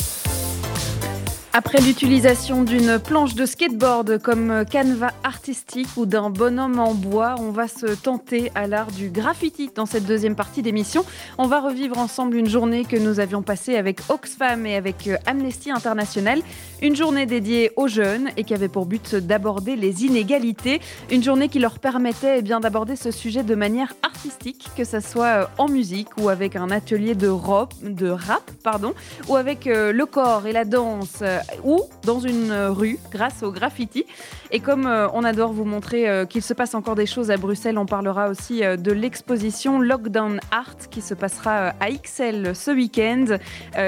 après 1.53 1.81
l'utilisation 1.81 2.63
d'une 2.63 2.97
planche 2.97 3.35
de 3.35 3.45
skateboard 3.45 4.21
comme 4.21 4.63
canevas 4.69 5.11
artistique 5.23 5.87
ou 5.97 6.05
d'un 6.05 6.29
bonhomme 6.29 6.79
en 6.79 6.93
bois, 6.93 7.35
on 7.39 7.51
va 7.51 7.67
se 7.67 7.87
tenter 7.87 8.51
à 8.55 8.67
l'art 8.67 8.91
du 8.91 9.09
graffiti 9.09 9.69
dans 9.75 9.85
cette 9.85 10.05
deuxième 10.05 10.35
partie 10.35 10.61
d'émission. 10.61 11.03
On 11.37 11.47
va 11.47 11.59
revivre 11.59 11.97
ensemble 11.97 12.37
une 12.37 12.47
journée 12.47 12.85
que 12.85 12.95
nous 12.95 13.19
avions 13.19 13.41
passée 13.41 13.75
avec 13.75 13.99
Oxfam 14.07 14.65
et 14.65 14.75
avec 14.75 15.07
euh, 15.07 15.17
Amnesty 15.25 15.71
International. 15.71 16.39
Une 16.81 16.95
journée 16.95 17.25
dédiée 17.25 17.71
aux 17.75 17.87
jeunes 17.87 18.29
et 18.37 18.45
qui 18.45 18.53
avait 18.53 18.69
pour 18.69 18.85
but 18.85 19.15
d'aborder 19.15 19.75
les 19.75 20.05
inégalités. 20.05 20.79
Une 21.09 21.21
journée 21.21 21.49
qui 21.49 21.59
leur 21.59 21.79
permettait 21.79 22.39
eh 22.39 22.41
d'aborder 22.41 22.95
ce 22.95 23.11
sujet 23.11 23.43
de 23.43 23.55
manière 23.55 23.93
artistique, 24.03 24.69
que 24.77 24.85
ce 24.85 25.01
soit 25.01 25.25
euh, 25.25 25.45
en 25.57 25.67
musique 25.67 26.09
ou 26.17 26.29
avec 26.29 26.55
un 26.55 26.71
atelier 26.71 27.13
de 27.15 27.27
rap, 27.27 27.73
de 27.81 28.09
rap 28.09 28.51
pardon, 28.63 28.93
ou 29.27 29.35
avec 29.35 29.67
euh, 29.67 29.91
le 29.91 30.05
corps 30.05 30.47
et 30.47 30.53
la 30.53 30.63
danse 30.65 31.23
ou 31.63 31.81
dans 32.03 32.19
une 32.19 32.51
rue 32.53 32.99
grâce 33.11 33.43
au 33.43 33.51
graffiti. 33.51 34.05
Et 34.51 34.59
comme 34.59 34.85
euh, 34.85 35.07
on 35.13 35.23
adore 35.23 35.53
vous 35.53 35.65
montrer 35.65 36.09
euh, 36.09 36.25
qu'il 36.25 36.41
se 36.41 36.53
passe 36.53 36.75
encore 36.75 36.95
des 36.95 37.05
choses 37.05 37.31
à 37.31 37.37
Bruxelles, 37.37 37.77
on 37.77 37.85
parlera 37.85 38.29
aussi 38.29 38.63
euh, 38.63 38.75
de 38.75 38.91
l'exposition 38.91 39.79
Lockdown 39.79 40.39
Art 40.51 40.77
qui 40.89 41.01
se 41.01 41.13
passera 41.13 41.73
à 41.79 41.89
XL 41.91 42.55
ce 42.55 42.71
week-end 42.71 43.37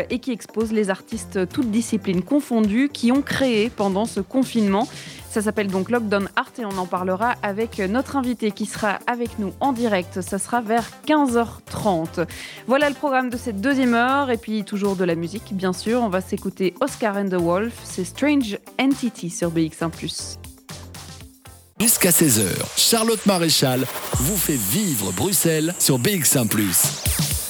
et 0.09 0.19
qui 0.19 0.31
expose 0.31 0.71
les 0.71 0.89
artistes 0.89 1.47
toutes 1.49 1.69
disciplines 1.71 2.21
confondues 2.21 2.89
qui 2.91 3.11
ont 3.11 3.21
créé 3.21 3.69
pendant 3.69 4.05
ce 4.05 4.19
confinement. 4.19 4.87
Ça 5.33 5.41
s'appelle 5.41 5.69
donc 5.69 5.89
Lockdown 5.89 6.29
Art 6.35 6.51
et 6.59 6.65
on 6.65 6.77
en 6.77 6.85
parlera 6.85 7.33
avec 7.41 7.79
notre 7.79 8.17
invité 8.17 8.51
qui 8.51 8.67
sera 8.67 8.99
avec 9.07 9.39
nous 9.39 9.51
en 9.61 9.73
direct. 9.73 10.21
Ça 10.21 10.37
sera 10.37 10.61
vers 10.61 10.87
15h30. 11.07 12.27
Voilà 12.67 12.87
le 12.87 12.93
programme 12.93 13.31
de 13.31 13.37
cette 13.37 13.59
deuxième 13.59 13.95
heure 13.95 14.29
et 14.29 14.37
puis 14.37 14.63
toujours 14.63 14.95
de 14.95 15.03
la 15.03 15.15
musique, 15.15 15.53
bien 15.53 15.73
sûr. 15.73 16.01
On 16.03 16.09
va 16.09 16.21
s'écouter 16.21 16.75
Oscar 16.81 17.17
and 17.17 17.29
the 17.29 17.41
Wolf. 17.41 17.73
C'est 17.83 18.03
Strange 18.03 18.59
Entity 18.79 19.31
sur 19.31 19.51
BX1 19.51 20.37
Jusqu'à 21.79 22.11
16h, 22.11 22.45
Charlotte 22.77 23.25
Maréchal 23.25 23.87
vous 24.17 24.37
fait 24.37 24.53
vivre 24.53 25.11
Bruxelles 25.13 25.73
sur 25.79 25.97
BX1⁇ 25.97 26.47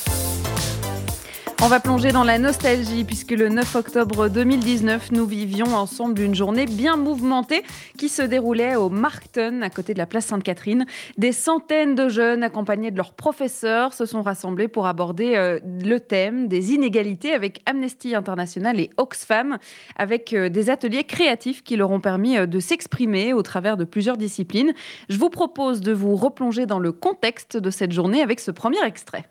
on 1.63 1.69
va 1.69 1.80
plonger 1.80 2.12
dans 2.12 2.26
la 2.26 2.39
nostalgie 2.39 3.06
puisque 3.06 3.32
le 3.32 3.47
9 3.47 3.76
octobre 3.76 4.28
2019, 4.28 5.13
nous 5.13 5.26
vivions 5.26 5.73
ensemble 5.73 6.19
une 6.19 6.36
journée 6.36 6.65
bien 6.65 6.97
mouvementée 6.97 7.63
qui 7.97 8.10
se 8.10 8.21
déroulait 8.21 8.76
au 8.76 8.89
Markton, 8.89 9.62
à 9.62 9.69
côté 9.69 9.93
de 9.93 9.97
la 9.97 10.06
place 10.06 10.26
Sainte-Catherine. 10.26 10.86
Des 11.17 11.32
centaines 11.32 11.95
de 11.95 12.10
jeunes 12.10 12.43
accompagnés 12.43 12.91
de 12.91 12.97
leurs 12.97 13.13
professeurs 13.13 13.93
se 13.93 14.06
sont 14.06 14.21
rassemblés 14.21 14.67
pour 14.67 14.88
aborder 14.88 15.36
euh, 15.36 15.62
le 15.63 16.02
thème 16.02 16.49
des 16.49 16.73
inégalités 16.73 17.34
avec 17.34 17.62
Amnesty 17.65 18.13
International 18.13 18.78
et 18.82 18.89
Oxfam, 18.97 19.58
avec 19.95 20.34
euh, 20.34 20.49
des 20.49 20.69
ateliers 20.69 21.06
créatifs 21.06 21.63
qui 21.63 21.78
leur 21.78 21.91
ont 21.91 22.02
permis 22.02 22.38
euh, 22.38 22.45
de 22.45 22.60
s'exprimer 22.60 23.32
au 23.32 23.41
travers 23.41 23.78
de 23.78 23.86
plusieurs 23.86 24.17
disciplines. 24.17 24.73
Je 25.08 25.17
vous 25.17 25.30
propose 25.30 25.80
de 25.80 25.93
vous 25.93 26.17
replonger 26.17 26.65
dans 26.65 26.80
le 26.80 26.91
contexte 26.91 27.56
de 27.56 27.69
cette 27.69 27.93
journée 27.93 28.21
avec 28.21 28.41
ce 28.41 28.52
premier 28.52 28.84
extrait. 28.84 29.23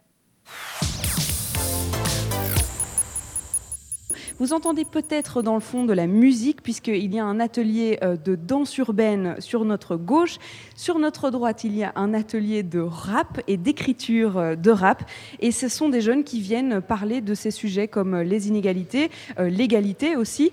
Vous 4.43 4.53
entendez 4.53 4.85
peut-être 4.85 5.41
dans 5.41 5.55
le 5.55 5.61
fond 5.61 5.85
de 5.85 5.93
la 5.93 6.09
musique, 6.09 6.65
puisqu'il 6.65 7.15
y 7.15 7.21
a 7.21 7.25
un 7.25 7.39
atelier 7.39 8.01
euh, 8.03 8.17
de 8.17 8.35
danse 8.35 8.77
urbaine 8.77 9.37
sur 9.39 9.65
notre 9.65 9.95
gauche. 9.95 10.39
Sur 10.75 10.99
notre 10.99 11.31
droite, 11.31 11.63
il 11.63 11.77
y 11.77 11.85
a 11.85 11.93
un 11.95 12.13
atelier 12.13 12.65
de 12.65 12.81
rap 12.81 13.41
et 13.47 13.57
d'écriture 13.57 14.39
euh, 14.39 14.57
de 14.57 14.73
rap. 14.73 15.09
Et 15.39 15.53
ce 15.53 15.69
sont 15.69 15.89
des 15.89 16.01
jeunes 16.01 16.25
qui 16.25 16.41
viennent 16.41 16.81
parler 16.81 17.21
de 17.21 17.35
ces 17.35 17.53
sujets 17.53 17.87
comme 17.87 18.21
les 18.21 18.49
inégalités, 18.49 19.13
euh, 19.39 19.49
l'égalité 19.49 20.17
aussi, 20.17 20.51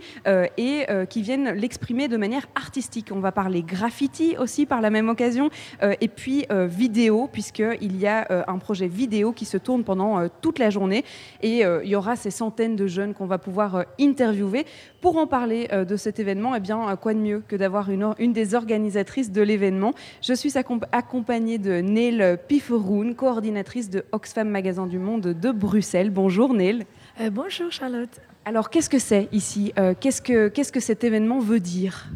et 0.57 0.85
qui 1.09 1.21
viennent 1.23 1.49
l'exprimer 1.53 2.07
de 2.07 2.17
manière 2.17 2.45
artistique. 2.53 3.07
On 3.11 3.19
va 3.19 3.31
parler 3.31 3.63
graffiti 3.63 4.35
aussi 4.37 4.67
par 4.67 4.81
la 4.81 4.91
même 4.91 5.09
occasion, 5.09 5.49
et 5.81 6.07
puis 6.07 6.45
vidéo, 6.67 7.27
puisqu'il 7.31 7.97
y 7.97 8.05
a 8.05 8.45
un 8.47 8.57
projet 8.57 8.87
vidéo 8.87 9.31
qui 9.31 9.45
se 9.45 9.57
tourne 9.57 9.83
pendant 9.83 10.27
toute 10.41 10.59
la 10.59 10.69
journée. 10.69 11.03
Et 11.41 11.61
il 11.61 11.89
y 11.89 11.95
aura 11.95 12.15
ces 12.15 12.31
centaines 12.31 12.75
de 12.75 12.87
jeunes 12.87 13.13
qu'on 13.13 13.25
va 13.25 13.37
pouvoir 13.37 13.78
euh, 13.79 13.83
interviewé. 13.99 14.65
Pour 15.01 15.17
en 15.17 15.27
parler 15.27 15.67
euh, 15.71 15.85
de 15.85 15.95
cet 15.95 16.19
événement, 16.19 16.55
eh 16.55 16.59
bien, 16.59 16.95
quoi 16.97 17.13
de 17.13 17.19
mieux 17.19 17.41
que 17.47 17.55
d'avoir 17.55 17.89
une, 17.89 18.13
une 18.19 18.33
des 18.33 18.55
organisatrices 18.55 19.31
de 19.31 19.41
l'événement 19.41 19.93
Je 20.21 20.33
suis 20.33 20.53
accompagnée 20.91 21.57
de 21.57 21.81
Neil 21.81 22.37
Pifferoun, 22.47 23.15
coordinatrice 23.15 23.89
de 23.89 24.03
Oxfam 24.11 24.49
Magasin 24.49 24.87
du 24.87 24.99
Monde 24.99 25.33
de 25.39 25.51
Bruxelles. 25.51 26.09
Bonjour 26.09 26.53
Neil. 26.53 26.85
Euh, 27.21 27.29
bonjour 27.29 27.71
Charlotte. 27.71 28.19
Alors 28.45 28.69
qu'est-ce 28.69 28.89
que 28.89 28.99
c'est 28.99 29.27
ici? 29.31 29.73
Qu'est-ce, 29.99 30.21
que, 30.21 30.47
qu'est-ce 30.47 30.71
que 30.71 30.79
cet 30.79 31.03
événement 31.03 31.39
veut 31.39 31.59
dire? 31.59 32.07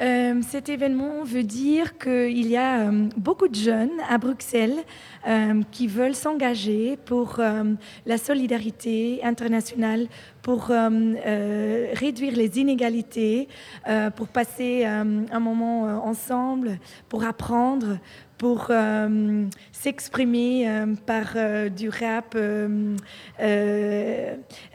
Euh, 0.00 0.40
cet 0.42 0.68
événement 0.68 1.24
veut 1.24 1.42
dire 1.42 1.98
qu'il 1.98 2.46
y 2.46 2.56
a 2.56 2.80
euh, 2.80 3.08
beaucoup 3.16 3.48
de 3.48 3.54
jeunes 3.54 3.90
à 4.08 4.18
Bruxelles 4.18 4.76
euh, 5.26 5.62
qui 5.72 5.86
veulent 5.86 6.14
s'engager 6.14 6.96
pour 7.04 7.40
la 8.06 8.18
solidarité 8.18 9.20
internationale, 9.22 10.06
pour 10.42 10.68
réduire 10.68 12.34
les 12.34 12.58
inégalités, 12.58 13.48
pour 14.16 14.28
passer 14.28 14.84
un 14.84 15.40
moment 15.40 15.82
ensemble, 16.04 16.78
pour 17.08 17.24
apprendre, 17.24 17.98
pour 18.38 18.68
euh, 18.70 19.44
s'exprimer 19.72 20.68
euh, 20.68 20.94
par 21.04 21.32
euh, 21.34 21.68
du 21.68 21.88
rap, 21.88 22.36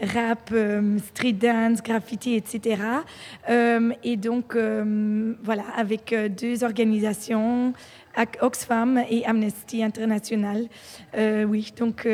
rap, 0.02 0.54
street 1.08 1.34
dance, 1.34 1.82
graffiti, 1.82 2.36
etc. 2.36 2.82
et 4.04 4.18
donc, 4.18 4.56
voilà, 5.44 5.64
avec 5.76 6.14
deux 6.38 6.64
organisations, 6.64 7.74
Oxfam 8.42 9.04
et 9.10 9.26
Amnesty 9.26 9.84
International. 9.84 10.68
oui, 11.48 11.74
donc. 11.78 12.08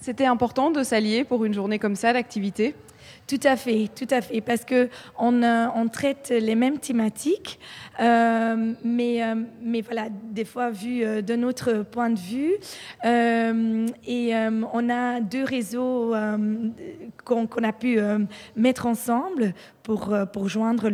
C'était 0.00 0.26
important 0.26 0.70
de 0.70 0.82
s'allier 0.82 1.24
pour 1.24 1.46
une 1.46 1.54
journée 1.54 1.78
comme 1.78 1.96
ça 1.96 2.12
d'activité? 2.12 2.74
Tout 3.26 3.40
à 3.42 3.56
fait, 3.56 3.88
tout 3.94 4.06
à 4.10 4.20
fait, 4.20 4.40
parce 4.40 4.64
que 4.64 4.88
on, 5.18 5.42
on 5.42 5.88
traite 5.88 6.32
les 6.36 6.54
mêmes 6.54 6.78
thématiques, 6.78 7.58
euh, 8.00 8.74
mais, 8.84 9.22
euh, 9.22 9.34
mais 9.62 9.80
voilà, 9.80 10.08
des 10.10 10.44
fois 10.44 10.70
vu 10.70 11.02
euh, 11.02 11.22
de 11.22 11.36
notre 11.36 11.84
point 11.84 12.10
de 12.10 12.18
vue. 12.18 12.54
et 13.04 14.34
on 14.72 14.90
a 14.90 15.20
deux 15.20 15.44
réseaux 15.44 16.14
qu'on 17.24 17.46
a 17.46 17.72
pu 17.72 17.98
mettre 18.56 18.86
ensemble 18.86 19.54
pour, 19.82 20.14
pour 20.32 20.48
joindre 20.48 20.90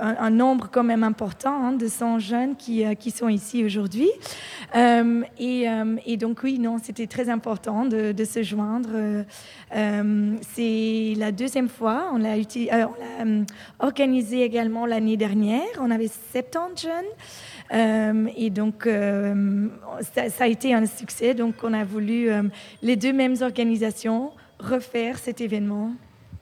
un, 0.00 0.30
nombre 0.30 0.68
quand 0.70 0.84
même 0.84 1.02
important 1.02 1.64
hein, 1.64 1.72
de 1.72 1.88
100 1.88 2.18
jeunes 2.20 2.56
qui, 2.56 2.84
qui 2.96 3.10
sont 3.10 3.28
ici 3.28 3.64
aujourd'hui. 3.64 4.10
Et, 4.74 5.66
et, 6.06 6.16
donc 6.16 6.40
oui, 6.42 6.58
non, 6.58 6.78
c'était 6.82 7.06
très 7.06 7.28
important 7.28 7.84
de, 7.84 8.12
de 8.12 8.24
se 8.24 8.42
joindre. 8.42 9.24
C'est 9.72 11.14
la 11.16 11.32
deuxième 11.32 11.59
fois. 11.68 12.10
On 12.12 12.18
l'a 12.18 12.36
organisé 13.78 14.42
également 14.42 14.86
l'année 14.86 15.16
dernière. 15.16 15.66
On 15.80 15.90
avait 15.90 16.10
70 16.32 16.82
jeunes. 16.82 18.30
et 18.36 18.50
donc, 18.50 18.88
ça, 20.14 20.44
a 20.44 20.46
été 20.46 20.74
un 20.74 20.86
succès. 20.86 21.34
Donc, 21.34 21.56
on 21.62 21.72
a 21.72 21.84
voulu, 21.84 22.30
les 22.82 22.96
deux 22.96 23.12
mêmes 23.12 23.36
organisations, 23.42 24.32
refaire 24.58 25.18
cet 25.18 25.40
événement. 25.40 25.92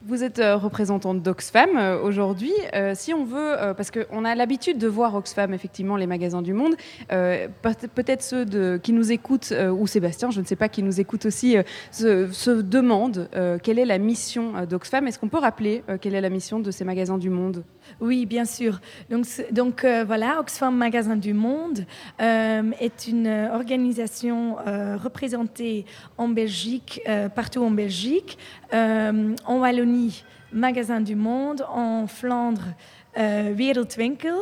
Vous 0.09 0.23
êtes 0.23 0.39
euh, 0.39 0.57
représentante 0.57 1.21
d'Oxfam 1.21 1.69
euh, 1.77 2.01
aujourd'hui. 2.01 2.51
Euh, 2.73 2.93
si 2.95 3.13
on 3.13 3.25
veut, 3.25 3.55
parce 3.77 3.91
qu'on 3.91 4.25
a 4.25 4.33
l'habitude 4.33 4.79
de 4.79 4.87
voir 4.87 5.13
Oxfam, 5.13 5.53
effectivement, 5.53 5.97
les 5.97 6.07
magasins 6.07 6.41
du 6.41 6.51
monde, 6.51 6.73
peut-être 7.09 8.23
ceux 8.23 8.79
qui 8.79 8.91
nous 8.91 9.11
écoutent, 9.11 9.53
ou 9.71 9.85
Sébastien, 9.85 10.31
je 10.31 10.41
ne 10.41 10.45
sais 10.45 10.55
pas, 10.55 10.67
qui 10.67 10.81
nous 10.81 10.99
écoute 10.99 11.27
aussi, 11.27 11.57
se, 11.91 12.31
se, 12.31 12.49
demandent 12.49 13.29
quelle 13.61 13.77
est 13.77 13.85
la 13.85 13.99
mission 13.99 14.65
d'Oxfam. 14.67 15.07
Est-ce 15.07 15.19
qu'on 15.19 15.27
peut 15.27 15.37
rappeler 15.37 15.83
quelle 16.01 16.15
est 16.15 16.21
la 16.21 16.29
mission 16.29 16.59
de 16.59 16.71
ces 16.71 16.85
magasins 16.85 17.17
du 17.17 17.29
monde? 17.29 17.63
Oui, 17.99 18.25
bien 18.25 18.45
sûr. 18.45 18.79
Donc, 19.09 19.25
donc 19.51 19.85
voilà, 20.05 20.39
Oxfam 20.39 20.75
Magasins 20.75 21.15
du 21.15 21.33
Monde 21.33 21.85
est 22.19 23.07
une 23.07 23.27
organisation 23.27 24.55
représentée 25.03 25.85
en 26.17 26.27
Belgique, 26.27 27.01
partout 27.35 27.63
en 27.63 27.71
Belgique, 27.71 28.37
en 28.71 29.59
Wallonie 29.59 30.23
Magasin 30.51 31.01
du 31.01 31.15
Monde, 31.15 31.65
en 31.69 32.07
Flandre, 32.07 32.73
euh, 33.17 33.53
Wereldwinkel, 33.55 34.33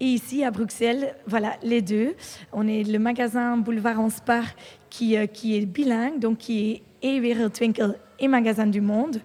et 0.00 0.04
ici 0.04 0.44
à 0.44 0.50
Bruxelles, 0.50 1.14
voilà, 1.26 1.54
les 1.62 1.82
deux. 1.82 2.14
On 2.52 2.66
est 2.68 2.84
le 2.84 2.98
magasin 2.98 3.56
Boulevard 3.56 4.00
Anspar 4.00 4.44
qui, 4.90 5.16
euh, 5.16 5.26
qui 5.26 5.56
est 5.56 5.66
bilingue, 5.66 6.18
donc 6.18 6.38
qui 6.38 6.70
est 6.70 6.82
et 7.02 7.20
Wereldwinkel 7.20 7.96
et 8.18 8.28
Magasin 8.28 8.66
du 8.66 8.80
Monde. 8.80 9.20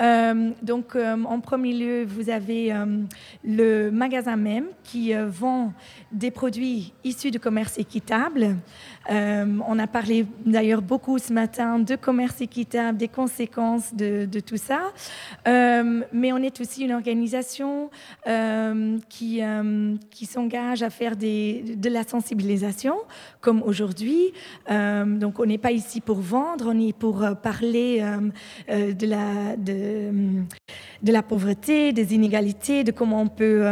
Euh, 0.00 0.50
donc, 0.62 0.94
euh, 0.94 1.16
en 1.24 1.40
premier 1.40 1.72
lieu, 1.72 2.04
vous 2.04 2.30
avez 2.30 2.72
le 3.44 3.90
magasin 3.90 4.36
même 4.36 4.66
qui 4.84 5.12
vend 5.14 5.72
des 6.12 6.30
produits 6.30 6.92
issus 7.04 7.30
du 7.30 7.40
commerce 7.40 7.78
équitable. 7.78 8.56
Euh, 9.10 9.58
on 9.66 9.78
a 9.78 9.86
parlé 9.86 10.26
d'ailleurs 10.44 10.82
beaucoup 10.82 11.18
ce 11.18 11.32
matin 11.32 11.78
de 11.78 11.96
commerce 11.96 12.40
équitable, 12.40 12.98
des 12.98 13.08
conséquences 13.08 13.94
de, 13.94 14.26
tout 14.40 14.56
ça. 14.56 14.92
Euh, 15.46 16.02
mais 16.12 16.32
on 16.32 16.38
est 16.38 16.60
aussi 16.60 16.84
une 16.84 16.92
organisation 16.92 17.90
euh, 18.26 18.98
qui, 19.08 19.40
qui 20.10 20.26
s'engage 20.26 20.82
à 20.82 20.90
faire 20.90 21.16
des, 21.16 21.76
de 21.76 21.88
la 21.88 22.04
sensibilisation, 22.04 22.96
comme 23.40 23.62
aujourd'hui. 23.62 24.32
donc 24.68 25.40
on 25.40 25.46
n'est 25.46 25.58
pas 25.58 25.72
ici 25.72 26.00
pour 26.00 26.20
vendre, 26.20 26.66
on 26.68 26.80
est 26.80 26.96
pour 26.96 27.24
parler 27.42 28.04
de, 28.68 29.06
la, 29.06 29.56
de, 29.56 30.10
de 31.02 31.12
la 31.12 31.22
pauvreté, 31.22 31.92
des 31.92 32.14
inégalités, 32.14 32.84
de 32.84 32.92
comment 32.92 33.22
on 33.22 33.28
peut 33.28 33.64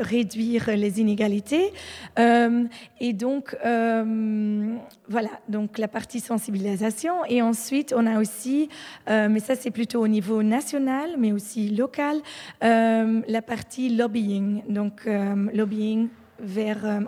réduire 0.00 0.70
les 0.76 1.00
inégalités. 1.00 1.72
et 2.18 3.12
donc, 3.12 3.56
euh, 3.64 4.76
voilà, 5.08 5.30
donc 5.48 5.78
la 5.78 5.88
partie 5.88 6.20
sensibilisation. 6.20 7.24
Et 7.28 7.42
ensuite, 7.42 7.94
on 7.96 8.06
a 8.06 8.20
aussi, 8.20 8.68
euh, 9.08 9.28
mais 9.30 9.40
ça 9.40 9.54
c'est 9.56 9.70
plutôt 9.70 10.00
au 10.02 10.08
niveau 10.08 10.42
national, 10.42 11.10
mais 11.18 11.32
aussi 11.32 11.70
local, 11.70 12.18
euh, 12.62 13.20
la 13.26 13.42
partie 13.42 13.88
lobbying. 13.88 14.62
Donc, 14.68 15.08
lobbying 15.52 16.08
vers, 16.40 17.00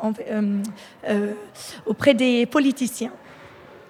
auprès 1.87 2.15
des 2.15 2.47
politiciens. 2.47 3.13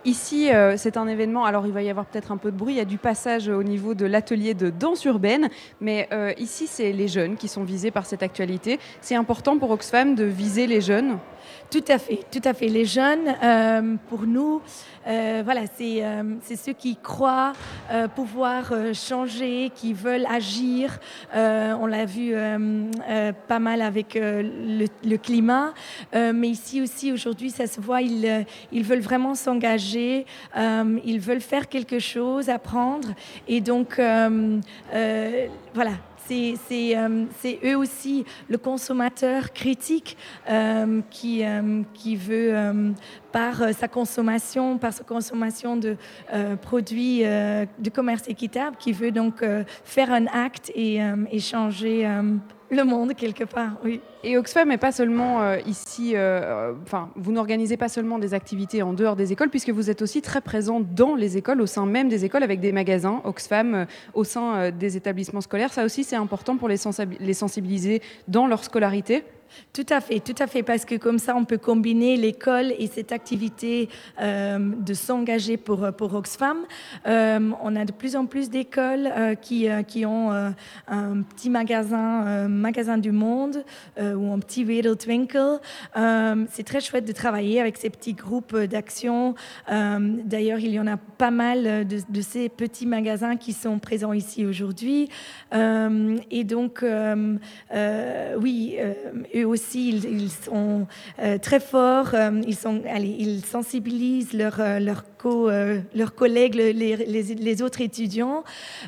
Ici, 0.07 0.49
c'est 0.77 0.97
un 0.97 1.09
événement, 1.09 1.45
alors 1.45 1.67
il 1.67 1.73
va 1.73 1.83
y 1.83 1.91
avoir 1.91 2.07
peut-être 2.07 2.31
un 2.31 2.37
peu 2.37 2.53
de 2.53 2.57
bruit, 2.57 2.75
il 2.75 2.77
y 2.77 2.81
a 2.81 2.85
du 2.85 2.97
passage 2.97 3.49
au 3.49 3.65
niveau 3.65 3.95
de 3.95 4.07
l'atelier 4.07 4.55
de 4.55 4.71
danse 4.71 5.05
urbaine, 5.05 5.49
mais 5.81 6.09
ici, 6.39 6.69
c'est 6.69 6.93
les 6.93 7.09
jeunes 7.09 7.37
qui 7.37 7.49
sont 7.49 7.65
visés 7.65 7.91
par 7.91 8.07
cette 8.07 8.23
actualité. 8.23 8.79
C'est 9.01 9.17
important 9.17 9.59
pour 9.59 9.73
Oxfam 9.73 10.15
de 10.15 10.23
viser 10.23 10.69
les 10.69 10.81
jeunes? 10.81 11.19
Tout 11.71 11.85
à 11.89 11.99
fait, 11.99 12.21
tout 12.31 12.41
à 12.45 12.55
fait. 12.55 12.69
Les 12.69 12.85
jeunes, 12.85 13.35
euh, 13.43 13.97
pour 14.09 14.23
nous, 14.23 14.63
euh, 15.07 15.43
voilà, 15.45 15.63
euh, 15.81 16.23
c'est 16.43 16.57
ceux 16.57 16.73
qui 16.73 16.97
croient 16.97 17.53
pouvoir 18.15 18.73
changer, 18.93 19.71
qui 19.75 19.93
veulent 19.93 20.27
agir. 20.27 20.99
on 21.35 21.87
l'a 21.87 22.05
vu 22.05 22.35
pas 23.49 23.59
mal 23.59 23.83
avec 23.83 24.19
le, 24.21 25.17
climat, 25.17 25.73
mais 26.13 26.49
ici 26.49 26.83
aussi, 26.83 27.13
aujourd'hui, 27.13 27.51
ça 27.51 27.67
se 27.67 27.81
voit, 27.81 28.03
ils, 28.03 28.47
ils 28.73 28.85
veulent 28.85 29.01
vraiment 29.01 29.35
s'engager, 29.35 30.27
ils 30.57 31.21
veulent 31.21 31.41
faire 31.41 31.69
quelque 31.69 31.99
chose, 31.99 32.49
apprendre. 32.49 33.09
Et 33.49 33.61
donc, 33.61 34.01
voilà, 35.75 35.93
c'est 36.29 37.61
eux 37.65 37.77
aussi 37.77 38.25
le 38.49 38.59
consommateur 38.59 39.53
critique 39.53 40.17
euh, 40.49 41.01
qui, 41.11 41.45
euh, 41.45 41.83
qui 41.95 42.17
veut 42.17 42.55
par 43.33 43.75
sa 43.75 43.89
consommation, 43.89 44.79
par 44.79 44.93
sa 44.93 45.05
consommation 45.05 45.77
de 45.77 45.97
produits 46.63 47.21
de 47.21 47.91
commerce 47.91 48.29
équitable, 48.29 48.77
qui 48.79 48.93
veut 48.93 49.11
donc 49.11 49.45
faire 49.85 50.13
un 50.13 50.27
acte 50.27 50.71
et, 50.75 51.01
et 51.31 51.39
changer 51.39 52.09
le 52.71 52.85
monde 52.85 53.15
quelque 53.15 53.45
part, 53.45 53.73
oui. 53.85 54.01
Et 54.27 54.37
Oxfam 54.37 54.69
n'est 54.69 54.77
pas 54.77 54.91
seulement 54.91 55.41
euh, 55.41 55.59
ici, 55.67 56.17
euh, 56.17 56.73
enfin, 56.83 57.11
vous 57.15 57.31
n'organisez 57.31 57.77
pas 57.77 57.89
seulement 57.89 58.19
des 58.19 58.35
activités 58.35 58.83
en 58.83 58.93
dehors 58.93 59.15
des 59.15 59.33
écoles, 59.33 59.51
puisque 59.51 59.71
vous 59.71 59.89
êtes 59.89 60.03
aussi 60.03 60.21
très 60.21 60.41
présent 60.41 60.81
dans 60.81 61.15
les 61.15 61.37
écoles, 61.37 61.61
au 61.61 61.67
sein 61.67 61.87
même 61.87 62.09
des 62.09 62.25
écoles, 62.25 62.43
avec 62.43 62.59
des 62.59 62.73
magasins 62.73 63.21
Oxfam 63.23 63.75
euh, 63.75 63.85
au 64.15 64.25
sein 64.25 64.73
des 64.73 64.97
établissements 64.97 65.41
scolaires. 65.41 65.73
Ça 65.73 65.85
aussi, 65.85 66.03
c'est 66.03 66.17
important 66.17 66.57
pour 66.57 66.69
les, 66.69 66.77
sensibiliser 66.77 68.03
dans 68.27 68.49
leur 68.49 68.65
scolarité. 68.65 69.23
Tout 69.73 69.87
à 69.91 70.01
fait, 70.01 70.21
tout 70.21 70.35
à 70.39 70.47
fait, 70.47 70.63
parce 70.63 70.85
que 70.85 70.95
comme 70.95 71.19
ça, 71.19 71.37
on 71.37 71.45
peut 71.45 71.59
combiner 71.59 72.17
l'école 72.17 72.73
et 72.79 72.87
cette 72.87 73.13
activité 73.13 73.89
euh, 74.21 74.59
de 74.59 74.95
s'engager 74.95 75.57
pour, 75.57 75.83
Oxfam. 75.83 76.59
Euh, 77.07 77.51
on 77.63 77.77
a 77.77 77.85
de 77.85 77.93
plus 77.93 78.17
en 78.17 78.27
plus 78.27 78.51
d'écoles 78.51 79.07
euh, 79.07 79.35
qui, 79.35 79.69
qui 79.87 80.07
ont 80.07 80.31
un 80.89 81.23
petit 81.23 81.51
magasin, 81.51 82.49
magasin 82.49 82.99
du 82.99 83.13
monde 83.13 83.65
ou 84.17 84.33
un 84.33 84.39
petit 84.39 84.65
Wereldwinkel. 84.65 85.61
C'est 85.95 86.65
très 86.65 86.81
chouette 86.81 87.05
de 87.05 87.13
travailler 87.13 87.61
avec 87.61 87.77
ces 87.77 87.91
petits 87.91 88.15
groupes 88.15 88.57
d'action. 88.57 89.35
D'ailleurs, 89.69 90.59
il 90.59 90.71
y 90.71 90.81
en 90.81 90.87
a 90.87 90.97
pas 90.97 91.31
mal 91.31 91.87
de, 91.87 92.21
ces 92.21 92.49
petits 92.49 92.87
magasins 92.87 93.37
qui 93.37 93.53
sont 93.53 93.79
présents 93.79 94.13
ici 94.13 94.45
aujourd'hui. 94.45 95.09
et 95.53 96.45
donc, 96.45 96.85
oui, 98.41 98.77
eux 99.35 99.47
aussi, 99.47 99.91
ils, 99.91 100.31
sont 100.31 100.87
euh, 101.19 101.39
très 101.39 101.61
forts, 101.61 102.11
euh, 102.15 102.41
ils, 102.47 102.57
sont, 102.57 102.83
allez, 102.89 103.15
ils 103.19 103.45
sensibilisent 103.45 104.33
leurs 104.33 104.81
leur 104.81 105.05
euh, 105.27 105.81
leurs 105.95 106.15
collègues, 106.15 106.55
les, 106.55 106.73
les, 106.73 107.63
autres 107.63 107.81
étudiants. 107.81 108.45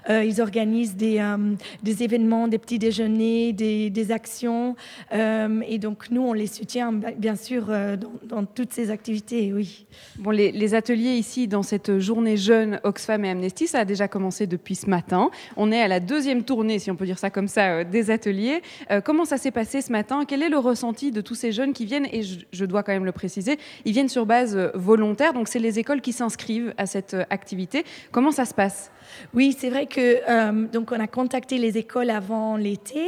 ils 0.09 0.41
organisent 0.41 0.95
des, 0.95 1.21
des, 1.83 2.03
événements, 2.05 2.47
des 2.47 2.59
petits 2.59 2.79
déjeuners, 2.79 3.53
des, 3.53 3.91
des 3.91 4.13
actions. 4.13 4.77
Et 5.19 5.79
donc, 5.79 6.11
nous, 6.11 6.23
on 6.23 6.33
les 6.33 6.47
soutient, 6.47 6.93
bien 6.93 7.37
sûr, 7.37 7.67
dans, 7.67 8.13
dans 8.25 8.45
toutes 8.45 8.73
ces 8.73 8.91
activités, 8.91 9.53
oui. 9.53 9.87
Bon, 10.19 10.31
les, 10.31 10.75
ateliers 10.75 11.15
ici, 11.15 11.49
dans 11.49 11.63
cette 11.63 11.99
journée 11.99 12.37
jeune 12.37 12.81
Oxfam 12.85 13.25
et 13.25 13.31
Amnesty, 13.31 13.67
ça 13.67 13.81
a 13.81 13.85
déjà 13.85 14.09
commencé 14.09 14.47
depuis 14.47 14.75
ce 14.75 14.89
matin. 14.89 15.31
On 15.57 15.73
est 15.73 15.81
à 15.81 15.89
la 15.89 16.01
deuxième 16.01 16.43
tournée, 16.45 16.79
si 16.79 16.91
on 16.91 16.97
peut 16.97 17.07
dire 17.07 17.19
ça 17.19 17.31
comme 17.31 17.49
ça, 17.49 17.85
des 17.85 18.11
ateliers. 18.11 18.63
comment 19.05 19.25
ça 19.25 19.37
s'est 19.37 19.51
passé 19.51 19.81
ce 19.81 19.93
matin? 19.93 20.25
Quel 20.27 20.43
est 20.43 20.49
le 20.49 20.59
ressenti 20.59 21.11
de 21.11 21.21
tous 21.21 21.35
ces 21.35 21.53
jeunes 21.53 21.73
qui 21.73 21.85
viennent, 21.85 22.07
et 22.13 22.23
je, 22.23 22.65
dois 22.65 22.83
quand 22.83 22.93
même 22.93 23.05
le 23.05 23.13
préciser, 23.13 23.59
ils 23.85 23.93
viennent 23.93 24.09
sur 24.09 24.27
base 24.27 24.57
euh, 24.57 24.71
volontaire, 24.75 25.33
donc 25.33 25.49
c'est 25.49 25.59
les 25.59 25.79
écoles 25.79 26.01
qui 26.01 26.13
s'inscrivent 26.13 26.75
à 26.77 26.87
cette 26.87 27.15
euh, 27.15 27.25
activité. 27.31 27.85
Comment 28.13 28.31
ça 28.31 28.45
se 28.45 28.55
passe? 28.55 28.91
Oui, 29.35 29.55
c'est 29.59 29.71
vrai 29.71 29.87
que 29.87 30.19
euh, 30.29 30.67
donc 30.67 30.93
on 30.93 31.01
a 31.01 31.07
contacté 31.07 31.59
les 31.59 31.79
écoles 31.79 32.11
avant 32.11 32.57
l'été, 32.57 33.07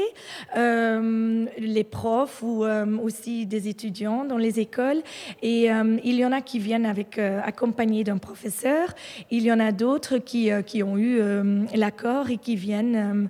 euh, 0.57 1.47
les 1.59 1.85
profs 1.85 2.43
ou 2.43 2.65
euh, 2.65 2.87
aussi 3.03 3.47
des 3.47 3.69
étudiants 3.69 4.25
dans 4.25 4.37
les 4.37 4.61
écoles, 4.61 5.03
et 5.43 5.69
il 6.05 6.15
y 6.15 6.25
en 6.25 6.33
a 6.33 6.41
qui 6.41 6.59
viennent 6.59 6.87
avec 6.87 7.19
accompagnés 7.19 8.05
d'un 8.05 8.19
professeur. 8.19 8.89
Il 9.31 9.43
y 9.43 9.53
en 9.53 9.61
a 9.61 9.73
d'autres 9.73 10.19
qui, 10.19 10.51
qui 10.67 10.83
ont 10.83 10.99
eu 10.99 11.21
l'accord 11.75 12.31
et 12.31 12.39
qui 12.39 12.57
viennent 12.57 13.29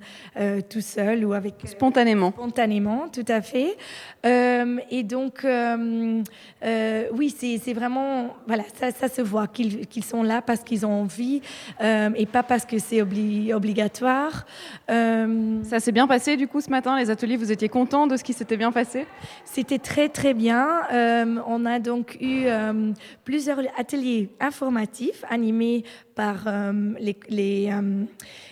tout 0.68 0.80
seuls 0.80 1.24
ou 1.24 1.32
avec 1.32 1.54
spontanément. 1.64 2.32
Spontanément, 2.32 3.08
tout 3.08 3.24
à 3.28 3.40
fait. 3.42 3.76
et 4.24 5.02
donc 5.02 5.46
oui, 7.12 7.36
c'est 7.36 7.72
vraiment 7.72 8.34
voilà, 8.46 8.64
ça, 8.78 8.90
ça 8.90 9.08
se 9.08 9.22
voit 9.22 9.46
qu'ils 9.46 10.04
sont 10.04 10.22
là 10.22 10.42
parce 10.42 10.60
qu'ils 10.60 10.86
ont 10.86 11.02
envie 11.02 11.40
et 11.80 12.26
pas 12.26 12.42
parce 12.42 12.59
que 12.66 12.78
c'est 12.78 13.02
obligatoire. 13.02 14.46
Euh, 14.90 15.62
ça 15.64 15.80
s'est 15.80 15.92
bien 15.92 16.06
passé 16.06 16.36
du 16.36 16.48
coup 16.48 16.60
ce 16.60 16.70
matin, 16.70 16.98
les 16.98 17.10
ateliers, 17.10 17.36
vous 17.36 17.52
étiez 17.52 17.68
content 17.68 18.06
de 18.06 18.16
ce 18.16 18.24
qui 18.24 18.32
s'était 18.32 18.56
bien 18.56 18.72
passé? 18.72 19.06
C'était 19.44 19.78
très 19.78 20.08
très 20.08 20.34
bien. 20.34 20.82
Euh, 20.92 21.36
on 21.46 21.66
a 21.66 21.78
donc 21.78 22.16
eu 22.20 22.44
euh, 22.46 22.92
plusieurs 23.24 23.60
ateliers 23.78 24.30
informatifs 24.40 25.24
animés 25.28 25.84
par 26.20 26.52
les, 26.98 27.16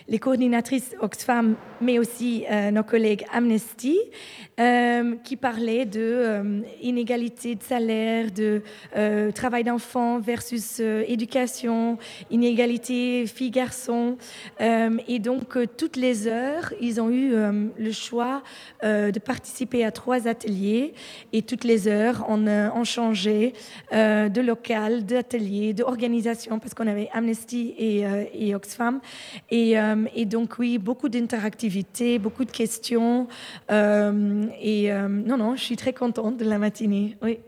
les, 0.07 0.19
coordinatrices 0.19 0.95
Oxfam, 1.01 1.55
mais 1.81 1.99
aussi 1.99 2.43
nos 2.73 2.81
collègues 2.81 3.25
Amnesty, 3.31 3.99
qui 5.23 5.35
parlaient 5.35 5.85
de 5.85 6.63
inégalité 6.81 7.53
de 7.53 7.61
salaire, 7.61 8.31
de 8.31 8.63
travail 9.35 9.63
d'enfant 9.63 10.19
versus 10.19 10.79
éducation, 10.79 11.99
inégalité 12.31 13.27
filles-garçons. 13.27 14.17
et 14.59 15.19
donc, 15.19 15.57
toutes 15.77 15.95
les 15.95 16.25
heures, 16.25 16.73
ils 16.81 16.99
ont 16.99 17.11
eu 17.11 17.33
le 17.77 17.91
choix 17.91 18.41
de 18.81 19.19
participer 19.19 19.85
à 19.85 19.91
trois 19.91 20.27
ateliers 20.27 20.95
et 21.33 21.43
toutes 21.43 21.63
les 21.63 21.87
heures, 21.87 22.25
on, 22.27 22.47
on 22.47 22.83
changeait 22.83 23.53
de 23.91 24.41
local, 24.41 25.05
d'atelier, 25.05 25.73
d'organisation, 25.73 26.57
parce 26.57 26.73
qu'on 26.73 26.87
avait 26.87 27.09
Amnesty 27.13 27.58
et, 27.77 28.05
et 28.33 28.55
Oxfam. 28.55 28.99
Et, 29.49 29.75
et, 30.15 30.25
donc, 30.25 30.59
oui, 30.59 30.77
beaucoup 30.77 31.09
d'interactivité, 31.09 32.19
beaucoup 32.19 32.45
de 32.45 32.51
questions. 32.51 33.27
et 33.69 34.91
non, 34.91 35.37
non, 35.37 35.55
je 35.55 35.63
suis 35.63 35.77
très 35.77 35.93
contente 35.93 36.37
de 36.37 36.45
la 36.45 36.57
matinée. 36.57 37.17
Oui. 37.21 37.39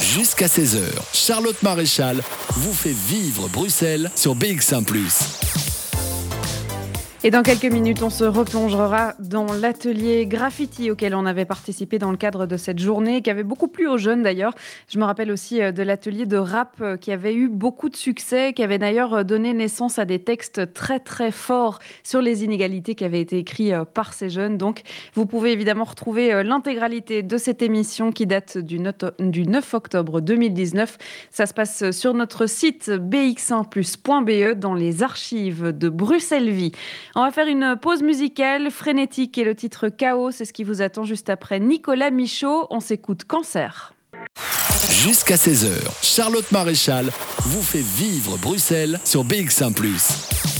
Jusqu'à 0.00 0.46
16h, 0.46 0.84
Charlotte 1.12 1.62
Maréchal 1.62 2.22
vous 2.50 2.72
fait 2.72 2.94
vivre 2.94 3.48
Bruxelles 3.48 4.10
sur 4.14 4.34
BX1⁇ 4.34 4.84
et 7.24 7.32
dans 7.32 7.42
quelques 7.42 7.64
minutes, 7.64 8.04
on 8.04 8.10
se 8.10 8.22
replongera 8.22 9.14
dans 9.18 9.52
l'atelier 9.52 10.24
graffiti 10.24 10.88
auquel 10.92 11.16
on 11.16 11.26
avait 11.26 11.44
participé 11.44 11.98
dans 11.98 12.12
le 12.12 12.16
cadre 12.16 12.46
de 12.46 12.56
cette 12.56 12.78
journée, 12.78 13.22
qui 13.22 13.30
avait 13.30 13.42
beaucoup 13.42 13.66
plu 13.66 13.88
aux 13.88 13.98
jeunes 13.98 14.22
d'ailleurs. 14.22 14.54
Je 14.88 15.00
me 15.00 15.04
rappelle 15.04 15.32
aussi 15.32 15.60
euh, 15.60 15.72
de 15.72 15.82
l'atelier 15.82 16.26
de 16.26 16.36
rap 16.36 16.76
euh, 16.80 16.96
qui 16.96 17.10
avait 17.10 17.34
eu 17.34 17.48
beaucoup 17.48 17.88
de 17.88 17.96
succès, 17.96 18.52
qui 18.52 18.62
avait 18.62 18.78
d'ailleurs 18.78 19.14
euh, 19.14 19.22
donné 19.24 19.52
naissance 19.52 19.98
à 19.98 20.04
des 20.04 20.20
textes 20.20 20.72
très 20.72 21.00
très 21.00 21.32
forts 21.32 21.80
sur 22.04 22.22
les 22.22 22.44
inégalités 22.44 22.94
qui 22.94 23.04
avaient 23.04 23.20
été 23.20 23.38
écrits 23.38 23.72
par 23.94 24.12
ces 24.12 24.30
jeunes. 24.30 24.56
Donc 24.56 24.82
vous 25.14 25.26
pouvez 25.26 25.50
évidemment 25.50 25.84
retrouver 25.84 26.44
l'intégralité 26.44 27.24
de 27.24 27.36
cette 27.36 27.62
émission 27.62 28.12
qui 28.12 28.26
date 28.26 28.58
du 28.58 28.78
9 28.78 29.74
octobre 29.74 30.20
2019. 30.20 30.98
Ça 31.32 31.46
se 31.46 31.54
passe 31.54 31.90
sur 31.90 32.14
notre 32.14 32.46
site 32.46 32.88
bx1plus.be 32.88 34.56
dans 34.56 34.74
les 34.74 35.02
archives 35.02 35.76
de 35.76 35.88
Bruxelles 35.88 36.50
Vie. 36.50 36.72
On 37.20 37.22
va 37.22 37.32
faire 37.32 37.48
une 37.48 37.74
pause 37.74 38.04
musicale 38.04 38.70
frénétique 38.70 39.38
et 39.38 39.44
le 39.44 39.56
titre 39.56 39.88
Chaos, 39.88 40.30
c'est 40.30 40.44
ce 40.44 40.52
qui 40.52 40.62
vous 40.62 40.82
attend 40.82 41.02
juste 41.02 41.30
après 41.30 41.58
Nicolas 41.58 42.12
Michaud. 42.12 42.68
On 42.70 42.78
s'écoute 42.78 43.24
Cancer. 43.24 43.92
Jusqu'à 44.88 45.34
16h, 45.34 45.72
Charlotte 46.00 46.52
Maréchal 46.52 47.06
vous 47.40 47.62
fait 47.62 47.82
vivre 47.82 48.38
Bruxelles 48.38 49.00
sur 49.04 49.24
BX1⁇ 49.24 49.74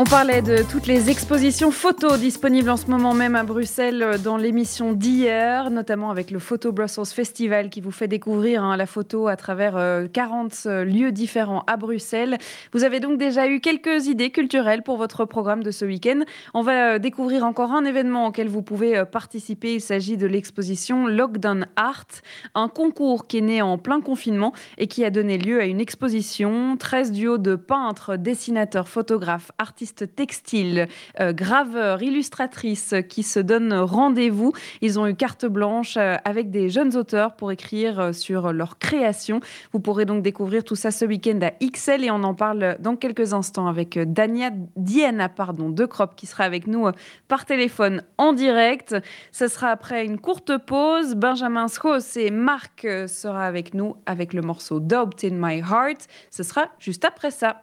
on 0.00 0.04
parlait 0.04 0.40
de 0.40 0.62
toutes 0.62 0.86
les 0.86 1.10
expositions 1.10 1.70
photos 1.70 2.18
disponibles 2.18 2.70
en 2.70 2.78
ce 2.78 2.86
moment 2.86 3.12
même 3.12 3.36
à 3.36 3.42
Bruxelles 3.42 4.02
euh, 4.02 4.16
dans 4.16 4.38
l'émission 4.38 4.94
d'hier, 4.94 5.70
notamment 5.70 6.10
avec 6.10 6.30
le 6.30 6.38
Photo 6.38 6.72
Brussels 6.72 7.04
Festival 7.04 7.68
qui 7.68 7.82
vous 7.82 7.90
fait 7.90 8.08
découvrir 8.08 8.64
hein, 8.64 8.78
la 8.78 8.86
photo 8.86 9.28
à 9.28 9.36
travers 9.36 9.74
40 10.10 10.62
euh, 10.64 10.70
euh, 10.70 10.84
lieux 10.86 11.12
différents 11.12 11.64
à 11.66 11.76
Bruxelles. 11.76 12.38
Vous 12.72 12.82
avez 12.82 12.98
donc 12.98 13.18
déjà 13.18 13.46
eu 13.46 13.60
quelques 13.60 14.06
idées 14.06 14.30
culturelles 14.30 14.82
pour 14.82 14.96
votre 14.96 15.26
programme 15.26 15.62
de 15.62 15.70
ce 15.70 15.84
week-end. 15.84 16.20
On 16.54 16.62
va 16.62 16.98
découvrir 16.98 17.44
encore 17.44 17.72
un 17.72 17.84
événement 17.84 18.28
auquel 18.28 18.48
vous 18.48 18.62
pouvez 18.62 19.04
participer. 19.04 19.74
Il 19.74 19.82
s'agit 19.82 20.16
de 20.16 20.26
l'exposition 20.26 21.08
Lockdown 21.08 21.66
Art, 21.76 22.06
un 22.54 22.68
concours 22.68 23.26
qui 23.26 23.36
est 23.36 23.42
né 23.42 23.60
en 23.60 23.76
plein 23.76 24.00
confinement 24.00 24.54
et 24.78 24.86
qui 24.86 25.04
a 25.04 25.10
donné 25.10 25.36
lieu 25.36 25.60
à 25.60 25.66
une 25.66 25.80
exposition. 25.80 26.78
13 26.78 27.12
duos 27.12 27.36
de 27.36 27.54
peintres, 27.54 28.16
dessinateurs, 28.16 28.88
photographes, 28.88 29.52
artistes 29.58 29.89
textile, 29.94 30.88
euh, 31.20 31.32
graveur, 31.32 32.02
illustratrice 32.02 32.94
qui 33.08 33.22
se 33.22 33.40
donnent 33.40 33.74
rendez-vous. 33.74 34.52
Ils 34.80 34.98
ont 34.98 35.06
eu 35.06 35.14
carte 35.14 35.46
blanche 35.46 35.96
euh, 35.96 36.16
avec 36.24 36.50
des 36.50 36.68
jeunes 36.68 36.96
auteurs 36.96 37.36
pour 37.36 37.52
écrire 37.52 38.00
euh, 38.00 38.12
sur 38.12 38.52
leur 38.52 38.78
création. 38.78 39.40
Vous 39.72 39.80
pourrez 39.80 40.04
donc 40.04 40.22
découvrir 40.22 40.64
tout 40.64 40.76
ça 40.76 40.90
ce 40.90 41.04
week-end 41.04 41.38
à 41.42 41.50
XL 41.64 42.04
et 42.04 42.10
on 42.10 42.22
en 42.22 42.34
parle 42.34 42.76
dans 42.80 42.96
quelques 42.96 43.32
instants 43.32 43.66
avec 43.66 43.98
Dania, 43.98 44.50
Diana 44.76 45.28
pardon, 45.28 45.70
De 45.70 45.86
Crop 45.86 46.14
qui 46.16 46.26
sera 46.26 46.44
avec 46.44 46.66
nous 46.66 46.88
par 47.28 47.44
téléphone 47.44 48.02
en 48.18 48.32
direct. 48.32 48.96
Ce 49.32 49.48
sera 49.48 49.68
après 49.68 50.04
une 50.04 50.18
courte 50.18 50.56
pause. 50.58 51.14
Benjamin 51.14 51.66
Schos 51.68 52.16
et 52.16 52.30
Marc 52.30 52.86
sera 53.06 53.44
avec 53.44 53.74
nous 53.74 53.96
avec 54.06 54.32
le 54.32 54.42
morceau 54.42 54.80
Doubt 54.80 55.24
in 55.24 55.34
My 55.34 55.58
Heart. 55.58 56.06
Ce 56.30 56.42
sera 56.42 56.66
juste 56.78 57.04
après 57.04 57.30
ça. 57.30 57.62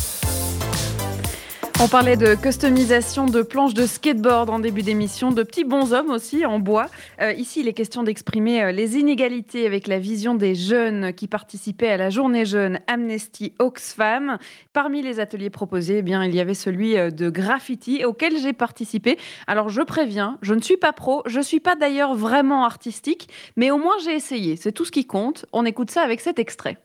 on 1.83 1.87
parlait 1.87 2.15
de 2.15 2.35
customisation 2.35 3.25
de 3.25 3.41
planches 3.41 3.73
de 3.73 3.87
skateboard 3.87 4.51
en 4.51 4.59
début 4.59 4.83
d'émission, 4.83 5.31
de 5.31 5.41
petits 5.41 5.63
bonshommes 5.63 6.11
aussi 6.11 6.45
en 6.45 6.59
bois. 6.59 6.85
Euh, 7.19 7.33
ici, 7.33 7.61
il 7.61 7.67
est 7.67 7.73
question 7.73 8.03
d'exprimer 8.03 8.61
euh, 8.61 8.71
les 8.71 8.97
inégalités 8.97 9.65
avec 9.65 9.87
la 9.87 9.97
vision 9.97 10.35
des 10.35 10.53
jeunes 10.53 11.11
qui 11.11 11.27
participaient 11.27 11.89
à 11.89 11.97
la 11.97 12.11
journée 12.11 12.45
jeune 12.45 12.81
Amnesty 12.85 13.53
Oxfam. 13.57 14.37
Parmi 14.73 15.01
les 15.01 15.19
ateliers 15.19 15.49
proposés, 15.49 15.97
eh 15.99 16.01
bien, 16.03 16.23
il 16.23 16.35
y 16.35 16.39
avait 16.39 16.53
celui 16.53 16.97
euh, 16.97 17.09
de 17.09 17.31
graffiti 17.31 18.05
auquel 18.05 18.37
j'ai 18.37 18.53
participé. 18.53 19.17
Alors, 19.47 19.69
je 19.69 19.81
préviens, 19.81 20.37
je 20.43 20.53
ne 20.53 20.61
suis 20.61 20.77
pas 20.77 20.93
pro, 20.93 21.23
je 21.25 21.39
ne 21.39 21.43
suis 21.43 21.59
pas 21.59 21.75
d'ailleurs 21.75 22.13
vraiment 22.13 22.63
artistique, 22.63 23.27
mais 23.55 23.71
au 23.71 23.79
moins 23.79 23.95
j'ai 24.03 24.13
essayé. 24.13 24.55
C'est 24.55 24.71
tout 24.71 24.85
ce 24.85 24.91
qui 24.91 25.05
compte. 25.05 25.47
On 25.51 25.65
écoute 25.65 25.89
ça 25.89 26.01
avec 26.03 26.21
cet 26.21 26.37
extrait. 26.37 26.77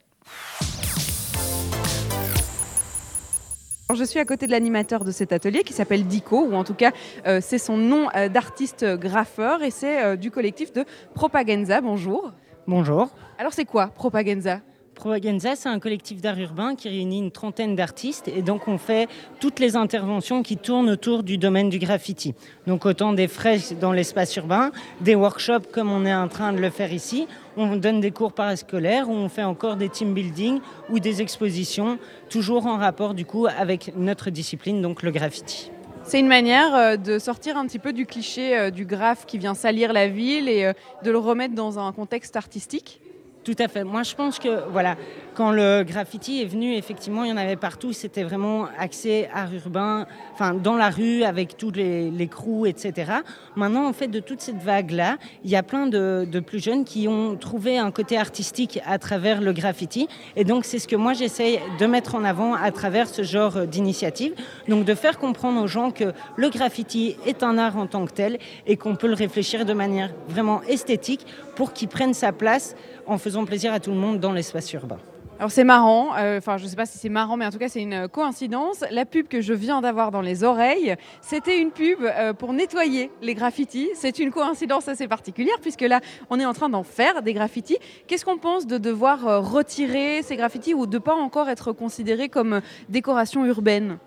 Je 3.94 4.02
suis 4.02 4.18
à 4.18 4.24
côté 4.24 4.46
de 4.46 4.50
l'animateur 4.50 5.04
de 5.04 5.12
cet 5.12 5.32
atelier 5.32 5.62
qui 5.62 5.72
s'appelle 5.72 6.06
Dico, 6.06 6.44
ou 6.44 6.54
en 6.54 6.64
tout 6.64 6.74
cas 6.74 6.90
euh, 7.26 7.38
c'est 7.40 7.58
son 7.58 7.76
nom 7.76 8.08
euh, 8.16 8.28
d'artiste 8.28 8.84
graffeur 8.84 9.62
et 9.62 9.70
c'est 9.70 10.04
euh, 10.04 10.16
du 10.16 10.32
collectif 10.32 10.72
de 10.72 10.84
Propaganza. 11.14 11.80
Bonjour. 11.80 12.32
Bonjour. 12.66 13.10
Alors 13.38 13.52
c'est 13.52 13.64
quoi 13.64 13.86
Propaganza? 13.88 14.60
Propaganza, 14.96 15.56
c'est 15.56 15.68
un 15.68 15.78
collectif 15.78 16.22
d'art 16.22 16.38
urbain 16.38 16.74
qui 16.74 16.88
réunit 16.88 17.18
une 17.18 17.30
trentaine 17.30 17.76
d'artistes 17.76 18.28
et 18.28 18.40
donc 18.40 18.66
on 18.66 18.78
fait 18.78 19.08
toutes 19.40 19.60
les 19.60 19.76
interventions 19.76 20.42
qui 20.42 20.56
tournent 20.56 20.88
autour 20.88 21.22
du 21.22 21.36
domaine 21.36 21.68
du 21.68 21.78
graffiti. 21.78 22.34
Donc 22.66 22.86
autant 22.86 23.12
des 23.12 23.28
fresques 23.28 23.78
dans 23.78 23.92
l'espace 23.92 24.34
urbain, 24.36 24.72
des 25.02 25.14
workshops 25.14 25.70
comme 25.70 25.92
on 25.92 26.06
est 26.06 26.14
en 26.14 26.28
train 26.28 26.54
de 26.54 26.60
le 26.60 26.70
faire 26.70 26.94
ici, 26.94 27.28
on 27.58 27.76
donne 27.76 28.00
des 28.00 28.10
cours 28.10 28.32
parascolaires, 28.32 29.10
on 29.10 29.28
fait 29.28 29.44
encore 29.44 29.76
des 29.76 29.90
team 29.90 30.14
building 30.14 30.60
ou 30.88 30.98
des 30.98 31.20
expositions, 31.20 31.98
toujours 32.30 32.66
en 32.66 32.78
rapport 32.78 33.12
du 33.12 33.26
coup 33.26 33.46
avec 33.46 33.92
notre 33.96 34.30
discipline, 34.30 34.80
donc 34.80 35.02
le 35.02 35.10
graffiti. 35.10 35.70
C'est 36.04 36.20
une 36.20 36.28
manière 36.28 36.74
euh, 36.74 36.96
de 36.96 37.18
sortir 37.18 37.58
un 37.58 37.66
petit 37.66 37.80
peu 37.80 37.92
du 37.92 38.06
cliché 38.06 38.56
euh, 38.56 38.70
du 38.70 38.86
graphe 38.86 39.26
qui 39.26 39.36
vient 39.36 39.54
salir 39.54 39.92
la 39.92 40.08
ville 40.08 40.48
et 40.48 40.64
euh, 40.64 40.72
de 41.02 41.10
le 41.10 41.18
remettre 41.18 41.54
dans 41.54 41.78
un 41.78 41.92
contexte 41.92 42.36
artistique? 42.36 43.00
Tout 43.46 43.54
à 43.60 43.68
fait. 43.68 43.84
Moi, 43.84 44.02
je 44.02 44.12
pense 44.16 44.40
que 44.40 44.68
voilà, 44.70 44.96
quand 45.36 45.52
le 45.52 45.84
graffiti 45.84 46.42
est 46.42 46.46
venu, 46.46 46.74
effectivement, 46.74 47.22
il 47.22 47.30
y 47.30 47.32
en 47.32 47.36
avait 47.36 47.54
partout. 47.54 47.92
C'était 47.92 48.24
vraiment 48.24 48.66
axé 48.76 49.28
art 49.32 49.54
urbain, 49.54 50.06
enfin 50.34 50.52
dans 50.52 50.74
la 50.74 50.90
rue 50.90 51.22
avec 51.22 51.56
tous 51.56 51.70
les, 51.70 52.10
les 52.10 52.26
crews, 52.26 52.66
etc. 52.66 53.12
Maintenant, 53.54 53.86
en 53.86 53.92
fait, 53.92 54.08
de 54.08 54.18
toute 54.18 54.40
cette 54.40 54.60
vague-là, 54.60 55.18
il 55.44 55.50
y 55.50 55.54
a 55.54 55.62
plein 55.62 55.86
de, 55.86 56.26
de, 56.28 56.40
plus 56.40 56.58
jeunes 56.58 56.84
qui 56.84 57.06
ont 57.06 57.36
trouvé 57.36 57.78
un 57.78 57.92
côté 57.92 58.18
artistique 58.18 58.80
à 58.84 58.98
travers 58.98 59.40
le 59.40 59.52
graffiti. 59.52 60.08
Et 60.34 60.42
donc, 60.42 60.64
c'est 60.64 60.80
ce 60.80 60.88
que 60.88 60.96
moi 60.96 61.12
j'essaye 61.12 61.60
de 61.78 61.86
mettre 61.86 62.16
en 62.16 62.24
avant 62.24 62.54
à 62.54 62.72
travers 62.72 63.06
ce 63.08 63.22
genre 63.22 63.60
d'initiative. 63.60 64.34
Donc, 64.66 64.84
de 64.84 64.94
faire 64.96 65.20
comprendre 65.20 65.62
aux 65.62 65.68
gens 65.68 65.92
que 65.92 66.12
le 66.34 66.48
graffiti 66.50 67.16
est 67.24 67.44
un 67.44 67.58
art 67.58 67.76
en 67.76 67.86
tant 67.86 68.06
que 68.06 68.12
tel 68.12 68.38
et 68.66 68.76
qu'on 68.76 68.96
peut 68.96 69.06
le 69.06 69.14
réfléchir 69.14 69.64
de 69.64 69.72
manière 69.72 70.10
vraiment 70.28 70.62
esthétique 70.62 71.24
pour 71.54 71.72
qu'il 71.72 71.88
prenne 71.88 72.12
sa 72.12 72.32
place 72.32 72.74
en 73.06 73.18
faisant 73.18 73.44
plaisir 73.44 73.72
à 73.72 73.80
tout 73.80 73.90
le 73.90 73.96
monde 73.96 74.20
dans 74.20 74.32
l'espace 74.32 74.72
urbain. 74.72 74.98
Alors 75.38 75.50
c'est 75.50 75.64
marrant, 75.64 76.16
euh, 76.16 76.38
enfin 76.38 76.56
je 76.56 76.64
ne 76.64 76.68
sais 76.68 76.76
pas 76.76 76.86
si 76.86 76.96
c'est 76.96 77.10
marrant, 77.10 77.36
mais 77.36 77.44
en 77.44 77.50
tout 77.50 77.58
cas 77.58 77.68
c'est 77.68 77.82
une 77.82 78.08
coïncidence. 78.08 78.82
La 78.90 79.04
pub 79.04 79.28
que 79.28 79.42
je 79.42 79.52
viens 79.52 79.82
d'avoir 79.82 80.10
dans 80.10 80.22
les 80.22 80.44
oreilles, 80.44 80.96
c'était 81.20 81.60
une 81.60 81.72
pub 81.72 81.98
euh, 82.00 82.32
pour 82.32 82.54
nettoyer 82.54 83.10
les 83.20 83.34
graffitis. 83.34 83.90
C'est 83.94 84.18
une 84.18 84.30
coïncidence 84.30 84.88
assez 84.88 85.08
particulière 85.08 85.56
puisque 85.60 85.82
là 85.82 86.00
on 86.30 86.40
est 86.40 86.46
en 86.46 86.54
train 86.54 86.70
d'en 86.70 86.82
faire 86.84 87.20
des 87.20 87.34
graffitis. 87.34 87.76
Qu'est-ce 88.06 88.24
qu'on 88.24 88.38
pense 88.38 88.66
de 88.66 88.78
devoir 88.78 89.28
euh, 89.28 89.40
retirer 89.40 90.22
ces 90.22 90.36
graffitis 90.36 90.72
ou 90.72 90.86
de 90.86 90.96
pas 90.96 91.14
encore 91.14 91.50
être 91.50 91.72
considérés 91.72 92.30
comme 92.30 92.62
décoration 92.88 93.44
urbaine 93.44 93.98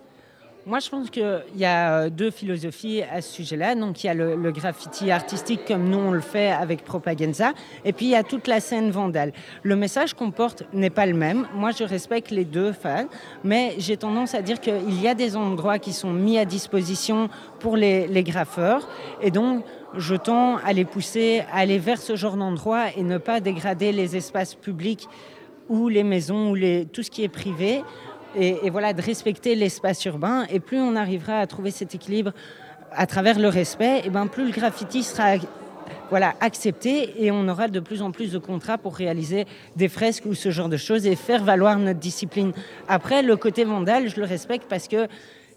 Moi, 0.66 0.80
je 0.80 0.90
pense 0.90 1.10
qu'il 1.10 1.42
y 1.56 1.64
a 1.64 1.94
euh, 1.94 2.10
deux 2.10 2.32
philosophies 2.32 3.02
à 3.02 3.22
ce 3.22 3.34
sujet-là. 3.34 3.76
Donc, 3.76 4.04
il 4.04 4.08
y 4.08 4.10
a 4.10 4.14
le, 4.14 4.52
graffiti 4.52 5.10
artistique 5.10 5.62
comme 5.66 5.90
nous 5.90 5.98
on 5.98 6.12
le 6.12 6.20
fait 6.20 6.52
avec 6.52 6.84
Propaganza, 6.84 7.54
et 7.86 7.94
puis 7.94 8.08
il 8.08 8.12
y 8.12 8.16
a 8.16 8.24
toute 8.24 8.46
la 8.46 8.60
scène 8.60 8.92
vandale. 8.92 9.32
Le 9.64 9.76
message 9.78 10.14
qu'on 10.14 10.32
porte 10.32 10.64
n'est 10.74 10.90
pas 10.90 11.06
le 11.06 11.14
même. 11.14 11.48
Moi, 11.56 11.72
je 11.72 11.86
respecte 11.86 12.30
les 12.32 12.44
deux 12.44 12.74
fans, 12.74 13.08
mais 13.44 13.76
j'ai 13.78 13.96
tendance 13.96 14.36
à 14.36 14.42
dire 14.42 14.60
qu'il 14.60 15.02
y 15.02 15.08
a 15.08 15.16
des 15.16 15.38
endroits 15.38 15.80
qui 15.80 15.94
sont 15.94 16.12
mis 16.12 16.38
à 16.38 16.44
disposition 16.44 17.30
pour 17.60 17.78
les, 17.78 18.24
graffeurs, 18.24 18.88
et 19.22 19.32
donc 19.32 19.64
je 19.96 20.16
tends 20.16 20.58
à 20.58 20.74
les 20.74 20.84
pousser 20.84 21.42
à 21.54 21.60
aller 21.60 21.80
vers 21.80 22.02
ce 22.02 22.18
genre 22.18 22.36
d'endroit 22.36 22.88
et 22.98 23.04
ne 23.04 23.18
pas 23.18 23.40
dégrader 23.40 23.94
les 23.94 24.18
espaces 24.18 24.56
publics 24.56 25.08
ou 25.70 25.88
les 25.88 26.04
maisons 26.04 26.52
ou 26.52 26.58
tout 26.92 27.04
ce 27.04 27.12
qui 27.12 27.24
est 27.24 27.30
privé 27.30 27.82
et, 28.36 28.70
voilà, 28.70 28.94
de 28.94 29.02
respecter 29.02 29.56
l'espace 29.56 30.04
urbain. 30.06 30.46
Et 30.50 30.60
plus 30.60 30.80
on 30.80 30.96
arrivera 30.96 31.40
à 31.40 31.48
trouver 31.48 31.72
cet 31.72 31.96
équilibre 31.96 32.32
à 32.92 33.06
travers 33.06 33.38
le 33.38 33.50
respect, 33.50 34.02
et 34.04 34.10
ben 34.10 34.28
plus 34.28 34.46
le 34.46 34.52
graffiti 34.52 35.04
sera 35.04 35.36
voilà, 36.10 36.34
accepté 36.42 37.24
et 37.24 37.30
on 37.32 37.48
aura 37.48 37.68
de 37.68 37.80
plus 37.80 38.02
en 38.02 38.12
plus 38.12 38.32
de 38.32 38.40
contrats 38.40 38.80
pour 38.80 38.96
réaliser 38.96 39.46
des 39.76 39.88
fresques 39.88 40.26
ou 40.26 40.34
ce 40.34 40.50
genre 40.50 40.70
de 40.70 40.78
choses 40.78 41.06
et 41.06 41.16
faire 41.16 41.44
valoir 41.44 41.78
notre 41.78 42.00
discipline. 42.00 42.52
Après, 42.88 43.22
le 43.22 43.38
côté 43.38 43.64
vandal, 43.64 44.10
je 44.10 44.20
le 44.20 44.26
respecte 44.26 44.66
parce 44.68 44.88
que 44.88 45.08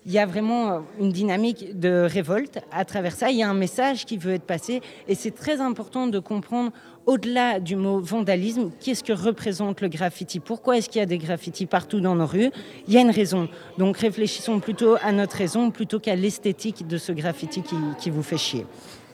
il 0.05 0.13
y 0.13 0.19
a 0.19 0.27
vraiment 0.27 0.83
une 0.99 1.11
dynamique 1.11 1.79
de 1.79 2.07
révolte 2.11 2.59
à 2.73 2.85
travers 2.85 3.13
ça. 3.13 3.31
Il 3.31 3.37
y 3.37 3.43
a 3.43 3.49
un 3.49 3.55
message 3.55 4.05
qui 4.05 4.17
veut 4.17 4.33
être 4.33 4.43
passé 4.43 4.81
et 5.07 5.15
c'est 5.15 5.31
très 5.31 5.61
important 5.61 6.09
de 6.09 6.19
comprendre 6.19 6.73
au-delà 7.07 7.61
du 7.61 7.77
mot 7.77 8.01
vandalisme, 8.01 8.71
qu'est-ce 8.81 9.03
que 9.03 9.13
représente 9.13 9.81
le 9.81 9.89
graffiti? 9.89 10.41
Pourquoi 10.41 10.79
est-ce 10.79 10.89
qu'il 10.89 11.01
y 11.01 11.03
a 11.03 11.07
des 11.07 11.19
graffitis 11.19 11.67
partout 11.67 12.01
dans 12.01 12.15
nos 12.15 12.27
rues? 12.27 12.51
Il 12.87 12.95
y 12.95 12.99
a 12.99 13.01
une 13.01 13.11
raison. 13.11 13.49
Donc 13.79 13.97
réfléchissons 13.99 14.61
plutôt 14.61 14.97
à 15.03 15.13
notre 15.13 15.37
raison 15.37 15.71
plutôt 15.71 16.01
qu'à 16.01 16.17
l'esthétique 16.17 16.87
de 16.87 16.97
ce 16.99 17.13
graffiti 17.13 17.63
qui, 17.99 18.11
vous 18.11 18.23
fait 18.23 18.39
chier. 18.39 18.67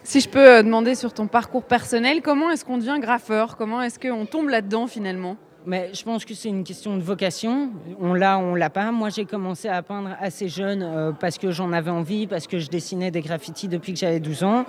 Si 0.03 0.21
je 0.21 0.29
peux 0.29 0.59
euh, 0.59 0.63
demander 0.63 0.95
sur 0.95 1.13
ton 1.13 1.27
parcours 1.27 1.65
personnel, 1.65 2.23
comment 2.23 2.51
est-ce 2.51 2.65
qu'on 2.65 2.79
devient 2.79 2.99
graffeur? 3.01 3.57
Comment 3.57 3.83
est-ce 3.83 3.99
qu'on 3.99 4.27
tombe 4.27 4.49
là-dedans 4.49 4.87
finalement? 4.87 5.37
Mais 5.67 5.91
je 5.93 6.03
pense 6.03 6.25
que 6.25 6.33
c'est 6.33 6.49
une 6.49 6.65
question 6.65 6.97
de 6.97 7.03
vocation. 7.03 7.71
On 8.01 8.15
l'a, 8.15 8.39
on 8.39 8.55
l'a 8.55 8.71
pas. 8.71 8.91
Moi, 8.91 9.11
j'ai 9.11 9.27
commencé 9.27 9.69
à 9.69 9.83
peindre 9.83 10.17
assez 10.19 10.49
jeune 10.49 10.83
euh, 10.83 11.13
parce 11.13 11.37
que 11.37 11.51
j'en 11.51 11.73
avais 11.73 11.91
envie, 11.91 12.27
parce 12.27 12.47
que 12.47 12.59
je 12.59 12.69
dessinais 12.69 13.11
des 13.11 13.21
graffitis 13.21 13.69
depuis 13.69 13.93
que 13.93 13.99
j'avais 13.99 14.21
12 14.21 14.45
ans. 14.45 14.65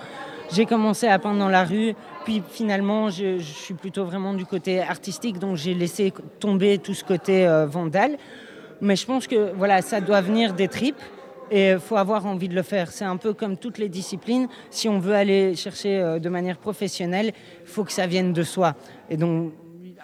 J'ai 0.52 0.66
commencé 0.66 1.06
à 1.06 1.18
peindre 1.20 1.38
dans 1.38 1.48
la 1.48 1.64
rue, 1.64 1.94
puis 2.24 2.42
finalement, 2.50 3.08
je, 3.08 3.38
suis 3.38 3.74
plutôt 3.74 4.04
vraiment 4.04 4.34
du 4.34 4.44
côté 4.44 4.80
artistique, 4.80 5.38
donc 5.38 5.56
j'ai 5.56 5.74
laissé 5.74 6.12
tomber 6.40 6.78
tout 6.78 6.94
ce 6.94 7.04
côté 7.04 7.46
euh, 7.46 7.66
vandale. 7.66 8.16
Mais 8.80 8.96
je 8.96 9.06
pense 9.06 9.28
que 9.28 9.52
voilà, 9.54 9.80
ça 9.80 10.00
doit 10.00 10.20
venir 10.20 10.54
des 10.54 10.66
tripes. 10.66 11.00
Et 11.52 11.70
il 11.70 11.78
faut 11.80 11.96
avoir 11.96 12.26
envie 12.26 12.48
de 12.48 12.54
le 12.54 12.62
faire. 12.62 12.92
C'est 12.92 13.04
un 13.04 13.16
peu 13.16 13.32
comme 13.32 13.56
toutes 13.56 13.78
les 13.78 13.88
disciplines. 13.88 14.48
Si 14.70 14.88
on 14.88 15.00
veut 15.00 15.14
aller 15.14 15.56
chercher 15.56 15.98
euh, 15.98 16.18
de 16.18 16.28
manière 16.28 16.58
professionnelle, 16.58 17.32
il 17.62 17.68
faut 17.68 17.84
que 17.84 17.92
ça 17.92 18.06
vienne 18.06 18.32
de 18.32 18.42
soi. 18.44 18.74
Et 19.08 19.16
donc, 19.16 19.52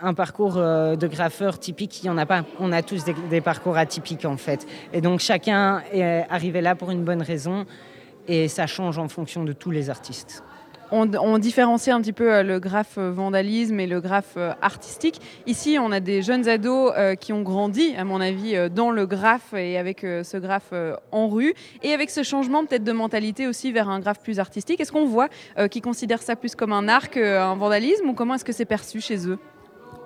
un 0.01 0.15
parcours 0.15 0.57
euh, 0.57 0.97
de 0.97 1.07
graffeur 1.07 1.59
typique, 1.59 2.03
il 2.03 2.07
n'y 2.07 2.11
en 2.11 2.19
a 2.19 2.27
pas. 2.27 2.45
On 2.61 2.73
a 2.73 2.83
tous 2.83 3.05
des, 3.31 3.41
parcours 3.41 3.77
atypiques 3.77 4.25
en 4.25 4.37
fait. 4.37 4.67
Et 4.93 5.01
donc 5.01 5.21
chacun 5.21 5.83
est 5.93 6.25
arrivé 6.29 6.61
là 6.61 6.75
pour 6.75 6.91
une 6.91 7.05
bonne 7.05 7.23
raison 7.23 7.67
et 8.29 8.49
ça 8.49 8.67
change 8.67 8.99
en 8.99 9.09
fonction 9.09 9.45
de 9.45 9.53
tous 9.53 9.71
les 9.71 9.91
artistes. 9.91 10.43
On, 10.93 11.39
différencie 11.39 11.93
un 11.93 12.01
petit 12.01 12.13
peu 12.13 12.33
euh, 12.33 12.43
le 12.45 12.61
graphe 12.61 12.97
euh, 12.97 13.11
vandalisme 13.11 13.81
et 13.81 13.89
le 13.89 14.01
graphe 14.01 14.39
artistique. 14.63 15.21
Ici, 15.49 15.79
on 15.81 15.91
a 15.91 15.99
des 15.99 16.23
jeunes 16.23 16.49
ados 16.49 16.93
qui 17.19 17.33
ont 17.33 17.43
grandi, 17.43 17.95
à 17.97 18.05
mon 18.05 18.21
avis, 18.21 18.55
dans 18.71 18.93
le 18.93 19.05
graphe 19.05 19.53
et 19.53 19.79
avec 19.79 20.01
ce 20.03 20.37
graphe 20.37 20.73
en 21.11 21.29
rue, 21.29 21.55
et 21.83 21.93
avec 21.93 22.11
ce 22.11 22.23
changement 22.23 22.65
peut-être 22.65 22.85
de 22.85 22.93
mentalité 22.93 23.49
aussi 23.49 23.73
vers 23.73 23.89
un 23.89 23.99
graphe 23.99 24.21
plus 24.21 24.39
artistique. 24.39 24.81
Est-ce 24.81 24.93
qu'on 24.93 25.07
voit 25.07 25.29
qu'ils 25.71 25.83
considèrent 25.83 26.23
ça 26.23 26.37
plus 26.37 26.55
comme 26.55 26.73
un 26.73 26.87
art 26.87 27.11
qu'un 27.11 27.57
vandalisme, 27.57 28.09
ou 28.09 28.15
comment 28.15 28.35
est-ce 28.35 28.45
que 28.45 28.53
c'est 28.53 28.65
perçu 28.65 29.01
chez 29.01 29.27
eux? 29.29 29.39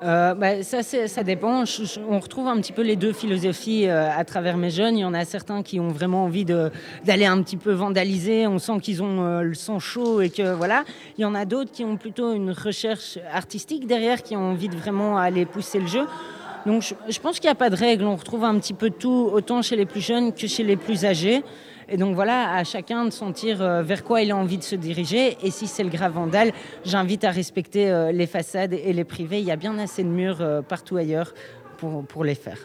Euh, 0.03 0.34
bah, 0.34 0.62
ça, 0.62 1.22
dépend. 1.22 1.64
on 2.09 2.20
retrouve 2.20 2.48
un 2.48 2.57
petit 2.57 2.72
peu 2.72 2.82
les 2.82 2.96
deux 2.96 3.12
philosophies 3.12 3.86
euh, 3.86 4.11
à 4.11 4.24
travers 4.24 4.57
mes 4.57 4.70
jeunes. 4.70 4.96
Il 4.96 5.03
y 5.03 5.05
en 5.05 5.12
a 5.12 5.24
certains 5.24 5.62
qui 5.62 5.78
ont 5.78 5.88
vraiment 5.88 6.24
envie 6.24 6.44
d'aller 6.44 7.26
un 7.26 7.42
petit 7.42 7.59
peu 7.59 7.72
vandaliser. 7.72 8.46
On 8.46 8.59
sent 8.59 8.80
qu'ils 8.80 9.03
ont 9.03 9.22
euh, 9.22 9.42
le 9.42 9.55
sang 9.55 9.78
chaud 9.78 10.22
et 10.22 10.30
que 10.30 10.55
voilà. 10.55 10.84
Il 11.18 11.22
y 11.22 11.24
en 11.24 11.34
a 11.34 11.44
d'autres 11.44 11.70
qui 11.70 11.84
ont 11.84 11.96
plutôt 11.96 12.32
une 12.32 12.51
recherche 12.51 13.18
artistique 13.32 13.86
derrière, 13.86 14.22
qui 14.22 14.36
ont 14.36 14.53
envie 14.53 14.68
de 14.68 14.76
vraiment 14.76 15.18
aller 15.18 15.44
pousser 15.44 15.80
le 15.80 15.86
jeu. 15.86 16.07
Donc 16.64 16.82
je, 16.82 16.94
je 17.09 17.18
pense 17.20 17.38
qu'il 17.38 17.48
n'y 17.48 17.53
a 17.53 17.57
pas 17.57 17.70
de 17.70 17.76
règle. 17.76 18.05
On 18.05 18.16
retrouve 18.16 18.44
un 18.44 18.59
petit 18.59 18.74
peu 18.74 18.90
tout, 18.90 19.30
autant 19.32 19.61
chez 19.61 19.76
les 19.76 19.86
plus 19.86 20.01
jeunes 20.01 20.32
que 20.32 20.46
chez 20.46 20.62
les 20.62 20.76
plus 20.76 21.05
âgés. 21.05 21.42
Et 21.93 21.97
donc 21.97 22.14
voilà, 22.14 22.55
à 22.55 22.62
chacun 22.62 23.05
de 23.05 23.11
sentir 23.11 23.61
euh, 23.61 23.82
vers 23.82 24.05
quoi 24.05 24.22
il 24.22 24.30
a 24.30 24.36
envie 24.36 24.59
de 24.59 24.62
se 24.62 24.76
diriger. 24.76 25.36
Et 25.43 25.51
si 25.51 25.66
c'est 25.66 25.82
le 25.82 25.91
grave 25.91 26.12
vandal, 26.12 26.53
j'invite 26.84 27.24
à 27.24 27.30
respecter 27.30 27.91
euh, 27.91 28.12
les 28.12 28.28
façades 28.28 28.74
et 28.74 28.93
les 28.93 29.03
privés. 29.03 29.41
Il 29.41 29.45
y 29.45 29.51
a 29.51 29.57
bien 29.57 29.76
assez 29.76 30.05
de 30.05 30.09
murs 30.09 30.41
euh, 30.41 30.62
partout 30.62 30.97
ailleurs 30.97 31.34
pour, 31.78 32.05
pour 32.05 32.22
les 32.22 32.36
faire. 32.36 32.59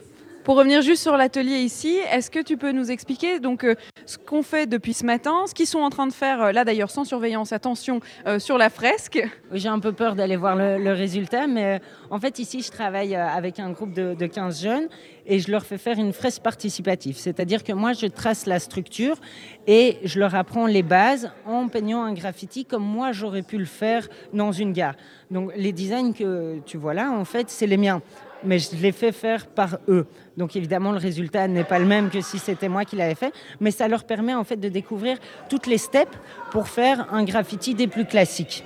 Pour 0.45 0.57
revenir 0.57 0.83
juste 0.83 1.01
sur 1.01 1.17
l'atelier 1.17 1.57
ici, 1.57 1.97
est-ce 2.11 2.29
que 2.29 2.37
tu 2.39 2.55
peux 2.55 2.71
nous 2.71 2.91
expliquer 2.91 3.39
donc 3.39 3.63
euh, 3.63 3.73
ce 4.05 4.19
qu'on 4.19 4.43
fait 4.43 4.67
depuis 4.67 4.93
ce 4.93 5.03
matin, 5.03 5.45
ce 5.47 5.55
qu'ils 5.55 5.65
sont 5.65 5.79
en 5.79 5.89
train 5.89 6.05
de 6.05 6.13
faire 6.13 6.39
euh, 6.39 6.51
là 6.51 6.63
d'ailleurs 6.63 6.91
sans 6.91 7.03
surveillance, 7.03 7.51
attention 7.51 7.99
euh, 8.27 8.37
sur 8.37 8.59
la 8.59 8.69
fresque? 8.69 9.27
J'ai 9.53 9.69
un 9.69 9.79
peu 9.79 9.91
peur 9.91 10.13
d'aller 10.13 10.35
voir 10.35 10.55
le, 10.55 10.93
résultat, 10.93 11.47
mais 11.47 11.81
en 12.11 12.19
fait 12.19 12.37
ici 12.37 12.61
je 12.61 12.69
travaille 12.69 13.15
avec 13.15 13.59
un 13.59 13.71
groupe 13.71 13.93
de, 13.93 14.13
de 14.13 14.25
15 14.27 14.61
jeunes 14.61 14.87
et 15.25 15.39
je 15.39 15.49
leur 15.49 15.65
fais 15.65 15.79
faire 15.79 15.97
une 15.97 16.13
fresque 16.13 16.43
participative. 16.43 17.17
C'est-à-dire 17.17 17.63
que 17.63 17.73
moi 17.73 17.93
je 17.93 18.05
trace 18.05 18.45
la 18.45 18.59
structure 18.59 19.17
et 19.65 19.97
je 20.03 20.19
leur 20.19 20.35
apprends 20.35 20.67
les 20.67 20.83
bases 20.83 21.31
en 21.47 21.67
peignant 21.69 22.03
un 22.03 22.13
graffiti 22.13 22.65
comme 22.65 22.83
moi 22.83 23.13
j'aurais 23.13 23.41
pu 23.41 23.57
le 23.57 23.65
faire 23.65 24.07
dans 24.31 24.51
une 24.51 24.73
gare. 24.73 24.93
Donc 25.31 25.51
les 25.55 25.71
designs 25.71 26.13
que 26.13 26.59
tu 26.67 26.77
vois 26.77 26.93
là, 26.93 27.11
en 27.11 27.25
fait, 27.25 27.49
c'est 27.49 27.65
les 27.65 27.77
miens 27.77 28.03
mais 28.45 28.59
je 28.59 28.75
l'ai 28.75 28.91
fait 28.91 29.11
faire 29.11 29.47
par 29.47 29.77
eux. 29.87 30.05
Donc 30.37 30.55
évidemment, 30.55 30.91
le 30.91 30.97
résultat 30.97 31.47
n'est 31.47 31.63
pas 31.63 31.79
le 31.79 31.85
même 31.85 32.09
que 32.09 32.21
si 32.21 32.39
c'était 32.39 32.69
moi 32.69 32.85
qui 32.85 32.95
l'avais 32.95 33.15
fait, 33.15 33.33
mais 33.59 33.71
ça 33.71 33.87
leur 33.87 34.03
permet 34.03 34.33
en 34.33 34.43
fait 34.43 34.57
de 34.57 34.69
découvrir 34.69 35.17
toutes 35.49 35.67
les 35.67 35.77
steps 35.77 36.11
pour 36.51 36.67
faire 36.67 37.07
un 37.13 37.23
graffiti 37.23 37.73
des 37.73 37.87
plus 37.87 38.05
classiques. 38.05 38.63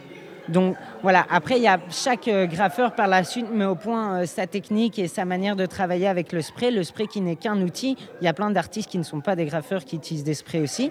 Donc 0.50 0.76
voilà, 1.04 1.26
après, 1.30 1.58
il 1.58 1.64
y 1.64 1.68
a 1.68 1.80
chaque 1.92 2.28
euh, 2.28 2.48
graffeur 2.48 2.96
par 2.96 3.08
la 3.08 3.24
suite 3.24 3.52
met 3.52 3.66
au 3.66 3.76
point 3.76 4.22
euh, 4.22 4.26
sa 4.26 4.48
technique 4.48 4.98
et 4.98 5.08
sa 5.08 5.24
manière 5.24 5.56
de 5.56 5.66
travailler 5.66 6.08
avec 6.08 6.32
le 6.32 6.42
spray. 6.42 6.72
Le 6.72 6.84
spray 6.84 7.08
qui 7.08 7.22
n'est 7.22 7.36
qu'un 7.36 7.62
outil. 7.62 7.96
Il 8.20 8.26
y 8.26 8.28
a 8.28 8.34
plein 8.34 8.50
d'artistes 8.50 8.90
qui 8.90 8.98
ne 8.98 9.04
sont 9.04 9.22
pas 9.22 9.36
des 9.36 9.46
graffeurs 9.46 9.86
qui 9.86 9.98
utilisent 9.98 10.24
des 10.24 10.34
sprays 10.34 10.60
aussi. 10.60 10.90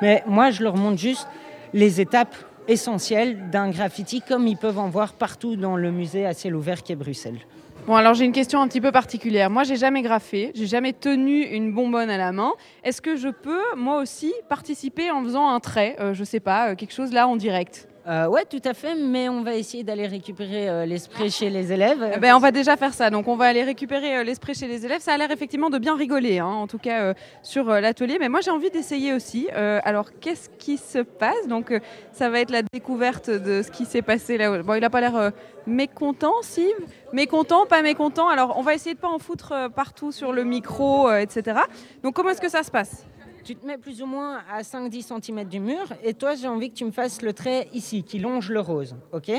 Mais 0.00 0.22
moi, 0.26 0.50
je 0.50 0.62
leur 0.62 0.76
montre 0.76 0.98
juste 0.98 1.28
les 1.74 2.00
étapes 2.00 2.34
essentielles 2.68 3.50
d'un 3.50 3.70
graffiti 3.70 4.20
comme 4.20 4.46
ils 4.46 4.56
peuvent 4.56 4.78
en 4.78 4.88
voir 4.88 5.12
partout 5.14 5.56
dans 5.56 5.76
le 5.76 5.90
musée 5.90 6.26
à 6.26 6.34
ciel 6.34 6.54
ouvert 6.54 6.82
qui 6.82 6.92
est 6.92 6.96
Bruxelles. 6.96 7.40
Bon, 7.86 7.94
alors 7.94 8.14
j'ai 8.14 8.24
une 8.24 8.32
question 8.32 8.60
un 8.60 8.66
petit 8.66 8.80
peu 8.80 8.90
particulière. 8.90 9.48
Moi, 9.48 9.62
j'ai 9.62 9.76
jamais 9.76 10.02
graffé, 10.02 10.50
j'ai 10.56 10.66
jamais 10.66 10.92
tenu 10.92 11.42
une 11.42 11.72
bonbonne 11.72 12.10
à 12.10 12.16
la 12.16 12.32
main. 12.32 12.52
Est-ce 12.82 13.00
que 13.00 13.14
je 13.14 13.28
peux, 13.28 13.62
moi 13.76 14.00
aussi, 14.00 14.34
participer 14.48 15.12
en 15.12 15.22
faisant 15.22 15.48
un 15.48 15.60
trait, 15.60 15.94
euh, 16.00 16.12
je 16.12 16.24
sais 16.24 16.40
pas, 16.40 16.70
euh, 16.70 16.74
quelque 16.74 16.92
chose 16.92 17.12
là 17.12 17.28
en 17.28 17.36
direct? 17.36 17.88
Euh, 18.08 18.28
ouais, 18.28 18.44
tout 18.44 18.60
à 18.64 18.72
fait, 18.72 18.94
mais 18.94 19.28
on 19.28 19.42
va 19.42 19.56
essayer 19.56 19.82
d'aller 19.82 20.06
récupérer 20.06 20.68
euh, 20.68 20.86
l'esprit 20.86 21.30
chez 21.30 21.50
les 21.50 21.72
élèves. 21.72 22.12
Eh 22.14 22.18
ben, 22.18 22.36
on 22.36 22.38
va 22.38 22.52
déjà 22.52 22.76
faire 22.76 22.94
ça. 22.94 23.10
Donc, 23.10 23.26
on 23.26 23.36
va 23.36 23.46
aller 23.46 23.64
récupérer 23.64 24.22
l'esprit 24.22 24.54
chez 24.54 24.68
les 24.68 24.84
élèves. 24.84 25.00
Ça 25.00 25.14
a 25.14 25.18
l'air 25.18 25.30
effectivement 25.32 25.70
de 25.70 25.78
bien 25.78 25.96
rigoler, 25.96 26.38
hein, 26.38 26.46
en 26.46 26.68
tout 26.68 26.78
cas 26.78 27.14
sur 27.42 27.64
l'atelier. 27.64 28.18
Mais 28.20 28.28
moi, 28.28 28.40
j'ai 28.42 28.52
envie 28.52 28.70
d'essayer 28.70 29.12
aussi. 29.12 29.48
alors, 29.50 30.10
qu'est-ce 30.20 30.48
qui 30.50 30.76
se 30.76 30.98
passe? 30.98 31.48
Donc, 31.48 31.72
ça 32.12 32.30
va 32.30 32.40
être 32.40 32.50
la 32.50 32.62
découverte 32.62 33.28
de 33.28 33.62
ce 33.62 33.70
qui 33.70 33.84
s'est 33.84 34.02
passé 34.02 34.38
là. 34.38 34.62
Bon, 34.62 34.74
il 34.74 34.80
n'a 34.80 34.90
pas 34.90 35.00
l'air 35.00 35.32
mécontent, 35.66 36.34
si? 36.42 36.72
Mécontent, 37.12 37.66
pas 37.66 37.82
mécontent? 37.82 38.28
Alors, 38.28 38.56
on 38.56 38.62
va 38.62 38.74
essayer 38.74 38.94
de 38.94 39.00
pas 39.00 39.08
en 39.08 39.18
foutre 39.18 39.70
partout 39.74 40.12
sur 40.12 40.32
le 40.32 40.44
micro, 40.44 41.10
etc. 41.12 41.60
Donc, 42.02 42.14
comment 42.14 42.30
est-ce 42.30 42.40
que 42.40 42.50
ça 42.50 42.62
se 42.62 42.70
passe? 42.70 43.04
Tu 43.46 43.54
te 43.54 43.64
mets 43.64 43.78
plus 43.78 44.02
ou 44.02 44.06
moins 44.06 44.40
à 44.52 44.62
5-10 44.62 45.22
cm 45.22 45.44
du 45.44 45.60
mur 45.60 45.86
et 46.02 46.14
toi 46.14 46.34
j'ai 46.34 46.48
envie 46.48 46.68
que 46.68 46.74
tu 46.74 46.84
me 46.84 46.90
fasses 46.90 47.22
le 47.22 47.32
trait 47.32 47.68
ici 47.72 48.02
qui 48.02 48.18
longe 48.18 48.50
le 48.50 48.58
rose. 48.58 48.96
ok, 49.12 49.30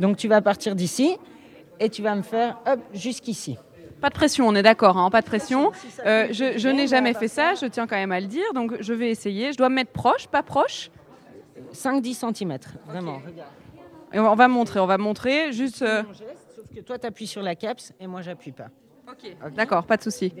Donc 0.00 0.16
tu 0.16 0.26
vas 0.26 0.42
partir 0.42 0.74
d'ici 0.74 1.16
et 1.78 1.88
tu 1.88 2.02
vas 2.02 2.16
me 2.16 2.22
faire 2.22 2.58
hop 2.66 2.80
jusqu'ici. 2.92 3.56
Pas 4.00 4.10
de 4.10 4.14
pression, 4.14 4.48
on 4.48 4.54
est 4.56 4.62
d'accord, 4.62 4.98
hein, 4.98 5.08
pas 5.08 5.20
de 5.20 5.26
pression. 5.26 5.70
Euh, 6.04 6.26
je, 6.32 6.68
n'ai 6.68 6.88
jamais 6.88 7.14
fait 7.14 7.28
ça, 7.28 7.54
je 7.54 7.66
tiens 7.66 7.86
quand 7.86 7.96
même 7.96 8.12
à 8.12 8.20
le 8.20 8.26
dire, 8.26 8.52
donc 8.54 8.74
je 8.80 8.92
vais 8.92 9.10
essayer. 9.10 9.52
Je 9.52 9.56
dois 9.56 9.68
me 9.68 9.76
mettre 9.76 9.92
proche, 9.92 10.26
pas 10.26 10.42
proche? 10.42 10.90
5-10 11.72 12.34
cm, 12.34 12.58
vraiment. 12.86 13.22
Et 14.12 14.18
on 14.18 14.34
va 14.34 14.48
montrer, 14.48 14.80
on 14.80 14.86
va 14.86 14.98
montrer 14.98 15.52
juste. 15.52 15.82
Euh, 15.82 16.02
sauf 16.54 16.66
que 16.74 16.80
toi 16.80 16.98
tu 16.98 17.06
appuies 17.06 17.28
sur 17.28 17.40
la 17.40 17.54
caps 17.54 17.92
et 18.00 18.06
moi 18.08 18.20
j'appuie 18.20 18.52
pas. 18.52 18.68
Ok, 19.08 19.54
d'accord, 19.54 19.84
pas 19.84 19.96
de 19.96 20.02
souci. 20.02 20.34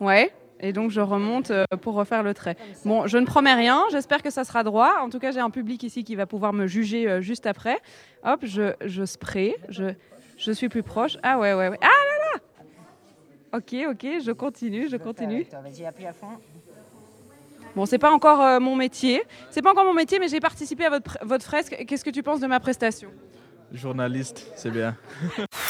Ouais. 0.00 0.32
Et 0.60 0.72
donc 0.72 0.90
je 0.90 1.00
remonte 1.00 1.50
euh, 1.50 1.64
pour 1.80 1.94
refaire 1.94 2.22
le 2.22 2.34
trait. 2.34 2.56
Bon, 2.84 3.06
je 3.06 3.18
ne 3.18 3.26
promets 3.26 3.54
rien, 3.54 3.82
j'espère 3.90 4.22
que 4.22 4.30
ça 4.30 4.44
sera 4.44 4.62
droit. 4.62 4.96
En 5.00 5.08
tout 5.08 5.18
cas, 5.18 5.30
j'ai 5.32 5.40
un 5.40 5.50
public 5.50 5.82
ici 5.82 6.04
qui 6.04 6.14
va 6.14 6.26
pouvoir 6.26 6.52
me 6.52 6.66
juger 6.66 7.08
euh, 7.08 7.20
juste 7.20 7.46
après. 7.46 7.78
Hop, 8.24 8.40
je, 8.42 8.74
je 8.84 9.04
spray, 9.04 9.56
je, 9.68 9.84
je 10.36 10.52
suis 10.52 10.68
plus 10.68 10.82
proche. 10.82 11.16
Ah 11.22 11.38
ouais, 11.38 11.54
ouais, 11.54 11.68
ouais. 11.68 11.78
Ah 11.80 11.86
là 11.86 12.32
là 12.34 13.58
Ok, 13.58 13.74
ok, 13.90 14.22
je 14.24 14.30
continue, 14.32 14.88
je 14.88 14.96
continue. 14.96 15.44
Vas-y, 15.50 15.84
appuie 15.84 16.06
à 16.06 16.12
fond. 16.12 16.28
Bon, 17.74 17.86
c'est 17.86 17.98
pas 17.98 18.12
encore 18.12 18.60
mon 18.60 18.76
métier. 18.76 19.22
C'est 19.50 19.62
pas 19.62 19.70
encore 19.72 19.84
mon 19.84 19.94
métier, 19.94 20.18
mais 20.18 20.28
j'ai 20.28 20.40
participé 20.40 20.84
à 20.84 20.90
votre, 20.90 21.18
votre 21.22 21.44
fresque. 21.44 21.84
Qu'est-ce 21.86 22.04
que 22.04 22.10
tu 22.10 22.22
penses 22.22 22.40
de 22.40 22.46
ma 22.46 22.60
prestation? 22.60 23.10
Journaliste, 23.72 24.52
c'est 24.56 24.70
bien. 24.70 24.96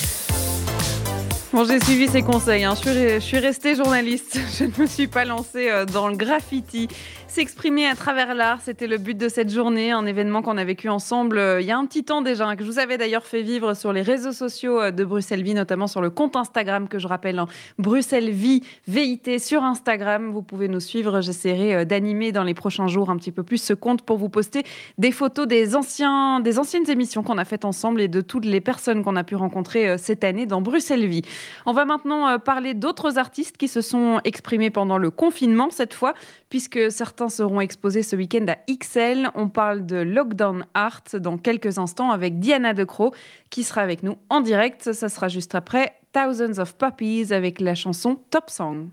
Bon, 1.53 1.65
j'ai 1.65 1.81
suivi 1.81 2.07
ses 2.07 2.21
conseils. 2.21 2.63
Hein. 2.63 2.75
Je, 2.75 3.19
suis, 3.19 3.37
restée 3.37 3.75
journaliste. 3.75 4.39
Je 4.57 4.63
ne 4.63 4.81
me 4.81 4.87
suis 4.87 5.07
pas 5.07 5.25
lancée 5.25 5.69
dans 5.91 6.07
le 6.07 6.15
graffiti. 6.15 6.87
S'exprimer 7.31 7.87
à 7.87 7.95
travers 7.95 8.35
l'art, 8.35 8.59
c'était 8.61 8.87
le 8.87 8.97
but 8.97 9.17
de 9.17 9.29
cette 9.29 9.49
journée, 9.49 9.93
un 9.93 10.05
événement 10.05 10.41
qu'on 10.41 10.57
a 10.57 10.65
vécu 10.65 10.89
ensemble 10.89 11.37
euh, 11.37 11.61
il 11.61 11.65
y 11.65 11.71
a 11.71 11.77
un 11.77 11.85
petit 11.85 12.03
temps 12.03 12.21
déjà, 12.21 12.45
hein, 12.45 12.57
que 12.57 12.65
je 12.65 12.69
vous 12.69 12.77
avais 12.77 12.97
d'ailleurs 12.97 13.25
fait 13.25 13.41
vivre 13.41 13.73
sur 13.73 13.93
les 13.93 14.01
réseaux 14.01 14.33
sociaux 14.33 14.81
euh, 14.81 14.91
de 14.91 15.05
Bruxelles 15.05 15.41
Vie, 15.41 15.53
notamment 15.53 15.87
sur 15.87 16.01
le 16.01 16.09
compte 16.09 16.35
Instagram 16.35 16.89
que 16.89 16.99
je 16.99 17.07
rappelle, 17.07 17.39
hein, 17.39 17.47
Bruxelles 17.79 18.31
Vie, 18.31 18.63
VIT 18.89 19.39
sur 19.39 19.63
Instagram. 19.63 20.29
Vous 20.33 20.41
pouvez 20.41 20.67
nous 20.67 20.81
suivre. 20.81 21.21
J'essaierai 21.21 21.73
euh, 21.73 21.85
d'animer 21.85 22.33
dans 22.33 22.43
les 22.43 22.53
prochains 22.53 22.87
jours 22.87 23.09
un 23.09 23.15
petit 23.15 23.31
peu 23.31 23.43
plus 23.43 23.63
ce 23.63 23.73
compte 23.73 24.01
pour 24.01 24.17
vous 24.17 24.27
poster 24.27 24.65
des 24.97 25.13
photos 25.13 25.47
des, 25.47 25.67
des 25.67 26.57
anciennes 26.59 26.89
émissions 26.89 27.23
qu'on 27.23 27.37
a 27.37 27.45
faites 27.45 27.63
ensemble 27.63 28.01
et 28.01 28.09
de 28.09 28.19
toutes 28.19 28.43
les 28.43 28.59
personnes 28.59 29.05
qu'on 29.05 29.15
a 29.15 29.23
pu 29.23 29.35
rencontrer 29.37 29.97
cette 29.97 30.25
année 30.25 30.47
dans 30.47 30.59
Bruxelles 30.59 31.07
Vie. 31.07 31.21
On 31.65 31.73
va 31.73 31.85
maintenant 31.85 32.39
parler 32.39 32.73
d'autres 32.73 33.17
artistes 33.17 33.57
qui 33.57 33.67
se 33.67 33.81
sont 33.81 34.19
exprimés 34.23 34.69
pendant 34.69 34.97
le 34.97 35.11
confinement 35.11 35.69
cette 35.69 35.93
fois, 35.93 36.13
puisque 36.49 36.91
certains 36.91 37.29
seront 37.29 37.61
exposés 37.61 38.03
ce 38.03 38.15
week-end 38.15 38.45
à 38.47 38.57
XL. 38.71 39.29
On 39.35 39.49
parle 39.49 39.85
de 39.85 39.97
Lockdown 39.97 40.65
Art 40.73 41.03
dans 41.13 41.37
quelques 41.37 41.77
instants 41.77 42.11
avec 42.11 42.39
Diana 42.39 42.73
Decro 42.73 43.13
qui 43.49 43.63
sera 43.63 43.81
avec 43.81 44.03
nous 44.03 44.17
en 44.29 44.41
direct. 44.41 44.93
Ça 44.93 45.09
sera 45.09 45.27
juste 45.27 45.55
après 45.55 45.93
Thousands 46.13 46.59
of 46.59 46.75
Puppies 46.75 47.33
avec 47.33 47.59
la 47.59 47.75
chanson 47.75 48.19
Top 48.29 48.49
Song. 48.49 48.89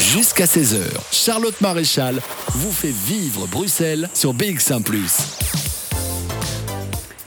Jusqu'à 0.00 0.44
16h, 0.44 0.82
Charlotte 1.12 1.60
Maréchal 1.60 2.20
vous 2.48 2.72
fait 2.72 2.90
vivre 2.90 3.46
Bruxelles 3.46 4.08
sur 4.14 4.34
BX1⁇ 4.34 4.82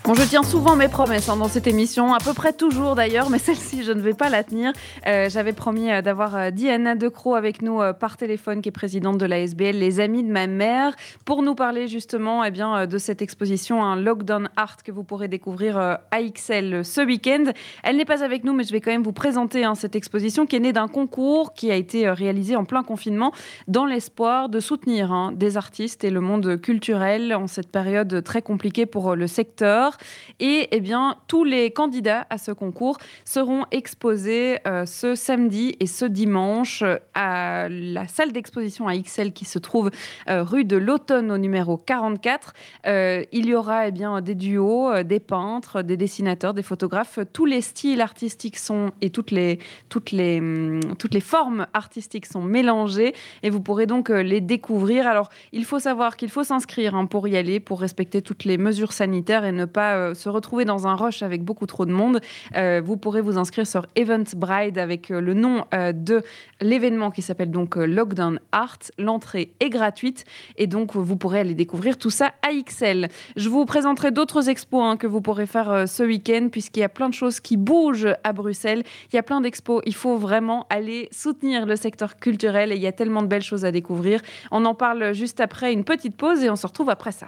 Bon, 0.08 0.14
je 0.14 0.24
tiens 0.24 0.44
souvent 0.44 0.78
mes 0.78 0.88
promesses 0.88 1.28
hein, 1.28 1.36
dans 1.36 1.50
cette 1.50 1.68
émission, 1.68 2.14
à 2.14 2.20
peu 2.20 2.34
près 2.34 2.54
toujours 2.54 2.96
d'ailleurs, 2.96 3.30
mais 3.30 3.40
celle-ci, 3.48 3.84
je 3.84 3.92
ne 3.92 4.00
vais 4.00 4.14
pas 4.14 4.30
la 4.30 4.46
tenir. 4.46 4.72
Euh, 5.06 5.30
j'avais 5.30 5.52
promis 5.52 5.92
euh, 5.92 6.02
d'avoir 6.02 6.34
euh, 6.38 6.50
Diana 6.50 6.96
Decro 6.96 7.36
avec 7.36 7.62
nous 7.62 7.82
par 8.00 8.16
téléphone, 8.16 8.62
qui 8.62 8.70
est 8.70 8.72
présidente 8.72 9.18
de 9.18 9.26
la 9.26 9.40
SBL 9.40 9.76
Les 9.76 10.00
Amis 10.00 10.24
de 10.24 10.32
ma 10.32 10.48
mère, 10.48 10.96
pour 11.26 11.44
nous 11.44 11.56
parler 11.56 11.90
justement 11.90 12.46
eh 12.46 12.52
bien, 12.52 12.88
de 12.88 12.98
cette 12.98 13.22
exposition, 13.22 13.84
un 13.84 13.98
Lockdown 13.98 14.48
Art 14.56 14.78
que 14.82 14.94
vous 14.94 15.04
pourrez 15.04 15.28
découvrir 15.28 15.78
à 15.78 16.00
XL 16.24 16.86
ce 16.86 17.02
week-end. 17.02 17.52
Elle 17.84 17.98
n'est 17.98 18.06
pas 18.06 18.24
avec 18.24 18.46
nous, 18.46 18.54
mais 18.54 18.64
je 18.64 18.72
vais 18.72 18.80
quand 18.80 18.92
même 18.92 19.04
vous 19.04 19.12
présenter 19.12 19.66
hein, 19.66 19.76
cette 19.76 19.98
exposition 19.98 20.46
qui 20.46 20.56
est 20.56 20.62
née 20.62 20.72
d'un 20.72 20.88
concours 20.88 21.54
qui 21.54 21.70
a 21.70 21.76
été 21.76 22.10
réalisé 22.10 22.56
en 22.56 22.64
plein 22.64 22.84
confinement 22.84 23.34
dans 23.68 23.86
l'espoir 23.86 24.48
de 24.48 24.62
soutenir 24.62 25.12
hein, 25.12 25.34
des 25.36 25.58
artistes 25.58 26.06
et 26.06 26.12
le 26.12 26.22
monde 26.22 26.62
culturel 26.62 27.36
en 27.36 27.48
cette 27.48 27.74
période 27.74 28.24
très 28.24 28.42
compliquée 28.42 28.86
pour 28.86 29.14
le 29.14 29.28
secteur. 29.28 29.97
Et 30.40 30.68
eh 30.72 30.80
bien, 30.80 31.16
tous 31.28 31.44
les 31.44 31.72
candidats 31.72 32.28
à 32.30 32.38
ce 32.38 32.52
concours 32.52 32.98
seront 33.26 33.66
exposés 33.72 34.60
euh, 34.68 34.86
ce 34.86 35.16
samedi 35.16 35.76
et 35.80 35.88
ce 35.88 36.06
dimanche 36.06 36.84
à 37.14 37.68
la 37.70 38.08
salle 38.08 38.32
d'exposition 38.32 38.88
à 38.88 38.98
XL 38.98 39.34
qui 39.34 39.46
se 39.46 39.60
trouve 39.60 39.92
euh, 40.30 40.44
rue 40.44 40.66
de 40.66 40.78
l'Automne 40.78 41.32
au 41.32 41.38
numéro 41.38 41.78
44. 41.78 42.54
Euh, 42.86 43.24
il 43.32 43.48
y 43.48 43.56
aura 43.56 43.88
eh 43.88 43.92
bien, 43.92 44.22
des 44.22 44.36
duos, 44.36 45.04
des 45.04 45.20
peintres, 45.20 45.82
des 45.82 45.98
dessinateurs, 45.98 46.54
des 46.54 46.64
photographes. 46.64 47.20
Tous 47.34 47.46
les 47.46 47.62
styles 47.62 48.02
artistiques 48.02 48.58
sont 48.58 48.92
et 49.02 49.10
toutes 49.10 49.32
les, 49.32 49.60
toutes 49.90 50.12
les, 50.12 50.40
hum, 50.40 50.80
toutes 51.00 51.14
les 51.14 51.22
formes 51.22 51.68
artistiques 51.74 52.26
sont 52.26 52.42
mélangées 52.42 53.14
et 53.44 53.50
vous 53.50 53.62
pourrez 53.62 53.86
donc 53.86 54.10
les 54.10 54.42
découvrir. 54.42 55.08
Alors, 55.08 55.30
il 55.52 55.66
faut 55.66 55.80
savoir 55.80 56.18
qu'il 56.18 56.30
faut 56.30 56.44
s'inscrire 56.44 56.96
hein, 56.96 57.06
pour 57.06 57.28
y 57.28 57.38
aller, 57.38 57.60
pour 57.60 57.82
respecter 57.82 58.22
toutes 58.22 58.46
les 58.46 58.58
mesures 58.58 58.94
sanitaires 58.94 59.46
et 59.46 59.52
ne 59.52 59.66
pas 59.66 59.87
euh, 59.96 60.14
se 60.14 60.30
retrouver 60.30 60.66
dans 60.66 60.88
un 60.88 60.96
rush 60.96 61.24
avec 61.24 61.44
beaucoup 61.44 61.66
trop 61.66 61.86
de 61.86 61.92
monde, 61.92 62.20
euh, 62.56 62.82
vous 62.84 62.98
pourrez 62.98 63.22
vous 63.22 63.38
inscrire 63.38 63.66
sur 63.66 63.86
Eventbrite 63.96 64.78
avec 64.78 65.12
euh, 65.12 65.22
le 65.22 65.34
nom 65.34 65.66
de 65.74 66.24
l'événement 66.62 67.12
qui 67.12 67.22
s'appelle 67.22 67.52
donc 67.52 67.76
Lockdown 67.76 68.40
Art. 68.52 68.80
L'entrée 68.98 69.52
est 69.60 69.70
gratuite 69.70 70.26
et 70.58 70.68
donc 70.68 70.96
vous 70.96 71.16
pourrez 71.16 71.40
aller 71.40 71.54
découvrir 71.54 71.98
tout 71.98 72.10
ça 72.10 72.34
à 72.42 72.54
XL. 72.54 73.10
Je 73.36 73.50
vous 73.50 73.66
présenterai 73.66 74.12
d'autres 74.12 74.50
expos 74.50 74.84
hein, 74.84 74.98
que 74.98 75.08
vous 75.08 75.22
pourrez 75.22 75.46
faire 75.46 75.88
ce 75.88 76.04
week-end 76.04 76.50
puisqu'il 76.52 76.82
y 76.82 76.84
a 76.84 76.90
plein 76.90 77.10
de 77.10 77.14
choses 77.14 77.40
qui 77.40 77.58
bougent 77.58 78.14
à 78.24 78.34
Bruxelles. 78.34 78.84
Il 79.12 79.16
y 79.16 79.20
a 79.20 79.24
plein 79.24 79.42
d'expos. 79.42 79.82
Il 79.86 79.96
faut 79.96 80.18
vraiment 80.18 80.66
aller 80.70 81.10
soutenir 81.12 81.66
le 81.66 81.76
secteur 81.76 82.18
culturel 82.18 82.72
et 82.72 82.76
il 82.76 82.82
y 82.82 82.88
a 82.88 82.92
tellement 82.92 83.22
de 83.22 83.28
belles 83.28 83.44
choses 83.44 83.66
à 83.66 83.72
découvrir. 83.72 84.22
On 84.52 84.66
en 84.66 84.76
parle 84.76 85.14
juste 85.14 85.40
après 85.40 85.74
une 85.74 85.84
petite 85.84 86.16
pause 86.16 86.44
et 86.44 86.50
on 86.50 86.56
se 86.56 86.68
retrouve 86.68 86.90
après 86.90 87.12
ça. 87.12 87.28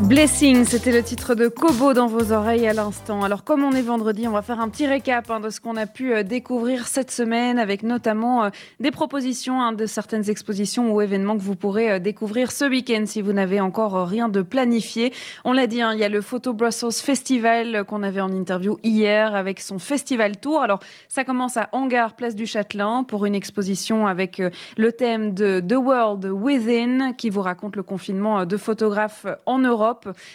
Blessing, 0.00 0.64
c'était 0.64 0.90
le 0.90 1.02
titre 1.02 1.34
de 1.34 1.48
Kobo 1.48 1.92
dans 1.92 2.06
vos 2.06 2.32
oreilles 2.32 2.66
à 2.66 2.72
l'instant. 2.72 3.22
Alors 3.22 3.44
comme 3.44 3.62
on 3.62 3.72
est 3.72 3.82
vendredi, 3.82 4.26
on 4.26 4.32
va 4.32 4.42
faire 4.42 4.60
un 4.60 4.68
petit 4.68 4.86
récap 4.86 5.30
hein, 5.30 5.38
de 5.38 5.50
ce 5.50 5.60
qu'on 5.60 5.76
a 5.76 5.86
pu 5.86 6.12
euh, 6.12 6.22
découvrir 6.22 6.86
cette 6.86 7.10
semaine 7.10 7.58
avec 7.58 7.82
notamment 7.82 8.44
euh, 8.44 8.50
des 8.80 8.90
propositions 8.90 9.60
hein, 9.60 9.72
de 9.72 9.86
certaines 9.86 10.28
expositions 10.30 10.92
ou 10.92 11.00
événements 11.00 11.36
que 11.36 11.42
vous 11.42 11.56
pourrez 11.56 11.92
euh, 11.92 11.98
découvrir 11.98 12.50
ce 12.52 12.64
week-end 12.64 13.04
si 13.06 13.22
vous 13.22 13.32
n'avez 13.32 13.60
encore 13.60 14.06
rien 14.08 14.28
de 14.28 14.42
planifié. 14.42 15.12
On 15.44 15.52
l'a 15.52 15.66
dit, 15.66 15.82
hein, 15.82 15.92
il 15.94 16.00
y 16.00 16.04
a 16.04 16.08
le 16.08 16.20
Photo 16.20 16.52
Brussels 16.52 16.92
Festival 16.92 17.84
qu'on 17.84 18.02
avait 18.02 18.20
en 18.20 18.32
interview 18.32 18.78
hier 18.82 19.34
avec 19.34 19.60
son 19.60 19.78
festival 19.78 20.38
tour. 20.38 20.62
Alors 20.62 20.80
ça 21.08 21.24
commence 21.24 21.56
à 21.56 21.68
Hangar, 21.72 22.14
place 22.14 22.34
du 22.34 22.46
Châtelain 22.46 23.04
pour 23.04 23.26
une 23.26 23.34
exposition 23.34 24.06
avec 24.06 24.42
le 24.76 24.92
thème 24.92 25.34
de 25.34 25.60
The 25.60 25.76
World 25.76 26.24
Within 26.26 27.12
qui 27.12 27.30
vous 27.30 27.42
raconte 27.42 27.76
le 27.76 27.82
confinement 27.82 28.46
de 28.46 28.56
photographes 28.56 29.26
en 29.46 29.58
Europe 29.58 29.81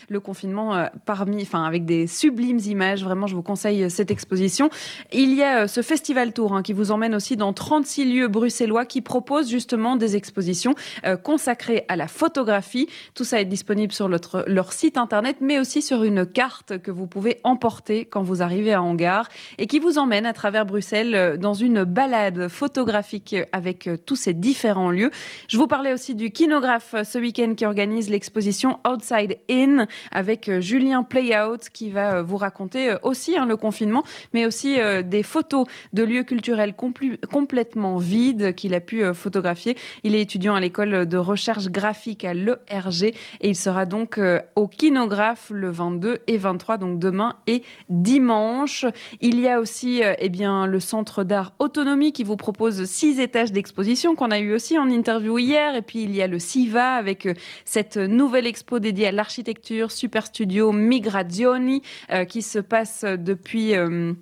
le 0.09 0.19
confinement 0.19 0.75
euh, 0.75 0.85
parmi, 1.05 1.41
enfin 1.41 1.63
avec 1.63 1.85
des 1.85 2.07
sublimes 2.07 2.59
images. 2.59 3.03
Vraiment, 3.03 3.27
je 3.27 3.35
vous 3.35 3.41
conseille 3.41 3.83
euh, 3.83 3.89
cette 3.89 4.11
exposition. 4.11 4.69
Il 5.11 5.33
y 5.33 5.43
a 5.43 5.63
euh, 5.63 5.67
ce 5.67 5.81
festival 5.81 6.33
tour 6.33 6.53
hein, 6.53 6.63
qui 6.63 6.73
vous 6.73 6.91
emmène 6.91 7.15
aussi 7.15 7.37
dans 7.37 7.53
36 7.53 8.05
lieux 8.05 8.27
bruxellois 8.27 8.85
qui 8.85 9.01
proposent 9.01 9.49
justement 9.49 9.95
des 9.95 10.15
expositions 10.15 10.75
consacrées 11.23 11.85
à 11.87 11.95
la 11.95 12.07
photographie. 12.07 12.87
Tout 13.13 13.23
ça 13.23 13.41
est 13.41 13.45
disponible 13.45 13.91
sur 13.91 14.09
leur 14.09 14.73
site 14.73 14.97
internet, 14.97 15.37
mais 15.41 15.59
aussi 15.59 15.81
sur 15.81 16.03
une 16.03 16.25
carte 16.25 16.79
que 16.79 16.91
vous 16.91 17.07
pouvez 17.07 17.39
emporter 17.43 18.05
quand 18.05 18.23
vous 18.23 18.41
arrivez 18.41 18.73
à 18.73 18.81
Hangar 18.81 19.29
et 19.57 19.67
qui 19.67 19.79
vous 19.79 19.97
emmène 19.97 20.25
à 20.25 20.33
travers 20.33 20.65
Bruxelles 20.65 21.37
dans 21.39 21.53
une 21.53 21.83
balade 21.83 22.47
photographique 22.47 23.35
avec 23.51 23.89
tous 24.05 24.15
ces 24.15 24.33
différents 24.33 24.91
lieux. 24.91 25.11
Je 25.47 25.57
vous 25.57 25.67
parlais 25.67 25.93
aussi 25.93 26.15
du 26.15 26.31
kinographe 26.31 26.95
ce 27.03 27.17
week-end 27.17 27.53
qui 27.55 27.65
organise 27.65 28.09
l'exposition 28.09 28.79
Outside 28.87 29.36
In 29.49 29.87
avec 30.11 30.49
euh, 30.49 30.61
Julien 30.61 31.03
Playout 31.03 31.69
qui 31.73 31.89
va 31.89 32.15
euh, 32.15 32.23
vous 32.23 32.37
raconter 32.37 32.91
euh, 32.91 32.97
aussi 33.03 33.37
hein, 33.37 33.45
le 33.45 33.57
confinement, 33.57 34.03
mais 34.33 34.45
aussi 34.45 34.77
des 35.05 35.23
photos 35.23 35.65
de 35.93 36.03
lieux 36.03 36.23
culturels 36.23 36.75
complètement 36.75 37.97
vides 37.97 38.53
qu'il 38.55 38.73
a 38.73 38.79
pu 38.79 39.03
photographier. 39.13 39.77
Il 40.03 40.15
est 40.15 40.21
étudiant 40.21 40.55
à 40.55 40.59
l'école 40.59 41.05
de 41.05 41.17
recherche 41.17 41.67
graphique 41.67 42.25
à 42.25 42.33
l'ERG 42.33 43.03
et 43.03 43.15
il 43.41 43.55
sera 43.55 43.85
donc 43.85 44.19
au 44.55 44.67
Kinographe 44.67 45.49
le 45.49 45.69
22 45.69 46.19
et 46.27 46.37
23, 46.37 46.77
donc 46.77 46.99
demain 46.99 47.35
et 47.47 47.63
dimanche. 47.89 48.85
Il 49.21 49.39
y 49.39 49.47
a 49.47 49.59
aussi 49.59 50.01
eh 50.19 50.29
bien, 50.29 50.67
le 50.67 50.79
Centre 50.79 51.23
d'art 51.23 51.53
autonomie 51.59 52.11
qui 52.11 52.23
vous 52.23 52.37
propose 52.37 52.85
six 52.85 53.19
étages 53.19 53.51
d'exposition 53.51 54.15
qu'on 54.15 54.31
a 54.31 54.39
eu 54.39 54.53
aussi 54.53 54.77
en 54.77 54.89
interview 54.89 55.37
hier. 55.37 55.75
Et 55.75 55.81
puis 55.81 56.03
il 56.03 56.15
y 56.15 56.21
a 56.21 56.27
le 56.27 56.39
SIVA 56.39 56.93
avec 56.93 57.27
cette 57.65 57.97
nouvelle 57.97 58.47
expo 58.47 58.79
dédiée 58.79 59.07
à 59.07 59.11
l'architecture 59.11 59.26
architecture 59.27 59.91
Super 59.91 60.25
Studio 60.25 60.71
Migrazioni 60.71 61.81
euh, 62.11 62.23
qui 62.23 62.41
se 62.41 62.59
passe 62.59 63.03
depuis 63.03 63.75
euh, 63.75 64.13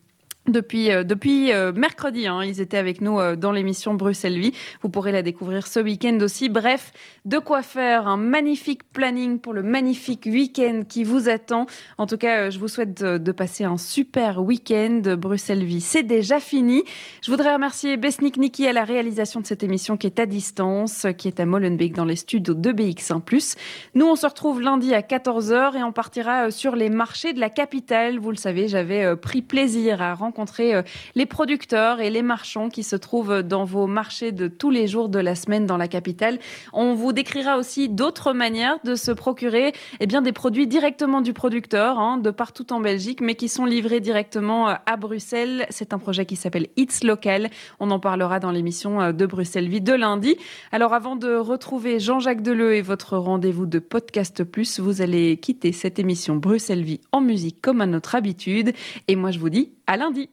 depuis, 0.48 0.92
euh, 0.92 1.04
depuis 1.04 1.52
euh, 1.52 1.72
mercredi, 1.74 2.28
hein, 2.28 2.44
ils 2.44 2.62
étaient 2.62 2.78
avec 2.78 3.02
nous 3.02 3.20
euh, 3.20 3.36
dans 3.36 3.52
l'émission 3.52 3.96
Bruxelles 3.96 4.38
Vie. 4.38 4.54
Vous 4.82 4.90
pourrez 4.90 5.12
la 5.12 5.24
découvrir 5.24 5.66
ce 5.66 5.80
week-end 5.80 6.20
aussi. 6.22 6.50
Bref, 6.50 6.94
de 7.26 7.40
quoi 7.40 7.64
faire 7.64 8.08
un 8.08 8.18
magnifique 8.18 8.84
planning 8.94 9.40
pour 9.40 9.54
le 9.54 9.64
magnifique 9.64 10.26
week-end 10.26 10.84
qui 10.88 11.04
vous 11.04 11.30
attend. 11.30 11.66
En 11.98 12.06
tout 12.06 12.18
cas, 12.18 12.52
je 12.52 12.60
vous 12.60 12.68
souhaite 12.68 13.02
de, 13.02 13.32
passer 13.32 13.64
un 13.64 13.78
super 13.78 14.42
week-end. 14.44 15.02
Bruxelles 15.18 15.64
Vie, 15.64 15.82
c'est 15.82 16.04
déjà 16.04 16.40
fini. 16.40 16.84
Je 17.24 17.32
voudrais 17.32 17.54
remercier 17.54 17.98
Besnik 17.98 18.38
Niki 18.38 18.68
à 18.68 18.74
la 18.74 18.84
réalisation 18.84 19.40
de 19.40 19.48
cette 19.48 19.64
émission 19.64 19.98
qui 19.98 20.06
est 20.08 20.20
à 20.20 20.26
distance, 20.26 21.08
qui 21.18 21.28
est 21.28 21.40
à 21.40 21.46
Molenbeek 21.46 21.96
dans 21.96 22.06
les 22.06 22.16
studios 22.16 22.54
de 22.54 22.72
BX1+. 22.72 23.58
Nous, 23.96 24.06
on 24.06 24.16
se 24.16 24.28
retrouve 24.28 24.62
lundi 24.62 24.94
à 24.94 25.02
14h 25.02 25.76
et 25.76 25.84
on 25.84 25.92
partira 25.92 26.52
sur 26.52 26.76
les 26.76 26.90
marchés 26.90 27.34
de 27.34 27.40
la 27.40 27.50
capitale. 27.50 28.20
Vous 28.20 28.32
le 28.32 28.38
savez, 28.38 28.68
j'avais 28.68 29.16
pris 29.18 29.42
plaisir 29.42 30.02
à 30.02 30.14
rencontrer 30.14 30.35
rencontrer 30.36 30.84
les 31.16 31.26
producteurs 31.26 32.02
et 32.02 32.10
les 32.10 32.22
marchands 32.22 32.68
qui 32.68 32.84
se 32.84 32.98
trouvent 32.98 33.42
dans 33.42 33.64
vos 33.64 33.88
marchés 33.88 34.34
de 34.34 34.50
tous 34.50 34.70
les 34.70 34.86
jours 34.86 35.08
de 35.08 35.18
la 35.18 35.34
semaine 35.34 35.66
dans 35.66 35.78
la 35.78 35.88
capitale. 35.88 36.40
On 36.74 36.94
vous 36.94 37.14
décrira 37.14 37.58
aussi 37.58 37.88
d'autres 37.88 38.34
manières 38.34 38.78
de 38.84 38.96
se 38.96 39.12
procurer 39.12 39.72
eh 40.02 40.08
bien, 40.08 40.22
des 40.22 40.34
produits 40.34 40.68
directement 40.68 41.22
du 41.22 41.32
producteur, 41.32 42.00
hein, 42.00 42.18
de 42.18 42.32
partout 42.32 42.74
en 42.74 42.82
Belgique, 42.82 43.22
mais 43.22 43.36
qui 43.36 43.48
sont 43.48 43.64
livrés 43.64 44.02
directement 44.02 44.68
à 44.68 44.98
Bruxelles. 44.98 45.68
C'est 45.70 45.94
un 45.94 46.00
projet 46.00 46.26
qui 46.26 46.36
s'appelle 46.36 46.68
It's 46.76 47.06
Local. 47.06 47.50
On 47.80 47.90
en 47.92 48.00
parlera 48.00 48.42
dans 48.42 48.52
l'émission 48.52 49.14
de 49.14 49.26
Bruxelles 49.26 49.70
Vie 49.70 49.80
de 49.80 49.94
lundi. 49.94 50.36
Alors 50.74 50.94
avant 50.94 51.16
de 51.16 51.34
retrouver 51.34 52.02
Jean-Jacques 52.02 52.44
Deleu 52.44 52.76
et 52.76 52.82
votre 52.82 53.18
rendez-vous 53.18 53.68
de 53.68 53.80
Podcast 53.80 54.44
Plus, 54.44 54.82
vous 54.82 55.02
allez 55.02 55.38
quitter 55.38 55.72
cette 55.72 55.98
émission 55.98 56.36
Bruxelles 56.36 56.84
Vie 56.84 57.00
en 57.14 57.22
musique 57.22 57.62
comme 57.62 57.80
à 57.80 57.86
notre 57.86 58.16
habitude. 58.16 58.74
Et 59.08 59.16
moi 59.16 59.32
je 59.32 59.40
vous 59.40 59.50
dis 59.50 59.72
à 59.88 59.96
lundi. 59.96 60.25